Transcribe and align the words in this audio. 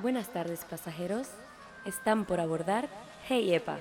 Buenas 0.00 0.32
tardes 0.32 0.64
pasajeros, 0.64 1.26
están 1.84 2.24
por 2.24 2.38
abordar 2.38 2.88
Hey 3.28 3.52
Epa. 3.52 3.80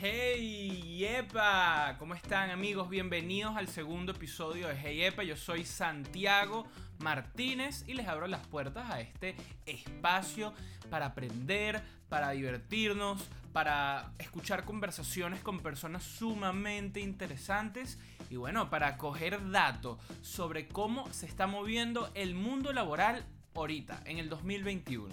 Hey 0.00 1.06
Epa, 1.06 1.94
¿cómo 2.00 2.16
están 2.16 2.50
amigos? 2.50 2.90
Bienvenidos 2.90 3.56
al 3.56 3.68
segundo 3.68 4.10
episodio 4.10 4.66
de 4.66 4.74
Hey 4.74 5.04
Epa. 5.04 5.22
Yo 5.22 5.36
soy 5.36 5.64
Santiago 5.64 6.66
Martínez 6.98 7.84
y 7.86 7.94
les 7.94 8.08
abro 8.08 8.26
las 8.26 8.44
puertas 8.48 8.90
a 8.90 9.00
este 9.00 9.36
espacio 9.64 10.52
para 10.90 11.06
aprender, 11.06 11.84
para 12.08 12.30
divertirnos, 12.30 13.28
para 13.58 14.12
escuchar 14.20 14.64
conversaciones 14.64 15.40
con 15.40 15.58
personas 15.58 16.04
sumamente 16.04 17.00
interesantes 17.00 17.98
y 18.30 18.36
bueno, 18.36 18.70
para 18.70 18.96
coger 18.96 19.50
datos 19.50 19.98
sobre 20.22 20.68
cómo 20.68 21.12
se 21.12 21.26
está 21.26 21.48
moviendo 21.48 22.08
el 22.14 22.36
mundo 22.36 22.72
laboral 22.72 23.26
ahorita, 23.56 24.00
en 24.04 24.18
el 24.18 24.28
2021. 24.28 25.12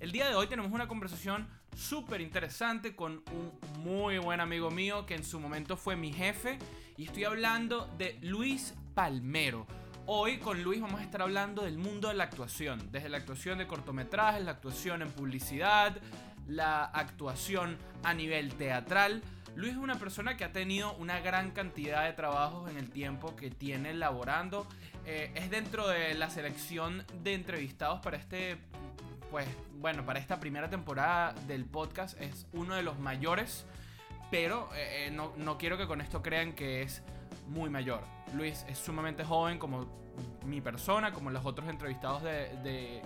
El 0.00 0.10
día 0.10 0.28
de 0.28 0.34
hoy 0.34 0.48
tenemos 0.48 0.72
una 0.72 0.88
conversación 0.88 1.46
súper 1.76 2.20
interesante 2.20 2.96
con 2.96 3.22
un 3.30 3.84
muy 3.84 4.18
buen 4.18 4.40
amigo 4.40 4.72
mío 4.72 5.06
que 5.06 5.14
en 5.14 5.22
su 5.22 5.38
momento 5.38 5.76
fue 5.76 5.94
mi 5.94 6.12
jefe 6.12 6.58
y 6.96 7.04
estoy 7.04 7.22
hablando 7.22 7.88
de 7.96 8.18
Luis 8.22 8.74
Palmero. 8.96 9.68
Hoy 10.06 10.38
con 10.38 10.64
Luis 10.64 10.80
vamos 10.80 11.00
a 11.00 11.04
estar 11.04 11.22
hablando 11.22 11.62
del 11.62 11.78
mundo 11.78 12.08
de 12.08 12.14
la 12.14 12.24
actuación, 12.24 12.90
desde 12.90 13.08
la 13.08 13.18
actuación 13.18 13.56
de 13.56 13.68
cortometrajes, 13.68 14.44
la 14.44 14.50
actuación 14.50 15.00
en 15.00 15.12
publicidad, 15.12 15.96
la 16.46 16.84
actuación 16.84 17.78
a 18.02 18.14
nivel 18.14 18.54
teatral. 18.54 19.22
Luis 19.56 19.72
es 19.72 19.78
una 19.78 19.96
persona 19.96 20.36
que 20.36 20.44
ha 20.44 20.52
tenido 20.52 20.94
una 20.94 21.20
gran 21.20 21.52
cantidad 21.52 22.04
de 22.04 22.12
trabajos 22.12 22.68
en 22.70 22.76
el 22.76 22.90
tiempo 22.90 23.36
que 23.36 23.50
tiene 23.50 23.90
elaborando. 23.90 24.66
Eh, 25.06 25.30
es 25.34 25.50
dentro 25.50 25.86
de 25.86 26.14
la 26.14 26.28
selección 26.28 27.04
de 27.22 27.34
entrevistados 27.34 28.00
para 28.00 28.16
este, 28.16 28.56
pues 29.30 29.46
bueno, 29.78 30.04
para 30.04 30.18
esta 30.18 30.40
primera 30.40 30.68
temporada 30.68 31.34
del 31.46 31.66
podcast. 31.66 32.20
Es 32.20 32.46
uno 32.52 32.74
de 32.74 32.82
los 32.82 32.98
mayores, 32.98 33.64
pero 34.30 34.70
eh, 34.74 35.06
eh, 35.06 35.10
no, 35.12 35.32
no 35.36 35.56
quiero 35.56 35.78
que 35.78 35.86
con 35.86 36.00
esto 36.00 36.20
crean 36.20 36.54
que 36.54 36.82
es 36.82 37.02
muy 37.46 37.70
mayor. 37.70 38.00
Luis 38.34 38.64
es 38.68 38.78
sumamente 38.78 39.24
joven 39.24 39.58
como 39.58 39.86
mi 40.44 40.60
persona, 40.60 41.12
como 41.12 41.30
los 41.30 41.44
otros 41.46 41.68
entrevistados 41.68 42.22
del, 42.24 43.00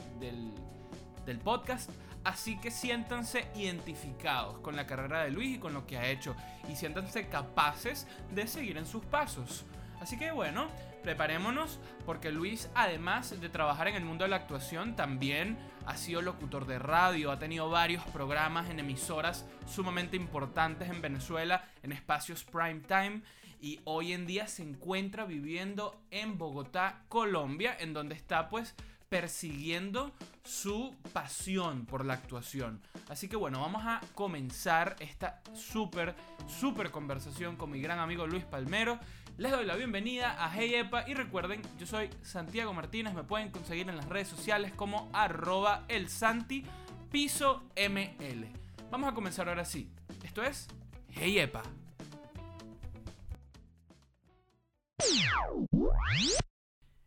del 1.27 1.39
podcast. 1.41 1.91
Así 2.29 2.59
que 2.59 2.71
siéntanse 2.71 3.47
identificados 3.55 4.59
con 4.59 4.77
la 4.77 4.87
carrera 4.87 5.25
de 5.25 5.31
Luis 5.31 5.57
y 5.57 5.59
con 5.59 5.73
lo 5.73 5.87
que 5.87 5.97
ha 5.97 6.11
hecho. 6.11 6.37
Y 6.69 6.77
siéntanse 6.77 7.27
capaces 7.29 8.07
de 8.35 8.47
seguir 8.47 8.77
en 8.77 8.85
sus 8.85 9.03
pasos. 9.03 9.65
Así 9.99 10.19
que 10.19 10.31
bueno, 10.31 10.69
preparémonos 11.03 11.81
porque 12.05 12.31
Luis, 12.31 12.69
además 12.75 13.41
de 13.41 13.49
trabajar 13.49 13.89
en 13.89 13.95
el 13.95 14.05
mundo 14.05 14.25
de 14.25 14.29
la 14.29 14.37
actuación, 14.37 14.95
también 14.95 15.57
ha 15.87 15.97
sido 15.97 16.21
locutor 16.21 16.67
de 16.67 16.79
radio, 16.79 17.33
ha 17.33 17.39
tenido 17.39 17.71
varios 17.71 18.05
programas 18.05 18.69
en 18.69 18.79
emisoras 18.79 19.47
sumamente 19.67 20.19
importantes 20.19 20.91
en 20.91 21.01
Venezuela, 21.01 21.65
en 21.83 21.93
espacios 21.93 22.45
prime 22.45 22.81
time, 22.81 23.23
y 23.59 23.81
hoy 23.85 24.13
en 24.13 24.27
día 24.27 24.49
se 24.49 24.63
encuentra 24.63 25.25
viviendo 25.25 25.99
en 26.11 26.37
Bogotá, 26.37 27.05
Colombia, 27.09 27.75
en 27.81 27.95
donde 27.95 28.15
está 28.15 28.51
pues 28.51 28.75
persiguiendo 29.09 30.13
su 30.45 30.95
pasión 31.13 31.87
por 31.87 32.05
la 32.05 32.15
actuación. 32.15 32.81
Así 33.09 33.29
que 33.29 33.37
bueno, 33.37 33.61
vamos 33.61 33.83
a 33.85 34.01
comenzar 34.15 34.97
esta 35.01 35.43
súper, 35.55 36.15
súper 36.47 36.91
conversación 36.91 37.57
con 37.57 37.71
mi 37.71 37.81
gran 37.81 37.99
amigo 37.99 38.27
Luis 38.27 38.45
Palmero. 38.45 38.99
Les 39.37 39.53
doy 39.53 39.65
la 39.67 39.77
bienvenida 39.77 40.45
a 40.45 40.53
Hey 40.53 40.75
Epa 40.75 41.09
y 41.09 41.15
recuerden, 41.15 41.63
yo 41.79 41.87
soy 41.87 42.11
Santiago 42.23 42.75
Martínez, 42.75 43.15
me 43.15 43.23
pueden 43.23 43.51
conseguir 43.51 43.89
en 43.89 43.97
las 43.97 44.09
redes 44.09 44.29
sociales 44.29 44.73
como 44.75 45.09
arroba 45.13 45.85
el 45.89 46.09
Santi 46.09 46.65
piso 47.11 47.63
ML. 47.77 48.47
Vamos 48.91 49.11
a 49.11 49.15
comenzar 49.15 49.49
ahora 49.49 49.65
sí. 49.65 49.91
Esto 50.25 50.43
es 50.43 50.67
Hey 51.11 51.39
Epa. 51.39 51.63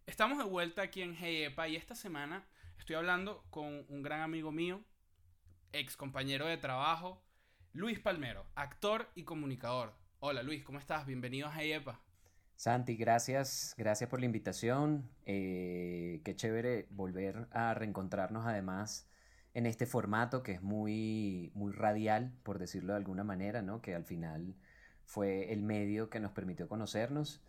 Estamos 0.07 0.37
de 0.37 0.43
vuelta 0.43 0.81
aquí 0.81 1.01
en 1.01 1.15
Hey 1.15 1.43
Epa 1.43 1.67
y 1.67 1.75
esta 1.75 1.95
semana 1.95 2.45
estoy 2.77 2.95
hablando 2.95 3.43
con 3.49 3.85
un 3.87 4.01
gran 4.01 4.21
amigo 4.21 4.51
mío, 4.51 4.81
ex 5.71 5.95
compañero 5.95 6.47
de 6.47 6.57
trabajo, 6.57 7.23
Luis 7.73 7.99
Palmero, 7.99 8.45
actor 8.55 9.09
y 9.15 9.23
comunicador. 9.23 9.93
Hola 10.19 10.43
Luis, 10.43 10.63
¿cómo 10.63 10.79
estás? 10.79 11.05
Bienvenido 11.05 11.47
a 11.47 11.55
Hey 11.55 11.73
Epa. 11.73 12.01
Santi, 12.55 12.95
gracias, 12.97 13.73
gracias 13.77 14.09
por 14.09 14.19
la 14.19 14.25
invitación. 14.25 15.09
Eh, 15.25 16.21
qué 16.25 16.35
chévere 16.35 16.87
volver 16.89 17.47
a 17.51 17.73
reencontrarnos 17.73 18.45
además 18.45 19.07
en 19.53 19.65
este 19.65 19.85
formato 19.85 20.43
que 20.43 20.53
es 20.53 20.61
muy, 20.61 21.51
muy 21.53 21.71
radial, 21.73 22.33
por 22.43 22.59
decirlo 22.59 22.93
de 22.93 22.97
alguna 22.97 23.23
manera, 23.23 23.61
¿no? 23.61 23.81
Que 23.81 23.95
al 23.95 24.05
final 24.05 24.55
fue 25.05 25.53
el 25.53 25.61
medio 25.61 26.09
que 26.09 26.19
nos 26.19 26.31
permitió 26.31 26.67
conocernos. 26.67 27.41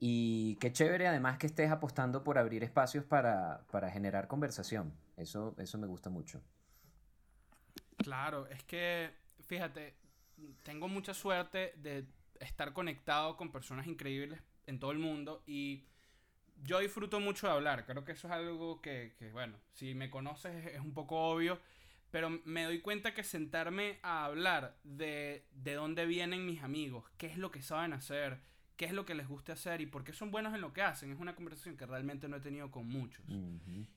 Y 0.00 0.56
qué 0.56 0.72
chévere 0.72 1.08
además 1.08 1.38
que 1.38 1.46
estés 1.46 1.70
apostando 1.70 2.22
por 2.22 2.38
abrir 2.38 2.62
espacios 2.62 3.04
para, 3.04 3.66
para 3.70 3.90
generar 3.90 4.28
conversación. 4.28 4.94
Eso, 5.16 5.54
eso 5.58 5.78
me 5.78 5.86
gusta 5.86 6.08
mucho. 6.10 6.40
Claro, 7.96 8.46
es 8.46 8.62
que, 8.62 9.10
fíjate, 9.40 9.96
tengo 10.62 10.88
mucha 10.88 11.14
suerte 11.14 11.74
de 11.76 12.06
estar 12.40 12.72
conectado 12.72 13.36
con 13.36 13.50
personas 13.50 13.86
increíbles 13.86 14.40
en 14.66 14.78
todo 14.78 14.92
el 14.92 14.98
mundo 14.98 15.42
y 15.46 15.84
yo 16.62 16.78
disfruto 16.78 17.20
mucho 17.20 17.46
de 17.46 17.54
hablar. 17.54 17.84
Creo 17.86 18.04
que 18.04 18.12
eso 18.12 18.28
es 18.28 18.34
algo 18.34 18.80
que, 18.80 19.14
que 19.18 19.32
bueno, 19.32 19.58
si 19.72 19.94
me 19.94 20.10
conoces 20.10 20.66
es 20.66 20.80
un 20.80 20.94
poco 20.94 21.28
obvio, 21.28 21.58
pero 22.10 22.30
me 22.44 22.64
doy 22.64 22.80
cuenta 22.80 23.14
que 23.14 23.24
sentarme 23.24 23.98
a 24.02 24.24
hablar 24.24 24.76
de, 24.84 25.46
de 25.52 25.74
dónde 25.74 26.06
vienen 26.06 26.46
mis 26.46 26.62
amigos, 26.62 27.04
qué 27.18 27.26
es 27.26 27.36
lo 27.36 27.50
que 27.50 27.62
saben 27.62 27.92
hacer, 27.92 28.40
qué 28.78 28.84
es 28.84 28.92
lo 28.92 29.04
que 29.04 29.16
les 29.16 29.26
gusta 29.26 29.54
hacer 29.54 29.80
y 29.80 29.86
por 29.86 30.04
qué 30.04 30.12
son 30.12 30.30
buenos 30.30 30.54
en 30.54 30.60
lo 30.60 30.72
que 30.72 30.82
hacen. 30.82 31.10
Es 31.10 31.18
una 31.18 31.34
conversación 31.34 31.76
que 31.76 31.84
realmente 31.84 32.28
no 32.28 32.36
he 32.36 32.40
tenido 32.40 32.70
con 32.70 32.86
muchos. 32.86 33.26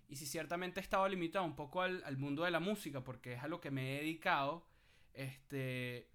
Y 0.09 0.15
si 0.15 0.25
ciertamente 0.25 0.79
he 0.79 0.83
estado 0.83 1.07
limitado 1.07 1.45
un 1.45 1.55
poco 1.55 1.83
al, 1.83 2.03
al, 2.03 2.17
mundo 2.17 2.43
de 2.43 2.51
la 2.51 2.59
música, 2.59 3.03
porque 3.03 3.33
es 3.33 3.43
a 3.43 3.47
lo 3.47 3.61
que 3.61 3.69
me 3.69 3.93
he 3.93 3.99
dedicado, 3.99 4.65
este, 5.13 6.09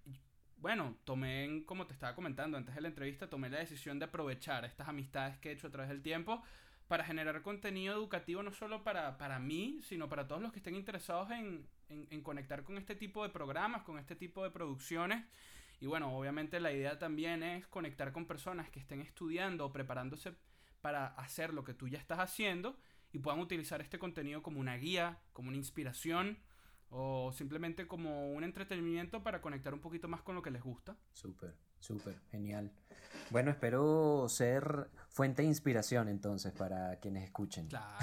bueno, 0.57 0.97
tomé, 1.05 1.63
como 1.65 1.87
te 1.87 1.93
estaba 1.93 2.13
comentando 2.13 2.57
antes 2.57 2.75
de 2.75 2.81
la 2.81 2.89
entrevista, 2.89 3.29
tomé 3.29 3.49
la 3.49 3.59
decisión 3.59 3.99
de 3.99 4.05
aprovechar 4.05 4.65
estas 4.65 4.89
amistades 4.89 5.37
que 5.37 5.49
he 5.49 5.53
hecho 5.53 5.67
a 5.67 5.71
través 5.71 5.87
del 5.87 6.01
tiempo 6.01 6.43
para 6.89 7.05
generar 7.05 7.41
contenido 7.43 7.95
educativo 7.95 8.43
no 8.43 8.51
solo 8.51 8.83
para, 8.83 9.17
para 9.17 9.39
mí, 9.39 9.79
sino 9.81 10.09
para 10.09 10.27
todos 10.27 10.41
los 10.41 10.51
que 10.51 10.59
estén 10.59 10.75
interesados 10.75 11.31
en, 11.31 11.65
en, 11.87 12.05
en 12.09 12.21
conectar 12.21 12.63
con 12.63 12.77
este 12.77 12.95
tipo 12.95 13.23
de 13.23 13.29
programas, 13.29 13.83
con 13.83 13.97
este 13.97 14.15
tipo 14.17 14.43
de 14.43 14.51
producciones 14.51 15.23
y 15.79 15.85
bueno, 15.85 16.15
obviamente 16.17 16.59
la 16.59 16.71
idea 16.71 16.97
también 16.97 17.43
es 17.43 17.67
conectar 17.67 18.11
con 18.11 18.25
personas 18.25 18.69
que 18.69 18.79
estén 18.79 19.01
estudiando 19.01 19.65
o 19.65 19.71
preparándose 19.71 20.33
para 20.81 21.07
hacer 21.07 21.53
lo 21.53 21.63
que 21.63 21.73
tú 21.73 21.87
ya 21.87 21.99
estás 21.99 22.19
haciendo 22.19 22.77
y 23.11 23.19
puedan 23.19 23.39
utilizar 23.39 23.81
este 23.81 23.99
contenido 23.99 24.41
como 24.41 24.59
una 24.59 24.75
guía, 24.77 25.19
como 25.33 25.49
una 25.49 25.57
inspiración 25.57 26.39
o 26.89 27.31
simplemente 27.31 27.87
como 27.87 28.31
un 28.31 28.43
entretenimiento 28.43 29.21
para 29.23 29.41
conectar 29.41 29.73
un 29.73 29.81
poquito 29.81 30.07
más 30.07 30.21
con 30.21 30.35
lo 30.35 30.41
que 30.41 30.51
les 30.51 30.63
gusta. 30.63 30.97
Súper, 31.13 31.55
súper, 31.87 32.15
genial. 32.31 32.71
Bueno, 33.29 33.51
espero 33.51 34.27
ser 34.29 34.89
fuente 35.09 35.41
de 35.41 35.47
inspiración 35.47 36.09
entonces 36.09 36.53
para 36.53 36.97
quienes 36.99 37.23
escuchen. 37.23 37.67
Claro. 37.67 37.97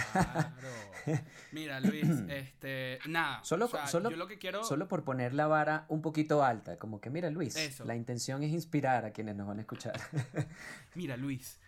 Mira, 1.52 1.80
Luis, 1.80 2.08
este, 2.28 2.98
nada. 3.06 3.42
Solo, 3.44 3.68
solo, 3.86 4.10
yo 4.10 4.16
lo 4.16 4.26
que 4.26 4.38
quiero... 4.38 4.64
solo 4.64 4.88
por 4.88 5.04
poner 5.04 5.32
la 5.34 5.46
vara 5.46 5.86
un 5.88 6.02
poquito 6.02 6.42
alta, 6.42 6.76
como 6.76 7.00
que 7.00 7.10
mira, 7.10 7.30
Luis, 7.30 7.80
la 7.84 7.94
intención 7.94 8.42
es 8.42 8.50
inspirar 8.50 9.04
a 9.04 9.12
quienes 9.12 9.36
nos 9.36 9.46
van 9.46 9.58
a 9.58 9.60
escuchar. 9.60 9.94
mira, 10.94 11.16
Luis, 11.16 11.60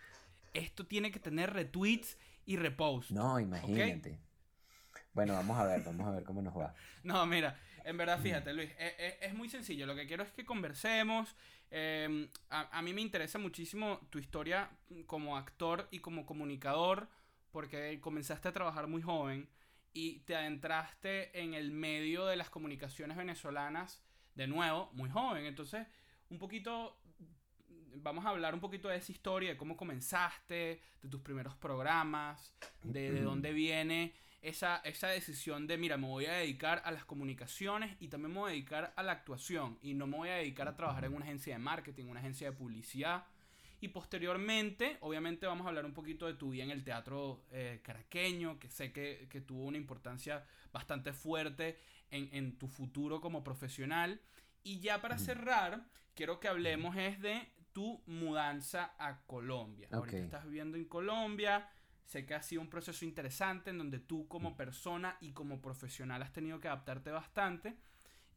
esto 0.53 0.85
tiene 0.85 1.11
que 1.11 1.19
tener 1.19 1.53
retweets 1.53 2.17
y 2.45 2.57
reposts. 2.57 3.11
No, 3.11 3.39
imagínate. 3.39 4.19
Bueno, 5.17 5.33
vamos 5.33 5.57
a 5.57 5.63
ver, 5.63 5.83
vamos 5.83 6.05
a 6.05 6.11
ver 6.11 6.23
cómo 6.23 6.43
nos 6.43 6.55
va. 6.55 6.75
No, 7.03 7.25
mira, 7.25 7.59
en 7.83 7.97
verdad, 7.97 8.21
fíjate, 8.21 8.53
Luis, 8.53 8.69
es, 8.77 8.93
es, 8.99 9.15
es 9.21 9.33
muy 9.33 9.49
sencillo. 9.49 9.87
Lo 9.87 9.95
que 9.95 10.05
quiero 10.05 10.21
es 10.21 10.31
que 10.31 10.45
conversemos. 10.45 11.35
Eh, 11.71 12.29
a, 12.51 12.77
a, 12.77 12.81
mí 12.83 12.93
me 12.93 13.01
interesa 13.01 13.39
muchísimo 13.39 13.99
tu 14.11 14.19
historia 14.19 14.69
como 15.07 15.35
actor 15.35 15.87
y 15.89 15.97
como 16.01 16.23
comunicador, 16.23 17.07
porque 17.51 17.99
comenzaste 17.99 18.49
a 18.49 18.51
trabajar 18.51 18.85
muy 18.85 19.01
joven 19.01 19.49
y 19.91 20.19
te 20.19 20.35
adentraste 20.35 21.41
en 21.41 21.55
el 21.55 21.71
medio 21.71 22.27
de 22.27 22.35
las 22.35 22.51
comunicaciones 22.51 23.17
venezolanas 23.17 24.03
de 24.35 24.45
nuevo, 24.45 24.91
muy 24.93 25.09
joven. 25.09 25.47
Entonces, 25.47 25.87
un 26.29 26.37
poquito, 26.37 26.95
vamos 27.95 28.23
a 28.23 28.29
hablar 28.29 28.53
un 28.53 28.59
poquito 28.59 28.87
de 28.87 28.97
esa 28.97 29.11
historia, 29.11 29.49
de 29.49 29.57
cómo 29.57 29.75
comenzaste, 29.75 30.79
de 31.01 31.09
tus 31.09 31.21
primeros 31.21 31.55
programas, 31.55 32.53
de, 32.83 33.11
de 33.11 33.21
dónde 33.21 33.51
viene 33.51 34.13
esa, 34.41 34.77
esa 34.77 35.07
decisión 35.07 35.67
de, 35.67 35.77
mira, 35.77 35.97
me 35.97 36.07
voy 36.07 36.25
a 36.25 36.33
dedicar 36.33 36.81
a 36.85 36.91
las 36.91 37.05
comunicaciones 37.05 37.95
y 37.99 38.07
también 38.07 38.33
me 38.33 38.39
voy 38.39 38.49
a 38.49 38.53
dedicar 38.53 38.93
a 38.95 39.03
la 39.03 39.13
actuación 39.13 39.77
y 39.81 39.93
no 39.93 40.07
me 40.07 40.17
voy 40.17 40.29
a 40.29 40.35
dedicar 40.35 40.67
a 40.67 40.75
trabajar 40.75 41.05
en 41.05 41.15
una 41.15 41.25
agencia 41.25 41.53
de 41.53 41.59
marketing, 41.59 42.05
una 42.05 42.19
agencia 42.19 42.49
de 42.51 42.55
publicidad. 42.55 43.25
Y 43.79 43.89
posteriormente, 43.89 44.97
obviamente 45.01 45.45
vamos 45.45 45.65
a 45.65 45.69
hablar 45.69 45.85
un 45.85 45.93
poquito 45.93 46.25
de 46.25 46.33
tu 46.33 46.49
vida 46.51 46.63
en 46.63 46.71
el 46.71 46.83
teatro 46.83 47.43
eh, 47.51 47.81
caraqueño, 47.83 48.57
que 48.59 48.69
sé 48.69 48.91
que, 48.91 49.27
que, 49.29 49.41
tuvo 49.41 49.65
una 49.65 49.77
importancia 49.77 50.43
bastante 50.71 51.13
fuerte 51.13 51.77
en, 52.09 52.29
en, 52.31 52.57
tu 52.57 52.67
futuro 52.67 53.21
como 53.21 53.43
profesional. 53.43 54.19
Y 54.63 54.79
ya 54.79 54.99
para 54.99 55.19
cerrar, 55.19 55.85
quiero 56.15 56.39
que 56.39 56.47
hablemos 56.47 56.95
es 56.95 57.21
de 57.21 57.51
tu 57.71 58.01
mudanza 58.07 58.95
a 58.97 59.21
Colombia. 59.27 59.87
Ahorita 59.91 60.17
estás 60.17 60.45
viviendo 60.45 60.77
en 60.77 60.85
Colombia. 60.85 61.69
Sé 62.07 62.25
que 62.25 62.33
ha 62.33 62.41
sido 62.41 62.61
un 62.61 62.69
proceso 62.69 63.03
interesante 63.03 63.69
en 63.69 63.77
donde 63.77 63.99
tú 63.99 64.29
como 64.29 64.55
persona 64.55 65.17
y 65.19 65.33
como 65.33 65.61
profesional 65.61 66.21
has 66.21 66.31
tenido 66.31 66.61
que 66.61 66.69
adaptarte 66.69 67.11
bastante. 67.11 67.75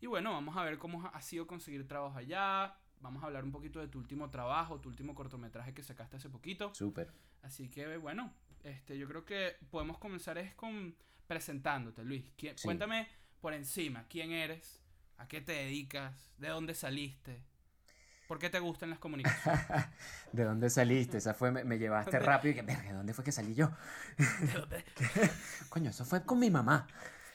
Y 0.01 0.07
bueno, 0.07 0.33
vamos 0.33 0.57
a 0.57 0.65
ver 0.65 0.77
cómo 0.77 1.07
ha 1.07 1.23
sido 1.23 1.47
conseguir 1.47 1.87
trabajo 1.87 2.19
allá, 2.19 2.77
vamos 3.01 3.23
a 3.23 3.27
hablar 3.27 3.45
un 3.45 3.53
poquito 3.53 3.79
de 3.79 3.87
tu 3.87 4.01
último 4.01 4.29
trabajo, 4.29 4.81
tu 4.81 4.89
último 4.89 5.15
cortometraje 5.15 5.73
que 5.73 5.85
sacaste 5.85 6.17
hace 6.17 6.29
poquito. 6.29 6.75
Súper. 6.75 7.13
Así 7.43 7.69
que 7.71 7.97
bueno, 7.97 8.35
este, 8.65 8.99
yo 8.99 9.07
creo 9.07 9.25
que 9.25 9.55
podemos 9.71 9.99
comenzar 9.99 10.37
es 10.39 10.53
con 10.55 10.97
presentándote, 11.29 12.03
Luis. 12.03 12.25
Cuéntame 12.65 13.07
por 13.41 13.55
encima, 13.55 14.05
¿quién 14.09 14.33
eres? 14.33 14.83
¿A 15.17 15.29
qué 15.29 15.41
te 15.41 15.53
dedicas? 15.53 16.33
¿De 16.39 16.49
dónde 16.49 16.75
saliste? 16.75 17.45
¿Por 18.31 18.39
qué 18.39 18.49
te 18.49 18.61
gustan 18.61 18.91
las 18.91 19.01
comunicaciones? 19.01 19.61
¿De 20.33 20.45
dónde 20.45 20.71
saliste? 20.71 21.19
Esa 21.19 21.35
fue, 21.35 21.51
me, 21.51 21.79
llevaste 21.81 22.17
rápido 22.21 22.53
y 22.53 22.55
que, 22.55 22.63
verga, 22.63 22.93
¿dónde 22.93 23.13
fue 23.13 23.25
que 23.25 23.33
salí 23.33 23.57
yo? 23.57 23.73
¿De 24.17 24.53
dónde? 24.53 24.85
Coño, 25.69 25.91
eso 25.91 26.05
fue 26.05 26.23
con 26.23 26.39
mi 26.39 26.49
mamá 26.49 26.87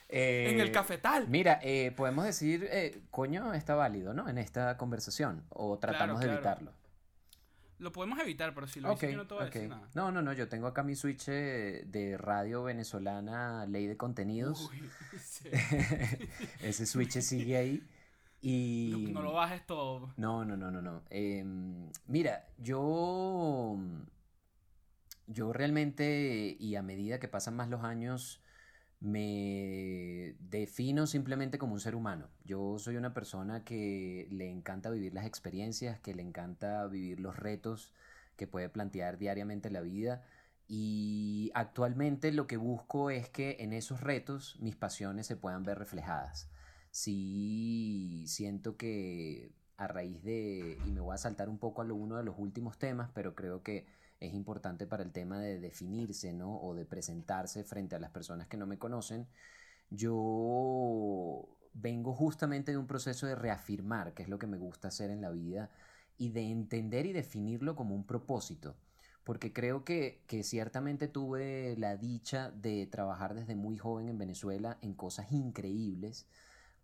en 0.08 0.58
el 0.58 0.68
eh, 0.68 0.72
cafetal. 0.72 1.28
Mira, 1.28 1.60
eh, 1.62 1.92
podemos 1.94 2.24
decir, 2.24 2.66
eh, 2.70 3.02
coño, 3.10 3.52
está 3.52 3.74
válido, 3.74 4.14
¿no? 4.14 4.26
En 4.26 4.38
esta 4.38 4.78
conversación. 4.78 5.44
O 5.50 5.78
tratamos 5.78 6.18
de 6.20 6.32
evitarlo. 6.32 6.72
Lo 7.78 7.92
podemos 7.92 8.18
evitar, 8.20 8.54
pero 8.54 8.66
si 8.66 8.80
lo 8.80 8.90
okay, 8.90 9.14
no 9.14 9.26
te 9.26 9.34
voy 9.34 9.42
a 9.42 9.46
decir 9.48 9.68
nada. 9.68 9.86
No, 9.92 10.10
no, 10.10 10.22
no, 10.22 10.32
yo 10.32 10.48
tengo 10.48 10.66
acá 10.66 10.82
mi 10.82 10.96
switch 10.96 11.26
de 11.26 12.16
radio 12.18 12.62
venezolana, 12.62 13.66
ley 13.66 13.86
de 13.86 13.98
contenidos. 13.98 14.70
Ese 16.62 16.86
switch 16.86 17.20
sigue 17.20 17.58
ahí. 17.58 17.86
Y... 18.40 19.10
No, 19.12 19.22
lo 19.22 19.32
bajes 19.32 19.66
todo. 19.66 20.12
No, 20.16 20.44
no, 20.44 20.56
no, 20.56 20.70
no, 20.70 20.82
no. 20.82 21.02
Em, 21.10 21.90
mira, 22.06 22.48
yo... 22.58 23.76
Yo 25.28 25.52
realmente, 25.52 26.56
y 26.58 26.76
a 26.76 26.82
medida 26.82 27.18
que 27.18 27.26
pasan 27.26 27.56
más 27.56 27.68
los 27.68 27.82
años, 27.82 28.40
me 29.00 30.36
defino 30.38 31.06
simplemente 31.08 31.58
como 31.58 31.74
un 31.74 31.80
ser 31.80 31.96
humano. 31.96 32.28
Yo 32.44 32.78
soy 32.78 32.96
una 32.96 33.12
persona 33.12 33.64
que 33.64 34.28
le 34.30 34.48
encanta 34.48 34.90
vivir 34.90 35.14
las 35.14 35.26
experiencias, 35.26 35.98
que 35.98 36.14
le 36.14 36.22
encanta 36.22 36.86
vivir 36.86 37.18
los 37.18 37.36
retos 37.36 37.92
que 38.36 38.46
puede 38.46 38.68
plantear 38.68 39.18
diariamente 39.18 39.70
la 39.70 39.80
vida 39.80 40.22
y 40.68 41.50
actualmente 41.54 42.32
lo 42.32 42.46
que 42.46 42.56
busco 42.56 43.10
es 43.10 43.28
que 43.28 43.56
en 43.60 43.72
esos 43.72 44.00
retos 44.00 44.56
mis 44.60 44.76
pasiones 44.76 45.26
se 45.26 45.36
puedan 45.36 45.62
ver 45.62 45.78
reflejadas. 45.78 46.48
Sí 46.96 48.24
siento 48.26 48.78
que 48.78 49.52
a 49.76 49.86
raíz 49.86 50.22
de, 50.22 50.78
y 50.86 50.90
me 50.92 51.02
voy 51.02 51.14
a 51.14 51.18
saltar 51.18 51.50
un 51.50 51.58
poco 51.58 51.82
a 51.82 51.84
lo 51.84 51.94
uno 51.94 52.16
de 52.16 52.24
los 52.24 52.36
últimos 52.38 52.78
temas, 52.78 53.10
pero 53.12 53.34
creo 53.34 53.62
que 53.62 53.84
es 54.18 54.32
importante 54.32 54.86
para 54.86 55.02
el 55.02 55.12
tema 55.12 55.38
de 55.38 55.60
definirse, 55.60 56.32
¿no? 56.32 56.56
O 56.58 56.74
de 56.74 56.86
presentarse 56.86 57.64
frente 57.64 57.96
a 57.96 57.98
las 57.98 58.12
personas 58.12 58.48
que 58.48 58.56
no 58.56 58.66
me 58.66 58.78
conocen. 58.78 59.26
Yo 59.90 61.46
vengo 61.74 62.14
justamente 62.14 62.72
de 62.72 62.78
un 62.78 62.86
proceso 62.86 63.26
de 63.26 63.34
reafirmar 63.34 64.14
qué 64.14 64.22
es 64.22 64.30
lo 64.30 64.38
que 64.38 64.46
me 64.46 64.56
gusta 64.56 64.88
hacer 64.88 65.10
en 65.10 65.20
la 65.20 65.30
vida 65.30 65.70
y 66.16 66.30
de 66.30 66.50
entender 66.50 67.04
y 67.04 67.12
definirlo 67.12 67.76
como 67.76 67.94
un 67.94 68.06
propósito. 68.06 68.74
Porque 69.22 69.52
creo 69.52 69.84
que, 69.84 70.22
que 70.26 70.42
ciertamente 70.42 71.08
tuve 71.08 71.76
la 71.76 71.98
dicha 71.98 72.50
de 72.52 72.86
trabajar 72.86 73.34
desde 73.34 73.54
muy 73.54 73.76
joven 73.76 74.08
en 74.08 74.16
Venezuela 74.16 74.78
en 74.80 74.94
cosas 74.94 75.30
increíbles, 75.30 76.26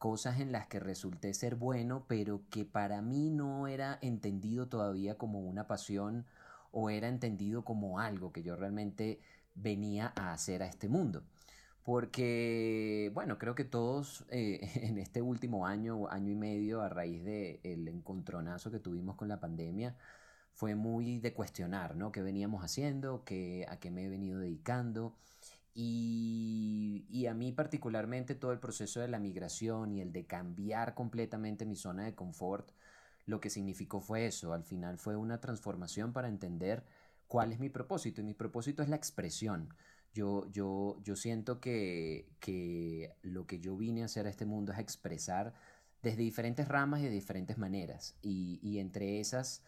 cosas 0.03 0.41
en 0.41 0.51
las 0.51 0.67
que 0.67 0.81
resulté 0.81 1.33
ser 1.33 1.55
bueno, 1.55 2.07
pero 2.09 2.43
que 2.51 2.65
para 2.65 3.01
mí 3.03 3.31
no 3.31 3.69
era 3.69 4.01
entendido 4.03 4.67
todavía 4.67 5.17
como 5.17 5.39
una 5.39 5.69
pasión 5.69 6.27
o 6.73 6.91
era 6.91 7.07
entendido 7.07 7.65
como 7.65 8.01
algo 8.01 8.33
que 8.33 8.43
yo 8.43 8.57
realmente 8.57 9.21
venía 9.55 10.13
a 10.17 10.33
hacer 10.33 10.65
a 10.65 10.67
este 10.67 10.89
mundo. 10.89 11.23
Porque, 11.85 13.13
bueno, 13.15 13.39
creo 13.39 13.55
que 13.55 13.63
todos 13.65 14.25
eh, 14.31 14.69
en 14.83 14.99
este 14.99 15.23
último 15.23 15.69
año, 15.69 16.09
año 16.09 16.33
y 16.33 16.37
medio, 16.37 16.83
a 16.83 16.89
raíz 16.89 17.23
del 17.23 17.61
el 17.63 17.87
encontronazo 17.87 18.73
que 18.73 18.81
tuvimos 18.81 19.15
con 19.15 19.29
la 19.29 19.39
pandemia, 19.39 19.97
fue 20.53 20.75
muy 20.75 21.21
de 21.21 21.33
cuestionar, 21.33 21.95
¿no? 21.95 22.11
¿Qué 22.11 22.23
veníamos 22.23 22.65
haciendo? 22.65 23.23
¿Qué, 23.25 23.67
¿A 23.69 23.79
qué 23.79 23.93
me 23.93 24.07
he 24.07 24.09
venido 24.09 24.41
dedicando? 24.41 25.15
Y, 25.75 27.07
y, 27.09 27.27
a 27.27 27.35
mí 27.35 27.51
particularmente 27.53 28.35
todo 28.35 28.53
el 28.53 28.59
proceso 28.59 29.01
de 29.01 29.09
la 29.09 29.19
migración 29.19 29.93
y 29.93 30.03
el 30.03 30.13
de 30.13 30.27
cambiar 30.27 30.95
completamente 30.95 31.65
mi 31.65 31.77
zona 31.77 32.05
de 32.05 32.15
confort 32.15 32.73
lo 33.27 33.41
que 33.41 33.51
significó 33.51 34.01
fue 34.01 34.27
eso, 34.27 34.53
al 34.53 34.65
final 34.65 34.99
fue 34.99 35.17
una 35.17 35.41
transformación 35.41 36.13
para 36.13 36.29
entender 36.29 36.85
cuál 37.29 37.53
es 37.53 37.61
mi 37.61 37.69
propósito 37.69 38.21
y 38.21 38.25
mi 38.25 38.35
propósito 38.35 38.83
es 38.83 38.89
la 38.89 38.97
expresión. 38.97 39.75
Yo, 40.13 40.51
yo, 40.51 40.99
yo 41.03 41.17
siento 41.17 41.61
que, 41.61 42.29
que 42.41 43.15
lo 43.23 43.47
que 43.47 43.61
yo 43.61 43.77
vine 43.77 44.03
a 44.03 44.07
hacer 44.07 44.27
a 44.27 44.31
este 44.31 44.45
mundo 44.45 44.73
es 44.73 44.79
expresar 44.79 45.55
desde 46.03 46.23
diferentes 46.23 46.69
ramas 46.69 47.01
y 47.01 47.05
de 47.05 47.11
diferentes 47.11 47.57
maneras 47.57 48.17
y, 48.21 48.61
y 48.63 48.79
entre 48.81 49.21
esas 49.21 49.63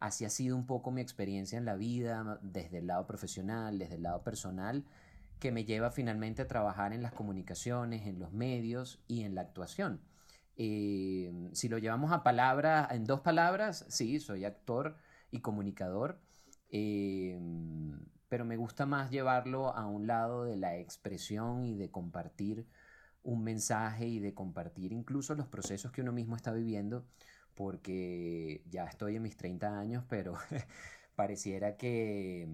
así 0.00 0.24
ha 0.24 0.30
sido 0.30 0.56
un 0.56 0.66
poco 0.66 0.90
mi 0.90 1.00
experiencia 1.00 1.58
en 1.58 1.64
la 1.64 1.76
vida, 1.76 2.40
desde 2.42 2.78
el 2.78 2.86
lado 2.86 3.06
profesional, 3.06 3.78
desde 3.78 3.96
el 3.96 4.02
lado 4.02 4.22
personal, 4.22 4.84
que 5.42 5.50
me 5.50 5.64
lleva 5.64 5.90
finalmente 5.90 6.42
a 6.42 6.46
trabajar 6.46 6.92
en 6.92 7.02
las 7.02 7.12
comunicaciones, 7.12 8.06
en 8.06 8.20
los 8.20 8.32
medios 8.32 9.02
y 9.08 9.24
en 9.24 9.34
la 9.34 9.40
actuación. 9.40 10.00
Eh, 10.54 11.32
si 11.52 11.68
lo 11.68 11.78
llevamos 11.78 12.12
a 12.12 12.22
palabras, 12.22 12.92
en 12.92 13.06
dos 13.06 13.22
palabras, 13.22 13.84
sí, 13.88 14.20
soy 14.20 14.44
actor 14.44 14.96
y 15.32 15.40
comunicador, 15.40 16.20
eh, 16.70 17.40
pero 18.28 18.44
me 18.44 18.56
gusta 18.56 18.86
más 18.86 19.10
llevarlo 19.10 19.74
a 19.74 19.84
un 19.88 20.06
lado 20.06 20.44
de 20.44 20.56
la 20.56 20.76
expresión 20.76 21.64
y 21.64 21.74
de 21.74 21.90
compartir 21.90 22.68
un 23.24 23.42
mensaje 23.42 24.06
y 24.06 24.20
de 24.20 24.34
compartir 24.34 24.92
incluso 24.92 25.34
los 25.34 25.48
procesos 25.48 25.90
que 25.90 26.02
uno 26.02 26.12
mismo 26.12 26.36
está 26.36 26.52
viviendo, 26.52 27.04
porque 27.56 28.62
ya 28.70 28.84
estoy 28.84 29.16
en 29.16 29.22
mis 29.22 29.36
30 29.36 29.76
años, 29.76 30.04
pero 30.08 30.34
pareciera 31.16 31.76
que, 31.76 32.46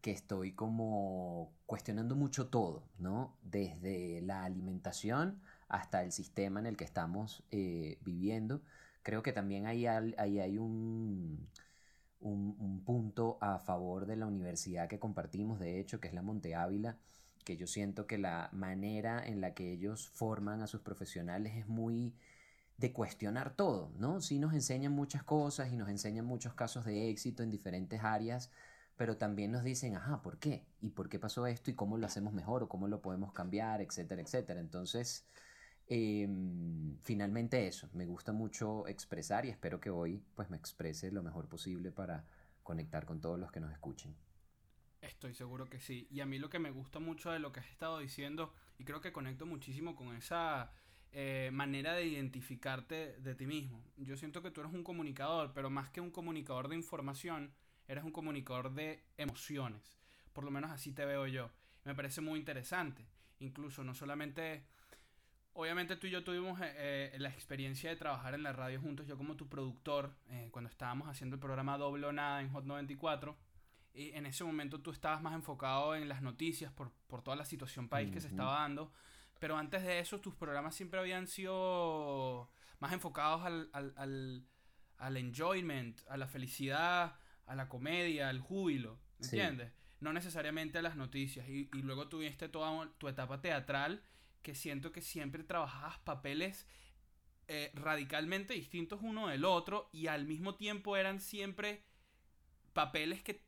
que 0.00 0.10
estoy 0.12 0.52
como 0.52 1.52
cuestionando 1.66 2.16
mucho 2.16 2.48
todo, 2.48 2.88
¿no? 2.98 3.36
Desde 3.42 4.20
la 4.22 4.44
alimentación, 4.44 5.40
hasta 5.68 6.02
el 6.02 6.12
sistema 6.12 6.60
en 6.60 6.66
el 6.66 6.76
que 6.76 6.84
estamos 6.84 7.44
eh, 7.50 7.98
viviendo. 8.02 8.62
Creo 9.02 9.22
que 9.22 9.32
también 9.32 9.66
ahí 9.66 9.86
hay, 9.86 10.14
hay 10.18 10.58
un, 10.58 11.48
un, 12.20 12.82
punto 12.84 13.38
a 13.40 13.58
favor 13.58 14.06
de 14.06 14.16
la 14.16 14.26
universidad 14.26 14.88
que 14.88 14.98
compartimos, 14.98 15.58
de 15.60 15.80
hecho, 15.80 16.00
que 16.00 16.08
es 16.08 16.14
la 16.14 16.22
Monte 16.22 16.54
Ávila, 16.54 16.98
que 17.44 17.56
yo 17.56 17.66
siento 17.66 18.06
que 18.06 18.18
la 18.18 18.50
manera 18.52 19.24
en 19.26 19.40
la 19.40 19.54
que 19.54 19.72
ellos 19.72 20.10
forman 20.10 20.60
a 20.62 20.66
sus 20.66 20.80
profesionales 20.80 21.56
es 21.56 21.68
muy 21.68 22.14
de 22.76 22.92
cuestionar 22.92 23.54
todo, 23.54 23.92
¿no? 23.98 24.20
Sí 24.20 24.38
nos 24.38 24.54
enseñan 24.54 24.92
muchas 24.92 25.22
cosas 25.22 25.70
y 25.72 25.76
nos 25.76 25.88
enseñan 25.88 26.24
muchos 26.24 26.54
casos 26.54 26.84
de 26.84 27.10
éxito 27.10 27.42
en 27.42 27.50
diferentes 27.50 28.02
áreas, 28.02 28.50
pero 29.00 29.16
también 29.16 29.50
nos 29.50 29.64
dicen, 29.64 29.96
ajá, 29.96 30.20
¿por 30.20 30.38
qué? 30.38 30.66
¿Y 30.82 30.90
por 30.90 31.08
qué 31.08 31.18
pasó 31.18 31.46
esto? 31.46 31.70
¿Y 31.70 31.74
cómo 31.74 31.96
lo 31.96 32.04
hacemos 32.04 32.34
mejor? 32.34 32.62
¿O 32.62 32.68
cómo 32.68 32.86
lo 32.86 33.00
podemos 33.00 33.32
cambiar? 33.32 33.80
Etcétera, 33.80 34.20
etcétera. 34.20 34.60
Entonces, 34.60 35.24
Em, 35.92 36.96
finalmente 37.02 37.66
eso, 37.66 37.90
me 37.94 38.06
gusta 38.06 38.30
mucho 38.30 38.86
expresar 38.86 39.44
y 39.44 39.48
espero 39.48 39.80
que 39.80 39.90
hoy 39.90 40.22
pues 40.36 40.48
me 40.48 40.56
exprese 40.56 41.10
lo 41.10 41.20
mejor 41.20 41.48
posible 41.48 41.90
para 41.90 42.24
conectar 42.62 43.04
con 43.04 43.20
todos 43.20 43.40
los 43.40 43.50
que 43.50 43.58
nos 43.58 43.72
escuchen. 43.72 44.14
Estoy 45.00 45.34
seguro 45.34 45.68
que 45.68 45.80
sí. 45.80 46.06
Y 46.08 46.20
a 46.20 46.26
mí 46.26 46.38
lo 46.38 46.48
que 46.48 46.60
me 46.60 46.70
gusta 46.70 47.00
mucho 47.00 47.32
de 47.32 47.40
lo 47.40 47.50
que 47.50 47.58
has 47.58 47.68
estado 47.70 47.98
diciendo, 47.98 48.54
y 48.78 48.84
creo 48.84 49.00
que 49.00 49.10
conecto 49.10 49.46
muchísimo 49.46 49.96
con 49.96 50.14
esa 50.14 50.70
eh, 51.10 51.50
manera 51.52 51.94
de 51.94 52.06
identificarte 52.06 53.16
de 53.18 53.34
ti 53.34 53.48
mismo. 53.48 53.82
Yo 53.96 54.16
siento 54.16 54.42
que 54.42 54.52
tú 54.52 54.60
eres 54.60 54.72
un 54.72 54.84
comunicador, 54.84 55.52
pero 55.52 55.70
más 55.70 55.90
que 55.90 56.00
un 56.00 56.12
comunicador 56.12 56.68
de 56.68 56.76
información, 56.76 57.52
eres 57.90 58.04
un 58.04 58.12
comunicador 58.12 58.72
de 58.72 59.02
emociones. 59.16 59.98
Por 60.32 60.44
lo 60.44 60.50
menos 60.50 60.70
así 60.70 60.92
te 60.92 61.04
veo 61.04 61.26
yo. 61.26 61.50
Me 61.84 61.94
parece 61.94 62.20
muy 62.20 62.38
interesante. 62.38 63.04
Incluso 63.40 63.82
no 63.82 63.94
solamente 63.94 64.64
obviamente 65.54 65.96
tú 65.96 66.06
y 66.06 66.10
yo 66.10 66.22
tuvimos 66.22 66.60
eh, 66.60 67.10
eh, 67.12 67.16
la 67.18 67.28
experiencia 67.28 67.90
de 67.90 67.96
trabajar 67.96 68.34
en 68.34 68.44
la 68.44 68.52
radio 68.52 68.80
juntos, 68.80 69.06
yo 69.06 69.16
como 69.16 69.36
tu 69.36 69.48
productor, 69.48 70.14
eh, 70.28 70.48
cuando 70.52 70.70
estábamos 70.70 71.08
haciendo 71.08 71.34
el 71.34 71.40
programa 71.40 71.78
Doble 71.78 72.06
o 72.06 72.12
Nada 72.12 72.40
en 72.40 72.50
Hot 72.50 72.64
94. 72.64 73.36
Y 73.92 74.10
en 74.10 74.24
ese 74.24 74.44
momento 74.44 74.80
tú 74.80 74.92
estabas 74.92 75.20
más 75.20 75.34
enfocado 75.34 75.96
en 75.96 76.08
las 76.08 76.22
noticias 76.22 76.72
por, 76.72 76.92
por 77.08 77.22
toda 77.22 77.36
la 77.36 77.44
situación 77.44 77.88
país 77.88 78.12
que 78.12 78.20
se 78.20 78.28
estaba 78.28 78.60
dando. 78.60 78.92
Pero 79.40 79.56
antes 79.56 79.82
de 79.82 79.98
eso 79.98 80.20
tus 80.20 80.34
programas 80.36 80.76
siempre 80.76 81.00
habían 81.00 81.26
sido 81.26 82.48
más 82.78 82.92
enfocados 82.92 83.44
al, 83.44 83.68
al, 83.72 84.46
al 84.96 85.16
enjoyment, 85.16 86.00
a 86.08 86.16
la 86.16 86.28
felicidad, 86.28 87.16
a 87.50 87.54
la 87.54 87.68
comedia, 87.68 88.28
al 88.28 88.40
júbilo, 88.40 88.98
¿me 89.18 89.26
entiendes? 89.26 89.72
No 90.00 90.12
necesariamente 90.12 90.78
a 90.78 90.82
las 90.82 90.96
noticias. 90.96 91.48
Y, 91.48 91.68
y 91.72 91.82
luego 91.82 92.08
tuviste 92.08 92.48
toda 92.48 92.88
tu 92.98 93.08
etapa 93.08 93.40
teatral 93.40 94.02
que 94.42 94.54
siento 94.54 94.92
que 94.92 95.02
siempre 95.02 95.44
trabajabas 95.44 95.98
papeles 95.98 96.66
eh, 97.48 97.72
radicalmente 97.74 98.54
distintos 98.54 99.00
uno 99.02 99.26
del 99.26 99.44
otro 99.44 99.90
y 99.92 100.06
al 100.06 100.24
mismo 100.24 100.54
tiempo 100.54 100.96
eran 100.96 101.18
siempre 101.18 101.82
papeles 102.72 103.24
que 103.24 103.44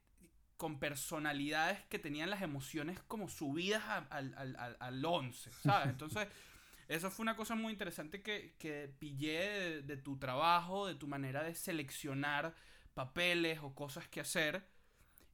con 0.57 0.81
personalidades 0.81 1.85
que 1.87 2.01
tenían 2.01 2.29
las 2.29 2.43
emociones 2.43 2.99
como 3.07 3.29
subidas 3.29 3.85
al, 4.11 4.35
al, 4.37 4.77
al, 4.81 5.05
once, 5.05 5.53
¿sabes? 5.63 5.89
Entonces, 5.91 6.27
eso 6.89 7.13
fue 7.13 7.23
una 7.23 7.37
cosa 7.37 7.55
muy 7.55 7.73
interesante 7.73 8.23
que, 8.23 8.57
que 8.59 8.93
pillé 8.99 9.83
de, 9.83 9.97
tu 9.97 10.19
trabajo, 10.19 10.89
de 10.89 10.97
tu 10.97 11.07
manera 11.07 11.45
de 11.45 11.55
seleccionar 11.55 12.57
papeles 12.95 13.61
o 13.63 13.75
cosas 13.75 14.09
que 14.09 14.21
hacer. 14.21 14.67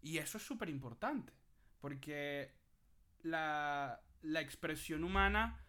Y 0.00 0.18
eso 0.18 0.38
es 0.38 0.44
súper 0.44 0.68
importante, 0.68 1.32
porque 1.80 2.52
la, 3.22 4.00
la 4.22 4.40
expresión 4.40 5.04
humana, 5.04 5.64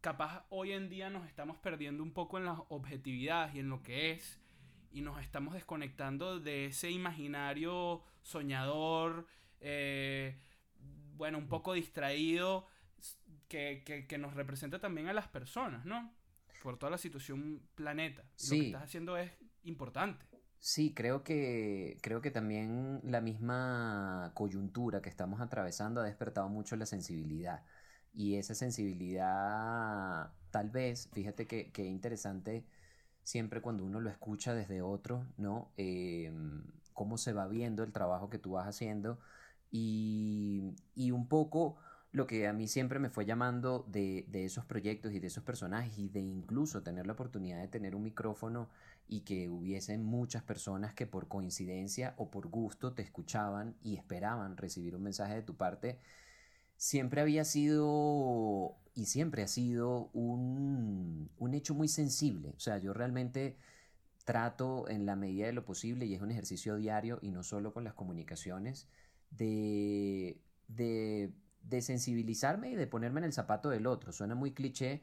capaz 0.00 0.46
hoy 0.50 0.72
en 0.72 0.88
día 0.88 1.10
nos 1.10 1.26
estamos 1.26 1.56
perdiendo 1.58 2.02
un 2.02 2.12
poco 2.12 2.38
en 2.38 2.44
la 2.44 2.52
objetividad 2.68 3.52
y 3.54 3.58
en 3.58 3.68
lo 3.68 3.82
que 3.82 4.12
es, 4.12 4.40
y 4.92 5.00
nos 5.00 5.20
estamos 5.20 5.54
desconectando 5.54 6.38
de 6.38 6.66
ese 6.66 6.90
imaginario 6.90 8.02
soñador, 8.22 9.26
eh, 9.60 10.38
bueno, 11.16 11.38
un 11.38 11.48
poco 11.48 11.72
distraído, 11.72 12.66
que, 13.48 13.82
que, 14.08 14.18
nos 14.18 14.32
representa 14.32 14.78
también 14.78 15.08
a 15.08 15.12
las 15.12 15.28
personas, 15.28 15.84
¿no? 15.84 16.14
Por 16.62 16.78
toda 16.78 16.88
la 16.88 16.96
situación 16.96 17.60
planeta. 17.74 18.22
Lo 18.22 18.50
que 18.50 18.66
estás 18.66 18.82
haciendo 18.84 19.18
es 19.18 19.30
importante. 19.64 20.24
Sí, 20.64 20.94
creo 20.94 21.24
que, 21.24 21.98
creo 22.02 22.20
que 22.20 22.30
también 22.30 23.00
la 23.02 23.20
misma 23.20 24.30
coyuntura 24.34 25.02
que 25.02 25.08
estamos 25.08 25.40
atravesando 25.40 26.00
ha 26.00 26.04
despertado 26.04 26.48
mucho 26.48 26.76
la 26.76 26.86
sensibilidad. 26.86 27.64
Y 28.14 28.36
esa 28.36 28.54
sensibilidad, 28.54 30.30
tal 30.52 30.70
vez, 30.70 31.08
fíjate 31.12 31.48
que, 31.48 31.72
que 31.72 31.84
interesante 31.86 32.64
siempre 33.24 33.60
cuando 33.62 33.84
uno 33.84 34.00
lo 34.00 34.10
escucha 34.10 34.54
desde 34.54 34.82
otro, 34.82 35.26
¿no? 35.36 35.72
Em, 35.76 36.62
cómo 36.92 37.18
se 37.18 37.32
va 37.32 37.48
viendo 37.48 37.82
el 37.82 37.92
trabajo 37.92 38.30
que 38.30 38.38
tú 38.38 38.52
vas 38.52 38.68
haciendo 38.68 39.18
y, 39.70 40.74
y 40.94 41.10
un 41.10 41.28
poco 41.28 41.76
lo 42.12 42.26
que 42.26 42.46
a 42.46 42.52
mí 42.52 42.68
siempre 42.68 42.98
me 42.98 43.10
fue 43.10 43.24
llamando 43.24 43.84
de, 43.88 44.26
de, 44.28 44.44
esos 44.44 44.64
proyectos 44.66 45.12
y 45.12 45.18
de 45.18 45.28
esos 45.28 45.42
personajes 45.44 45.98
y 45.98 46.08
de 46.08 46.20
incluso 46.20 46.82
tener 46.82 47.06
la 47.06 47.14
oportunidad 47.14 47.60
de 47.60 47.68
tener 47.68 47.94
un 47.96 48.02
micrófono 48.02 48.68
y 49.08 49.20
que 49.22 49.48
hubiesen 49.48 50.04
muchas 50.04 50.42
personas 50.42 50.94
que 50.94 51.06
por 51.06 51.28
coincidencia 51.28 52.14
o 52.16 52.30
por 52.30 52.48
gusto 52.48 52.94
te 52.94 53.02
escuchaban 53.02 53.76
y 53.82 53.96
esperaban 53.96 54.56
recibir 54.56 54.96
un 54.96 55.02
mensaje 55.02 55.34
de 55.34 55.42
tu 55.42 55.56
parte, 55.56 55.98
siempre 56.76 57.20
había 57.20 57.44
sido 57.44 58.76
y 58.94 59.06
siempre 59.06 59.42
ha 59.42 59.48
sido 59.48 60.10
un, 60.12 61.30
un 61.38 61.54
hecho 61.54 61.74
muy 61.74 61.88
sensible. 61.88 62.52
O 62.56 62.60
sea, 62.60 62.78
yo 62.78 62.92
realmente 62.92 63.56
trato 64.24 64.88
en 64.88 65.06
la 65.06 65.16
medida 65.16 65.46
de 65.46 65.52
lo 65.52 65.64
posible, 65.64 66.06
y 66.06 66.14
es 66.14 66.22
un 66.22 66.30
ejercicio 66.30 66.76
diario 66.76 67.18
y 67.22 67.30
no 67.30 67.42
solo 67.42 67.72
con 67.72 67.84
las 67.84 67.94
comunicaciones, 67.94 68.88
de, 69.30 70.40
de, 70.68 71.32
de 71.62 71.82
sensibilizarme 71.82 72.70
y 72.70 72.76
de 72.76 72.86
ponerme 72.86 73.20
en 73.20 73.24
el 73.24 73.32
zapato 73.32 73.70
del 73.70 73.86
otro. 73.86 74.12
Suena 74.12 74.34
muy 74.34 74.52
cliché, 74.52 75.02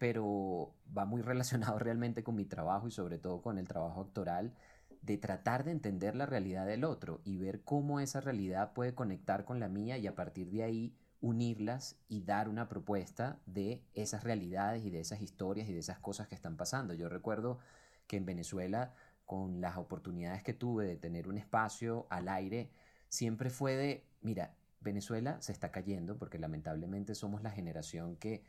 pero 0.00 0.74
va 0.96 1.04
muy 1.04 1.20
relacionado 1.30 1.78
realmente 1.78 2.24
con 2.24 2.34
mi 2.34 2.46
trabajo 2.46 2.88
y 2.88 2.90
sobre 2.90 3.18
todo 3.18 3.42
con 3.42 3.58
el 3.58 3.68
trabajo 3.68 4.00
actoral, 4.00 4.54
de 5.02 5.18
tratar 5.18 5.62
de 5.62 5.72
entender 5.72 6.16
la 6.16 6.24
realidad 6.26 6.66
del 6.66 6.84
otro 6.84 7.20
y 7.22 7.36
ver 7.36 7.62
cómo 7.62 8.00
esa 8.00 8.20
realidad 8.20 8.72
puede 8.72 8.94
conectar 8.94 9.44
con 9.44 9.60
la 9.60 9.68
mía 9.68 9.98
y 9.98 10.06
a 10.06 10.14
partir 10.14 10.50
de 10.50 10.62
ahí 10.62 10.96
unirlas 11.20 11.98
y 12.08 12.22
dar 12.22 12.48
una 12.48 12.66
propuesta 12.66 13.40
de 13.44 13.84
esas 13.94 14.24
realidades 14.24 14.84
y 14.84 14.90
de 14.90 15.00
esas 15.00 15.20
historias 15.20 15.68
y 15.68 15.74
de 15.74 15.80
esas 15.80 15.98
cosas 15.98 16.28
que 16.28 16.34
están 16.34 16.56
pasando. 16.56 16.94
Yo 16.94 17.10
recuerdo 17.10 17.58
que 18.06 18.16
en 18.16 18.24
Venezuela, 18.24 18.94
con 19.26 19.60
las 19.60 19.76
oportunidades 19.76 20.42
que 20.42 20.54
tuve 20.54 20.86
de 20.86 20.96
tener 20.96 21.28
un 21.28 21.36
espacio 21.36 22.06
al 22.08 22.28
aire, 22.28 22.70
siempre 23.08 23.50
fue 23.50 23.76
de, 23.76 24.06
mira, 24.22 24.54
Venezuela 24.80 25.40
se 25.42 25.52
está 25.52 25.70
cayendo 25.70 26.16
porque 26.16 26.38
lamentablemente 26.38 27.14
somos 27.14 27.42
la 27.42 27.50
generación 27.50 28.16
que 28.16 28.44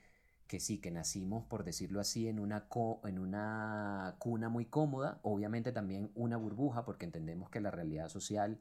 que 0.51 0.59
sí, 0.59 0.79
que 0.79 0.91
nacimos, 0.91 1.45
por 1.45 1.63
decirlo 1.63 2.01
así, 2.01 2.27
en 2.27 2.37
una, 2.37 2.67
en 3.05 3.19
una 3.19 4.15
cuna 4.19 4.49
muy 4.49 4.65
cómoda, 4.65 5.17
obviamente 5.23 5.71
también 5.71 6.11
una 6.13 6.35
burbuja, 6.35 6.83
porque 6.83 7.05
entendemos 7.05 7.49
que 7.49 7.61
la 7.61 7.71
realidad 7.71 8.09
social 8.09 8.59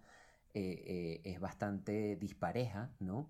eh, 0.55 0.85
eh, 0.87 1.21
es 1.25 1.41
bastante 1.41 2.15
dispareja, 2.17 2.93
¿no? 3.01 3.29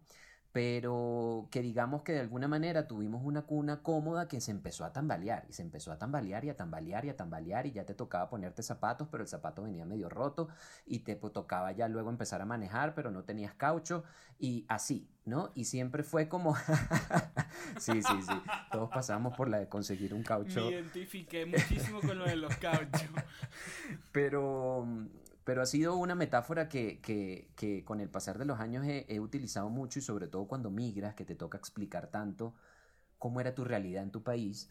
Pero 0.53 1.49
que 1.51 1.63
digamos 1.63 2.03
que 2.03 2.13
de 2.13 2.21
alguna 2.21 2.49
manera 2.49 2.89
tuvimos 2.89 3.23
una 3.25 3.43
cuna 3.43 3.83
cómoda 3.83 4.27
que 4.27 4.41
se 4.41 4.51
empezó 4.51 4.85
a 4.85 4.93
tambalear 4.93 5.47
y 5.49 5.53
se 5.53 5.63
empezó 5.63 5.93
a 5.93 5.99
tambalear 5.99 6.45
y 6.45 6.51
a 6.51 6.57
tambalear 6.57 7.05
y 7.05 7.11
a 7.11 7.17
tambalear 7.17 7.67
y 7.67 7.73
ya 7.73 7.85
te 7.87 7.95
tocaba 7.95 8.29
ponerte 8.29 8.63
zapatos, 8.63 9.09
pero 9.11 9.23
el 9.23 9.29
zapato 9.29 9.63
venía 9.63 9.85
medio 9.85 10.09
roto 10.09 10.49
y 10.87 11.01
te 11.01 11.15
tocaba 11.15 11.73
ya 11.73 11.89
luego 11.89 12.11
empezar 12.11 12.43
a 12.43 12.47
manejar, 12.47 12.95
pero 12.95 13.11
no 13.11 13.23
tenías 13.23 13.55
caucho 13.55 14.03
y 14.39 14.65
así, 14.69 15.09
¿no? 15.25 15.53
Y 15.55 15.67
siempre 15.67 16.03
fue 16.03 16.29
como 16.29 16.57
Sí, 17.79 18.03
sí, 18.03 18.23
sí. 18.23 18.43
Todos 18.73 18.91
pasamos 18.91 19.37
por 19.37 19.49
la 19.49 19.59
de 19.59 19.69
conseguir 19.69 20.15
un 20.15 20.23
caucho. 20.23 20.61
Me 20.61 20.73
identifiqué 20.73 21.47
muchísimo 21.47 22.01
con 22.01 22.19
lo 22.19 22.25
de 22.25 22.37
los 22.37 22.55
cauchos. 22.57 23.03
pero 24.13 24.87
pero 25.51 25.63
ha 25.63 25.67
sido 25.67 25.97
una 25.97 26.15
metáfora 26.15 26.69
que, 26.69 27.01
que, 27.03 27.85
con 27.85 27.99
el 27.99 28.09
pasar 28.09 28.39
de 28.39 28.45
los 28.45 28.61
años 28.61 28.87
he, 28.87 29.05
he, 29.09 29.19
utilizado 29.19 29.69
mucho 29.69 29.99
y 29.99 30.03
sobre 30.03 30.29
todo 30.29 30.47
cuando 30.47 30.71
migras, 30.71 31.17
que 31.17 31.25
te 31.25 31.35
toca 31.35 31.59
explicar 31.59 32.07
tanto 32.07 32.55
cómo 33.19 33.41
era 33.41 33.53
tu 33.53 33.65
realidad 33.65 34.05
en 34.05 34.13
tu 34.13 34.23
país. 34.23 34.69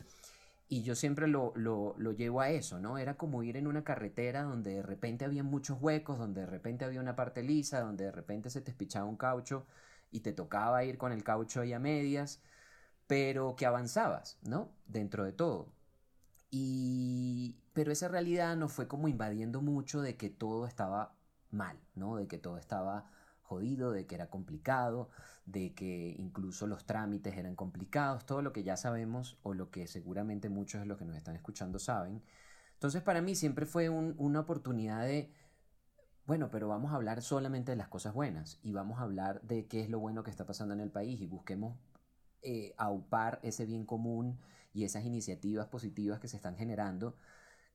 Y 0.69 0.83
yo 0.83 0.95
siempre 0.95 1.27
lo, 1.27 1.51
lo, 1.57 1.95
lo, 1.97 2.13
llevo 2.13 2.39
a 2.39 2.49
eso, 2.49 2.79
¿no? 2.79 2.97
Era 2.97 3.17
como 3.17 3.43
ir 3.43 3.57
en 3.57 3.67
una 3.67 3.83
carretera 3.83 4.43
donde 4.43 4.75
de 4.75 4.81
repente 4.81 5.25
había 5.25 5.43
muchos 5.43 5.81
huecos, 5.81 6.17
donde 6.17 6.39
de 6.39 6.47
repente 6.47 6.85
había 6.85 7.01
una 7.01 7.17
parte 7.17 7.43
lisa, 7.43 7.81
donde 7.81 8.05
de 8.05 8.13
repente 8.13 8.49
se 8.49 8.61
te 8.61 8.71
espichaba 8.71 9.03
un 9.05 9.17
caucho 9.17 9.65
y 10.11 10.21
te 10.21 10.31
tocaba 10.31 10.85
ir 10.85 10.97
con 10.97 11.11
el 11.11 11.25
caucho 11.25 11.59
ahí 11.59 11.73
a 11.73 11.79
medias, 11.79 12.41
pero 13.05 13.57
que 13.57 13.65
avanzabas, 13.65 14.39
¿no? 14.43 14.71
Dentro 14.87 15.25
de 15.25 15.33
todo. 15.33 15.73
Y, 16.51 17.57
pero 17.73 17.91
esa 17.91 18.07
realidad 18.07 18.55
nos 18.57 18.71
fue 18.71 18.87
como 18.87 19.07
invadiendo 19.07 19.61
mucho 19.61 20.01
de 20.01 20.17
que 20.17 20.29
todo 20.29 20.65
estaba 20.65 21.15
mal, 21.51 21.79
¿no? 21.95 22.15
De 22.15 22.27
que 22.27 22.37
todo 22.37 22.57
estaba 22.57 23.09
jodido, 23.43 23.91
de 23.91 24.05
que 24.05 24.15
era 24.15 24.29
complicado, 24.29 25.09
de 25.45 25.73
que 25.73 26.15
incluso 26.19 26.67
los 26.67 26.85
trámites 26.85 27.35
eran 27.35 27.55
complicados, 27.55 28.25
todo 28.25 28.41
lo 28.41 28.53
que 28.53 28.63
ya 28.63 28.77
sabemos 28.77 29.37
o 29.43 29.53
lo 29.53 29.71
que 29.71 29.87
seguramente 29.87 30.49
muchos 30.49 30.81
de 30.81 30.87
los 30.87 30.97
que 30.97 31.05
nos 31.05 31.17
están 31.17 31.35
escuchando 31.35 31.79
saben. 31.79 32.21
Entonces 32.73 33.01
para 33.01 33.21
mí 33.21 33.35
siempre 33.35 33.65
fue 33.65 33.89
una 33.89 34.39
oportunidad 34.39 35.03
de, 35.03 35.33
bueno, 36.25 36.49
pero 36.51 36.67
vamos 36.67 36.91
a 36.91 36.95
hablar 36.95 37.21
solamente 37.21 37.71
de 37.71 37.75
las 37.75 37.87
cosas 37.87 38.13
buenas 38.13 38.59
y 38.61 38.71
vamos 38.71 38.99
a 38.99 39.03
hablar 39.03 39.41
de 39.41 39.67
qué 39.67 39.81
es 39.81 39.89
lo 39.89 39.99
bueno 39.99 40.23
que 40.23 40.31
está 40.31 40.45
pasando 40.45 40.75
en 40.75 40.79
el 40.79 40.91
país 40.91 41.19
y 41.19 41.25
busquemos 41.25 41.75
eh, 42.41 42.73
aupar 42.77 43.39
ese 43.43 43.65
bien 43.65 43.85
común 43.85 44.39
y 44.79 44.85
esas 44.85 45.05
iniciativas 45.05 45.67
positivas 45.67 46.19
que 46.19 46.29
se 46.29 46.37
están 46.37 46.55
generando 46.55 47.15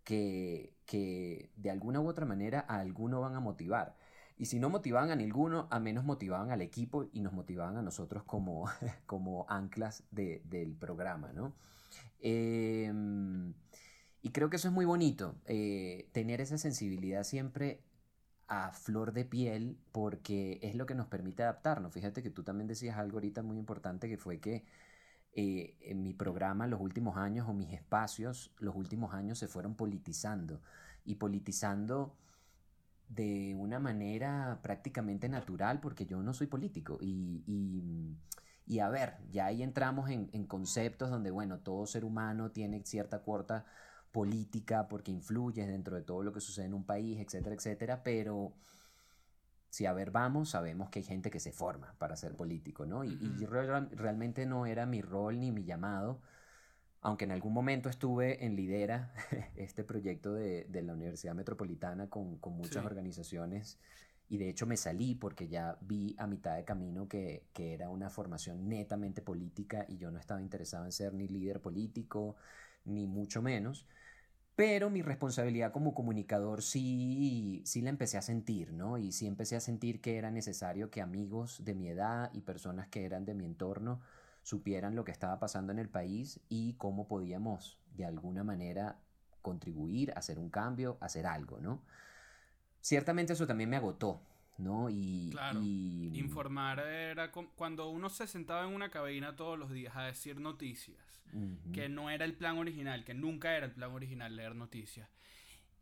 que, 0.04 0.74
que 0.86 1.50
de 1.56 1.70
alguna 1.70 2.00
u 2.00 2.08
otra 2.08 2.26
manera 2.26 2.64
a 2.68 2.80
alguno 2.80 3.20
van 3.20 3.36
a 3.36 3.40
motivar. 3.40 3.96
Y 4.36 4.46
si 4.46 4.58
no 4.58 4.70
motivaban 4.70 5.10
a 5.10 5.16
ninguno, 5.16 5.68
a 5.70 5.78
menos 5.78 6.04
motivaban 6.04 6.50
al 6.50 6.62
equipo 6.62 7.08
y 7.12 7.20
nos 7.20 7.32
motivaban 7.32 7.76
a 7.76 7.82
nosotros 7.82 8.24
como, 8.24 8.64
como 9.06 9.46
anclas 9.48 10.04
de, 10.10 10.42
del 10.46 10.74
programa, 10.74 11.32
¿no? 11.32 11.54
Em, 12.20 13.52
y 14.22 14.30
creo 14.30 14.48
que 14.48 14.56
eso 14.56 14.68
es 14.68 14.74
muy 14.74 14.86
bonito, 14.86 15.36
eh, 15.44 16.08
tener 16.12 16.40
esa 16.40 16.56
sensibilidad 16.58 17.22
siempre 17.24 17.82
a 18.48 18.72
flor 18.72 19.12
de 19.12 19.24
piel 19.24 19.78
porque 19.92 20.58
es 20.62 20.74
lo 20.74 20.86
que 20.86 20.94
nos 20.94 21.06
permite 21.06 21.42
adaptarnos. 21.42 21.92
Fíjate 21.92 22.22
que 22.22 22.30
tú 22.30 22.42
también 22.42 22.66
decías 22.66 22.96
algo 22.96 23.18
ahorita 23.18 23.42
muy 23.42 23.58
importante 23.58 24.08
que 24.08 24.16
fue 24.16 24.40
que 24.40 24.64
eh, 25.36 25.76
en 25.80 26.02
mi 26.02 26.14
programa 26.14 26.66
los 26.66 26.80
últimos 26.80 27.16
años 27.16 27.48
o 27.48 27.52
mis 27.52 27.72
espacios 27.72 28.52
los 28.58 28.76
últimos 28.76 29.14
años 29.14 29.38
se 29.38 29.48
fueron 29.48 29.74
politizando 29.74 30.60
y 31.04 31.16
politizando 31.16 32.16
de 33.08 33.54
una 33.58 33.78
manera 33.80 34.60
prácticamente 34.62 35.28
natural 35.28 35.80
porque 35.80 36.06
yo 36.06 36.22
no 36.22 36.34
soy 36.34 36.46
político 36.46 36.98
y, 37.00 37.42
y, 37.46 38.16
y 38.66 38.78
a 38.78 38.88
ver, 38.88 39.14
ya 39.30 39.46
ahí 39.46 39.62
entramos 39.62 40.08
en, 40.08 40.30
en, 40.32 40.46
conceptos 40.46 41.10
donde 41.10 41.30
bueno, 41.30 41.58
todo 41.58 41.86
ser 41.86 42.04
humano 42.04 42.50
tiene 42.50 42.84
cierta 42.84 43.20
cuota 43.22 43.66
política 44.12 44.88
porque 44.88 45.10
influye 45.10 45.66
dentro 45.66 45.96
de 45.96 46.02
todo 46.02 46.22
lo 46.22 46.32
que 46.32 46.40
sucede 46.40 46.66
en 46.66 46.74
un 46.74 46.84
país, 46.84 47.18
etcétera, 47.18 47.56
etcétera, 47.56 48.02
pero 48.04 48.52
si 49.74 49.86
a 49.86 49.92
ver 49.92 50.12
vamos, 50.12 50.50
sabemos 50.50 50.88
que 50.88 51.00
hay 51.00 51.04
gente 51.04 51.32
que 51.32 51.40
se 51.40 51.50
forma 51.50 51.96
para 51.98 52.14
ser 52.14 52.36
político, 52.36 52.86
¿no? 52.86 53.02
Y, 53.02 53.44
realmente 53.44 54.46
no 54.46 54.66
era 54.66 54.86
mi 54.86 55.02
rol 55.02 55.40
ni 55.40 55.50
mi 55.50 55.64
llamado, 55.64 56.20
aunque 57.00 57.24
en 57.24 57.32
algún 57.32 57.52
momento 57.52 57.88
estuve 57.88 58.46
en 58.46 58.54
Lidera, 58.54 59.12
este 59.56 59.82
proyecto 59.82 60.32
de, 60.32 60.66
de 60.66 60.82
la 60.82 60.92
Universidad 60.92 61.34
Metropolitana 61.34 62.08
con, 62.08 62.38
con 62.38 62.52
muchas 62.52 62.82
Sí. 62.82 62.86
organizaciones, 62.86 63.80
y 64.28 64.38
de 64.38 64.48
hecho 64.48 64.64
me 64.64 64.76
salí 64.76 65.16
porque 65.16 65.48
ya 65.48 65.76
vi 65.80 66.14
a 66.18 66.28
mitad 66.28 66.54
de 66.54 66.64
camino 66.64 67.08
que, 67.08 67.48
que 67.52 67.74
era 67.74 67.88
una 67.88 68.10
formación 68.10 68.68
netamente 68.68 69.22
política 69.22 69.86
y 69.88 69.96
yo 69.96 70.12
no 70.12 70.20
estaba 70.20 70.40
interesado 70.40 70.84
en 70.84 70.92
ser 70.92 71.14
ni 71.14 71.26
líder 71.26 71.60
político, 71.60 72.36
ni 72.84 73.08
mucho 73.08 73.42
menos. 73.42 73.88
Pero 74.56 74.88
mi 74.88 75.02
responsabilidad 75.02 75.72
como 75.72 75.94
comunicador 75.94 76.62
sí, 76.62 77.62
sí 77.64 77.82
la 77.82 77.90
empecé 77.90 78.18
a 78.18 78.22
sentir, 78.22 78.72
¿no? 78.72 78.98
Y 78.98 79.10
sí 79.10 79.26
empecé 79.26 79.56
a 79.56 79.60
sentir 79.60 80.00
que 80.00 80.16
era 80.16 80.30
necesario 80.30 80.90
que 80.90 81.02
amigos 81.02 81.64
de 81.64 81.74
mi 81.74 81.88
edad 81.88 82.30
y 82.32 82.42
personas 82.42 82.86
que 82.86 83.04
eran 83.04 83.24
de 83.24 83.34
mi 83.34 83.46
entorno 83.46 84.00
supieran 84.42 84.94
lo 84.94 85.04
que 85.04 85.10
estaba 85.10 85.40
pasando 85.40 85.72
en 85.72 85.80
el 85.80 85.88
país 85.88 86.38
y 86.48 86.74
cómo 86.74 87.08
podíamos 87.08 87.78
de 87.96 88.04
alguna 88.04 88.44
manera 88.44 89.00
contribuir, 89.42 90.12
hacer 90.16 90.38
un 90.38 90.50
cambio, 90.50 90.98
hacer 91.00 91.26
algo, 91.26 91.58
¿no? 91.60 91.82
Ciertamente 92.80 93.32
eso 93.32 93.46
también 93.46 93.70
me 93.70 93.76
agotó, 93.76 94.20
¿no? 94.58 94.88
Y, 94.90 95.28
Claro, 95.32 95.60
y- 95.62 96.12
Informar 96.18 96.78
era 96.80 97.30
cuando 97.32 97.88
uno 97.88 98.08
se 98.08 98.26
sentaba 98.26 98.66
en 98.66 98.74
una 98.74 98.90
cabina 98.90 99.36
todos 99.36 99.58
los 99.58 99.70
días 99.72 99.96
a 99.96 100.02
decir 100.02 100.40
noticias, 100.40 100.98
que 101.72 101.88
no 101.88 102.10
era 102.10 102.24
el 102.24 102.34
plan 102.34 102.58
original, 102.58 103.04
que 103.04 103.14
nunca 103.14 103.56
era 103.56 103.66
el 103.66 103.72
plan 103.72 103.90
original 103.90 104.36
leer 104.36 104.54
noticias. 104.54 105.08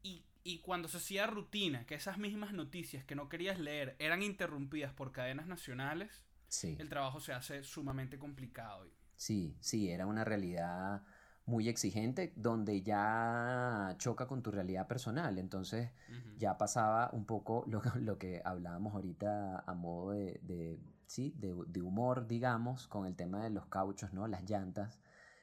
Y, 0.03 0.25
y 0.45 0.59
cuando 0.61 0.89
se 0.89 0.97
hacía 0.97 1.27
rutina, 1.27 1.85
que 1.85 1.95
esas 1.95 2.17
mismas 2.19 2.53
noticias 2.55 3.05
que 3.05 3.15
no 3.15 3.29
querías 3.29 3.59
leer 3.59 3.95
eran 3.99 4.23
interrumpidas 4.23 4.93
por 4.95 5.13
cadenas 5.13 5.47
nacionales, 5.47 6.25
Sí. 6.49 6.77
el 6.79 6.89
trabajo 6.89 7.21
se 7.21 7.33
hace 7.33 7.63
sumamente 7.65 8.19
complicado. 8.19 8.87
Sí, 9.17 9.55
sí, 9.61 9.91
era 9.91 10.07
una 10.07 10.25
realidad 10.25 11.03
muy 11.47 11.69
exigente 11.69 12.33
donde 12.37 12.83
ya 12.83 13.95
choca 13.99 14.27
con 14.27 14.43
tu 14.43 14.51
realidad 14.51 14.87
personal. 14.87 15.39
Entonces 15.39 15.91
ya 16.39 16.57
pasaba 16.57 17.11
un 17.13 17.25
poco 17.25 17.65
lo, 17.67 17.83
lo 17.97 18.19
que 18.19 18.43
hablábamos 18.45 18.95
ahorita 18.95 19.61
a 19.67 19.75
modo 19.75 20.13
de, 20.13 20.41
de, 20.43 20.79
sí, 21.07 21.35
de, 21.39 21.55
de 21.67 21.83
humor, 21.83 22.27
digamos, 22.27 22.87
con 22.89 23.07
el 23.07 23.17
tema 23.17 23.43
de 23.43 23.51
los 23.51 23.67
cauchos, 23.67 24.13
¿no? 24.13 24.27
Las 24.29 24.49
llantas 24.49 25.01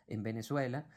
en 0.07 0.23
Venezuela. 0.23 0.87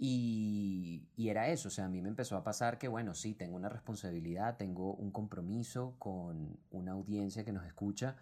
Y, 0.00 1.08
y 1.16 1.28
era 1.28 1.48
eso, 1.48 1.66
o 1.68 1.70
sea, 1.72 1.86
a 1.86 1.88
mí 1.88 2.00
me 2.00 2.08
empezó 2.08 2.36
a 2.36 2.44
pasar 2.44 2.78
que, 2.78 2.86
bueno, 2.86 3.14
sí, 3.14 3.34
tengo 3.34 3.56
una 3.56 3.68
responsabilidad, 3.68 4.56
tengo 4.56 4.94
un 4.94 5.10
compromiso 5.10 5.96
con 5.98 6.56
una 6.70 6.92
audiencia 6.92 7.44
que 7.44 7.52
nos 7.52 7.66
escucha, 7.66 8.16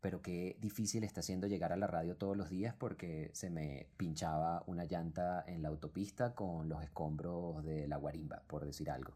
pero 0.00 0.22
qué 0.22 0.56
difícil 0.60 1.04
está 1.04 1.20
haciendo 1.20 1.46
llegar 1.46 1.72
a 1.72 1.76
la 1.76 1.86
radio 1.86 2.16
todos 2.16 2.36
los 2.36 2.50
días 2.50 2.74
porque 2.78 3.30
se 3.34 3.50
me 3.50 3.86
pinchaba 3.96 4.62
una 4.66 4.84
llanta 4.84 5.44
en 5.46 5.62
la 5.62 5.68
autopista 5.68 6.34
con 6.34 6.68
los 6.68 6.82
escombros 6.82 7.64
de 7.64 7.88
la 7.88 7.96
guarimba, 7.96 8.42
por 8.46 8.64
decir 8.64 8.90
algo. 8.90 9.14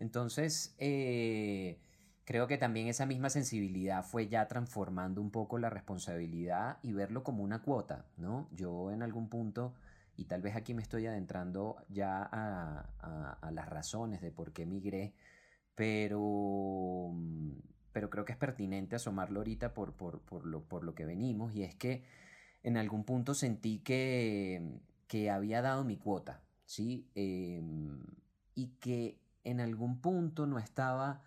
Entonces, 0.00 0.74
eh, 0.78 1.78
creo 2.24 2.46
que 2.46 2.58
también 2.58 2.88
esa 2.88 3.06
misma 3.06 3.30
sensibilidad 3.30 4.04
fue 4.04 4.28
ya 4.28 4.48
transformando 4.48 5.20
un 5.20 5.30
poco 5.30 5.58
la 5.58 5.70
responsabilidad 5.70 6.78
y 6.82 6.92
verlo 6.92 7.22
como 7.24 7.42
una 7.42 7.62
cuota, 7.62 8.06
¿no? 8.16 8.48
Yo 8.52 8.90
en 8.92 9.02
algún 9.02 9.28
punto, 9.28 9.74
y 10.16 10.24
tal 10.26 10.42
vez 10.42 10.56
aquí 10.56 10.74
me 10.74 10.82
estoy 10.82 11.06
adentrando 11.06 11.76
ya 11.88 12.22
a, 12.22 12.90
a- 13.00 13.38
a 13.40 13.50
las 13.50 13.68
razones 13.68 14.20
de 14.20 14.30
por 14.30 14.52
qué 14.52 14.66
migré, 14.66 15.14
pero, 15.74 17.12
pero 17.92 18.10
creo 18.10 18.24
que 18.24 18.32
es 18.32 18.38
pertinente 18.38 18.96
asomarlo 18.96 19.40
ahorita 19.40 19.74
por, 19.74 19.94
por, 19.94 20.20
por 20.20 20.46
lo, 20.46 20.62
por 20.62 20.84
lo 20.84 20.94
que 20.94 21.06
venimos, 21.06 21.54
y 21.54 21.62
es 21.62 21.74
que 21.74 22.04
en 22.62 22.76
algún 22.76 23.04
punto 23.04 23.34
sentí 23.34 23.78
que, 23.78 24.80
que 25.06 25.30
había 25.30 25.62
dado 25.62 25.84
mi 25.84 25.96
cuota, 25.96 26.42
¿sí? 26.66 27.08
Em, 27.14 28.00
y 28.54 28.68
que 28.80 29.18
en 29.44 29.60
algún 29.60 30.00
punto 30.00 30.46
no 30.46 30.58
estaba 30.58 31.22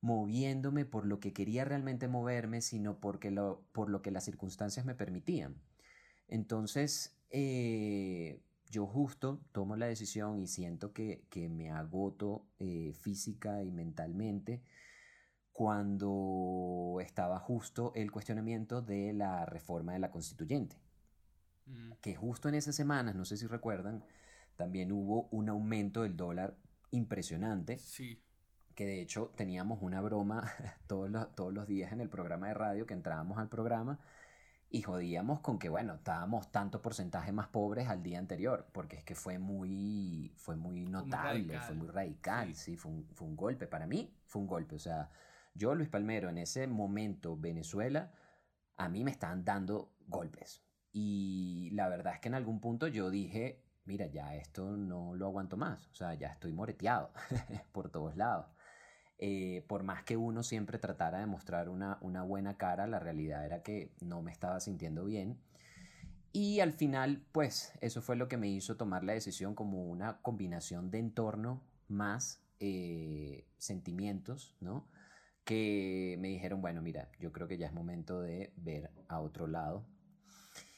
moviéndome 0.00 0.84
por 0.86 1.06
lo 1.06 1.20
que 1.20 1.32
quería 1.32 1.64
realmente 1.64 2.08
moverme, 2.08 2.60
sino 2.62 2.98
porque 2.98 3.30
lo, 3.30 3.62
por 3.72 3.90
lo 3.90 4.02
que 4.02 4.10
las 4.10 4.24
circunstancias 4.24 4.86
me 4.86 4.94
permitían. 4.94 5.56
Entonces, 6.28 7.16
eh, 7.30 8.40
yo 8.70 8.86
justo 8.86 9.40
tomo 9.52 9.76
la 9.76 9.86
decisión 9.86 10.38
y 10.40 10.46
siento 10.46 10.92
que, 10.92 11.24
que 11.28 11.48
me 11.48 11.70
agoto 11.70 12.46
eh, 12.58 12.94
física 12.94 13.62
y 13.62 13.70
mentalmente 13.70 14.62
cuando 15.60 16.96
estaba 17.02 17.38
justo 17.38 17.92
el 17.94 18.10
cuestionamiento 18.10 18.80
de 18.80 19.12
la 19.12 19.44
reforma 19.44 19.92
de 19.92 19.98
la 19.98 20.10
constituyente 20.10 20.76
Mm. 21.66 21.92
que 22.00 22.16
justo 22.16 22.48
en 22.48 22.54
esas 22.54 22.74
semanas, 22.74 23.14
no 23.14 23.24
sé 23.26 23.36
si 23.36 23.46
recuerdan, 23.46 24.02
también 24.56 24.90
hubo 24.90 25.28
un 25.30 25.50
aumento 25.50 26.02
del 26.02 26.16
dólar 26.16 26.56
impresionante, 26.90 27.78
Sí, 27.78 28.20
que 28.74 28.86
de 28.86 29.02
hecho 29.02 29.32
teníamos 29.36 29.80
una 29.82 30.00
broma 30.00 30.42
todos 30.88 31.10
los, 31.10 31.32
todos 31.36 31.52
los 31.52 31.68
días 31.68 31.92
en 31.92 32.00
el 32.00 32.08
programa 32.08 32.48
de 32.48 32.54
radio, 32.54 32.86
que 32.86 32.94
entrábamos 32.94 33.36
al 33.38 33.48
programa 33.50 34.00
y 34.70 34.80
jodíamos 34.82 35.40
con 35.40 35.58
que, 35.58 35.68
bueno, 35.68 35.94
estábamos 35.94 36.50
tanto 36.50 36.80
porcentaje 36.80 37.30
más 37.32 37.48
pobres 37.48 37.86
al 37.88 38.02
día 38.02 38.18
anterior, 38.18 38.66
porque 38.72 38.96
es 38.96 39.04
que 39.04 39.14
fue 39.14 39.38
muy, 39.38 40.32
fue 40.36 40.56
muy 40.56 40.86
notable, 40.86 41.40
radical. 41.54 41.62
fue 41.62 41.74
muy 41.76 41.88
radical, 41.88 42.54
Sí. 42.54 42.72
sí, 42.72 42.76
fue, 42.78 42.90
un, 42.92 43.04
fue 43.12 43.28
un 43.28 43.36
golpe, 43.36 43.66
para 43.66 43.86
mí 43.86 44.10
fue 44.24 44.40
un 44.40 44.48
golpe, 44.48 44.74
o 44.74 44.78
sea, 44.80 45.10
yo, 45.54 45.74
Luis 45.74 45.88
Palmero, 45.88 46.28
en 46.28 46.38
ese 46.38 46.66
momento, 46.66 47.36
Venezuela, 47.36 48.12
a 48.76 48.88
mí 48.88 49.04
me 49.04 49.10
estaban 49.10 49.44
dando 49.44 49.94
golpes. 50.06 50.62
Y 50.92 51.70
la 51.72 51.88
verdad 51.88 52.14
es 52.14 52.20
que 52.20 52.28
en 52.28 52.34
algún 52.34 52.60
punto 52.60 52.88
yo 52.88 53.10
dije, 53.10 53.62
mira, 53.84 54.06
ya 54.06 54.34
esto 54.34 54.76
no 54.76 55.14
lo 55.14 55.26
aguanto 55.26 55.56
más, 55.56 55.86
o 55.88 55.94
sea, 55.94 56.14
ya 56.14 56.28
estoy 56.28 56.52
moreteado 56.52 57.12
por 57.72 57.90
todos 57.90 58.16
lados. 58.16 58.46
Eh, 59.18 59.66
por 59.68 59.82
más 59.82 60.02
que 60.02 60.16
uno 60.16 60.42
siempre 60.42 60.78
tratara 60.78 61.18
de 61.18 61.26
mostrar 61.26 61.68
una, 61.68 61.98
una 62.00 62.22
buena 62.22 62.56
cara, 62.56 62.86
la 62.86 62.98
realidad 62.98 63.44
era 63.44 63.62
que 63.62 63.92
no 64.00 64.22
me 64.22 64.32
estaba 64.32 64.60
sintiendo 64.60 65.04
bien. 65.04 65.38
Y 66.32 66.60
al 66.60 66.72
final, 66.72 67.22
pues, 67.32 67.72
eso 67.80 68.00
fue 68.00 68.16
lo 68.16 68.28
que 68.28 68.36
me 68.36 68.48
hizo 68.48 68.76
tomar 68.76 69.04
la 69.04 69.12
decisión 69.12 69.54
como 69.54 69.84
una 69.84 70.22
combinación 70.22 70.90
de 70.90 71.00
entorno 71.00 71.62
más 71.88 72.42
eh, 72.60 73.46
sentimientos, 73.58 74.56
¿no? 74.60 74.88
Que 75.50 76.16
me 76.20 76.28
dijeron, 76.28 76.62
bueno, 76.62 76.80
mira, 76.80 77.08
yo 77.18 77.32
creo 77.32 77.48
que 77.48 77.58
ya 77.58 77.66
es 77.66 77.72
momento 77.72 78.20
de 78.20 78.52
ver 78.54 78.92
a 79.08 79.18
otro 79.18 79.48
lado. 79.48 79.84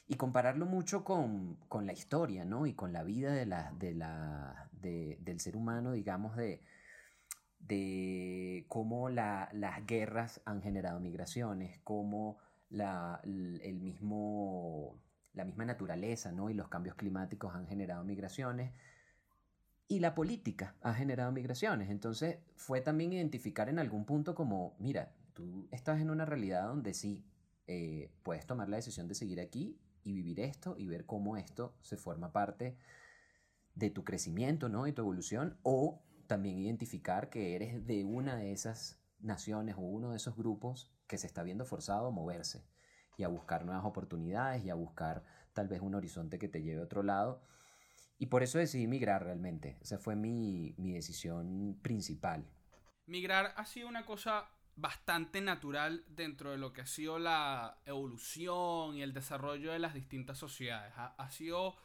Y 0.07 0.15
compararlo 0.15 0.65
mucho 0.65 1.03
con, 1.03 1.57
con 1.69 1.85
la 1.85 1.93
historia, 1.93 2.43
¿no? 2.43 2.65
Y 2.65 2.73
con 2.73 2.91
la 2.91 3.03
vida 3.03 3.31
de 3.31 3.45
la, 3.45 3.71
de 3.73 3.93
la, 3.93 4.67
de- 4.71 5.19
del 5.21 5.39
ser 5.39 5.55
humano, 5.57 5.91
digamos, 5.91 6.35
de, 6.35 6.63
de 7.59 8.65
cómo 8.67 9.09
la- 9.09 9.47
las 9.53 9.85
guerras 9.85 10.41
han 10.43 10.63
generado 10.63 10.99
migraciones, 10.99 11.79
cómo 11.83 12.39
la, 12.71 13.21
el 13.23 13.79
mismo, 13.79 14.97
la 15.33 15.45
misma 15.45 15.65
naturaleza 15.65 16.31
¿no? 16.31 16.49
y 16.49 16.55
los 16.55 16.67
cambios 16.67 16.95
climáticos 16.95 17.53
han 17.53 17.67
generado 17.67 18.03
migraciones 18.03 18.71
y 19.87 19.99
la 19.99 20.15
política 20.15 20.75
ha 20.81 20.93
generado 20.93 21.31
migraciones. 21.31 21.89
Entonces 21.89 22.37
fue 22.55 22.81
también 22.81 23.13
identificar 23.13 23.69
en 23.69 23.79
algún 23.79 24.05
punto 24.05 24.35
como, 24.35 24.75
mira, 24.79 25.13
tú 25.33 25.67
estás 25.71 26.01
en 26.01 26.09
una 26.09 26.25
realidad 26.25 26.67
donde 26.67 26.93
sí 26.93 27.25
eh, 27.67 28.11
puedes 28.23 28.45
tomar 28.45 28.69
la 28.69 28.77
decisión 28.77 29.07
de 29.07 29.15
seguir 29.15 29.39
aquí 29.39 29.79
y 30.03 30.13
vivir 30.13 30.39
esto 30.39 30.75
y 30.77 30.87
ver 30.87 31.05
cómo 31.05 31.37
esto 31.37 31.75
se 31.81 31.97
forma 31.97 32.31
parte 32.31 32.77
de 33.75 33.89
tu 33.89 34.03
crecimiento, 34.03 34.69
¿no? 34.69 34.85
Y 34.87 34.93
tu 34.93 35.01
evolución, 35.01 35.57
o 35.63 36.03
también 36.27 36.59
identificar 36.59 37.29
que 37.29 37.55
eres 37.55 37.85
de 37.85 38.03
una 38.03 38.35
de 38.35 38.51
esas 38.51 38.99
naciones 39.19 39.75
o 39.77 39.81
uno 39.81 40.11
de 40.11 40.17
esos 40.17 40.35
grupos 40.35 40.91
que 41.07 41.17
se 41.17 41.27
está 41.27 41.43
viendo 41.43 41.65
forzado 41.65 42.07
a 42.07 42.11
moverse 42.11 42.65
y 43.17 43.23
a 43.23 43.27
buscar 43.27 43.65
nuevas 43.65 43.85
oportunidades 43.85 44.63
y 44.63 44.69
a 44.69 44.75
buscar 44.75 45.23
tal 45.53 45.67
vez 45.67 45.81
un 45.81 45.95
horizonte 45.95 46.39
que 46.39 46.47
te 46.47 46.61
lleve 46.61 46.81
a 46.81 46.85
otro 46.85 47.03
lado. 47.03 47.41
Y 48.23 48.27
por 48.27 48.41
eso 48.41 48.57
decidí 48.57 48.87
migrar 48.87 49.21
realmente. 49.25 49.75
Esa 49.81 49.97
fue 49.97 50.15
mi, 50.15 50.73
mi 50.77 50.93
decisión 50.93 51.77
principal. 51.81 52.47
Migrar 53.05 53.53
ha 53.57 53.65
sido 53.65 53.89
una 53.89 54.05
cosa 54.05 54.49
bastante 54.77 55.41
natural 55.41 56.05
dentro 56.07 56.51
de 56.51 56.57
lo 56.57 56.71
que 56.71 56.79
ha 56.79 56.85
sido 56.85 57.19
la 57.19 57.81
evolución 57.85 58.95
y 58.95 59.01
el 59.01 59.11
desarrollo 59.13 59.73
de 59.73 59.79
las 59.79 59.93
distintas 59.93 60.37
sociedades. 60.37 60.93
Ha, 60.95 61.07
ha 61.17 61.29
sido 61.31 61.75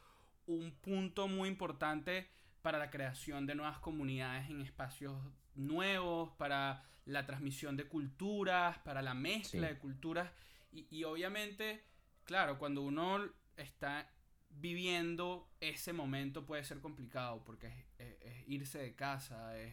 un 0.46 0.70
punto 0.80 1.26
muy 1.26 1.48
importante 1.48 2.28
para 2.62 2.78
la 2.78 2.88
creación 2.90 3.44
de 3.44 3.56
nuevas 3.56 3.80
comunidades 3.80 4.48
en 4.48 4.60
espacios 4.60 5.20
nuevos, 5.56 6.30
para 6.38 6.84
la 7.04 7.26
transmisión 7.26 7.76
de 7.76 7.88
culturas, 7.88 8.78
para 8.84 9.02
la 9.02 9.14
mezcla 9.14 9.66
Sí. 9.66 9.74
de 9.74 9.78
culturas. 9.80 10.30
Y, 10.70 10.86
y 10.88 11.02
obviamente, 11.02 11.82
claro, 12.22 12.60
cuando 12.60 12.82
uno 12.82 13.28
está 13.56 14.08
viviendo 14.50 15.50
ese 15.60 15.92
momento 15.92 16.46
puede 16.46 16.64
ser 16.64 16.80
complicado 16.80 17.44
porque 17.44 17.86
es, 17.98 18.48
irse 18.48 18.78
de 18.78 18.94
casa, 18.94 19.58
es 19.58 19.72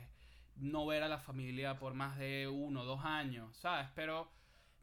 no 0.56 0.86
ver 0.86 1.04
a 1.04 1.08
la 1.08 1.20
familia 1.20 1.80
por 1.80 1.94
más 1.94 2.18
de 2.18 2.48
uno 2.48 2.82
o 2.82 2.86
dos 2.86 3.04
años, 3.04 3.58
¿sabes? 3.58 3.88
Pero 3.96 4.32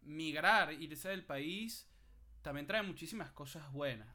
migrar, 0.02 0.72
irse 0.72 1.09
del 1.09 1.24
país, 1.24 1.88
también 2.42 2.66
trae 2.66 2.83
muchísimas 2.83 3.31
cosas 3.31 3.70
buenas. 3.72 4.09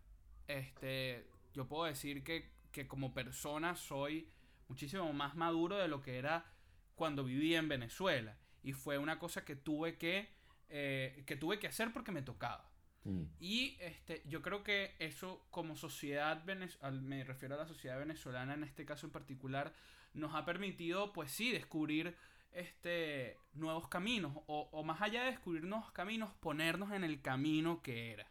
Este, 0.47 1.29
yo 1.53 1.67
puedo 1.67 1.85
decir 1.85 2.23
que 2.23 2.57
que 2.77 2.87
como 2.87 3.11
persona 3.11 3.75
soy 3.75 4.29
muchísimo 4.67 5.11
más 5.11 5.35
maduro 5.35 5.77
de 5.77 5.87
lo 5.87 6.01
que 6.03 6.19
era 6.19 6.45
cuando 6.93 7.23
vivía 7.23 7.57
en 7.57 7.67
Venezuela. 7.67 8.37
Y 8.61 8.73
fue 8.73 8.99
una 8.99 9.17
cosa 9.17 9.43
que 9.43 9.55
tuve 9.55 9.97
que, 9.97 10.29
eh, 10.69 11.23
que, 11.25 11.35
tuve 11.35 11.57
que 11.57 11.65
hacer 11.65 11.91
porque 11.91 12.11
me 12.11 12.21
tocaba. 12.21 12.69
Mm. 13.03 13.23
Y 13.39 13.77
este, 13.79 14.23
yo 14.25 14.41
creo 14.41 14.63
que 14.63 14.95
eso 14.99 15.45
como 15.51 15.75
sociedad, 15.75 16.43
me 16.43 17.23
refiero 17.23 17.55
a 17.55 17.59
la 17.59 17.67
sociedad 17.67 17.97
venezolana 17.97 18.53
en 18.53 18.63
este 18.63 18.85
caso 18.85 19.05
en 19.05 19.11
particular, 19.11 19.73
nos 20.13 20.33
ha 20.35 20.45
permitido, 20.45 21.13
pues 21.13 21.31
sí, 21.31 21.51
descubrir 21.51 22.15
este, 22.51 23.37
nuevos 23.53 23.87
caminos. 23.87 24.33
O, 24.47 24.69
o 24.71 24.83
más 24.83 25.01
allá 25.01 25.23
de 25.23 25.31
descubrir 25.31 25.63
nuevos 25.63 25.91
caminos, 25.91 26.31
ponernos 26.39 26.91
en 26.91 27.03
el 27.03 27.21
camino 27.21 27.81
que 27.81 28.11
era. 28.11 28.27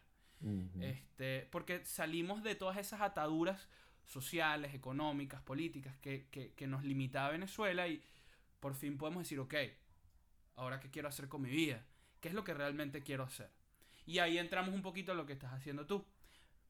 este, 0.81 1.47
porque 1.51 1.83
salimos 1.83 2.43
de 2.43 2.53
todas 2.53 2.77
esas 2.77 3.01
ataduras 3.01 3.67
sociales, 4.05 4.73
económicas, 4.73 5.41
políticas 5.41 5.97
que, 5.97 6.27
que, 6.29 6.53
que 6.53 6.67
nos 6.67 6.83
limitaba 6.83 7.31
Venezuela 7.31 7.87
y 7.87 8.03
por 8.59 8.75
fin 8.75 8.97
podemos 8.97 9.23
decir, 9.23 9.39
ok, 9.39 9.55
ahora 10.55 10.79
qué 10.79 10.89
quiero 10.89 11.07
hacer 11.07 11.27
con 11.27 11.41
mi 11.41 11.49
vida, 11.49 11.85
qué 12.21 12.29
es 12.29 12.33
lo 12.33 12.43
que 12.43 12.53
realmente 12.53 13.01
quiero 13.01 13.23
hacer. 13.23 13.49
Y 14.07 14.17
ahí 14.17 14.39
entramos 14.39 14.73
un 14.73 14.81
poquito 14.81 15.11
a 15.11 15.15
lo 15.15 15.27
que 15.27 15.33
estás 15.33 15.53
haciendo 15.53 15.85
tú. 15.85 16.03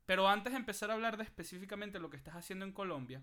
Pero 0.06 0.28
antes 0.28 0.52
de 0.52 0.60
empezar 0.60 0.91
a 0.91 0.95
hablar 0.95 1.15
de 1.15 1.23
específicamente 1.23 2.00
lo 2.00 2.10
que 2.10 2.17
estás 2.17 2.36
haciendo 2.36 2.65
en 2.65 2.73
Colombia, 2.73 3.21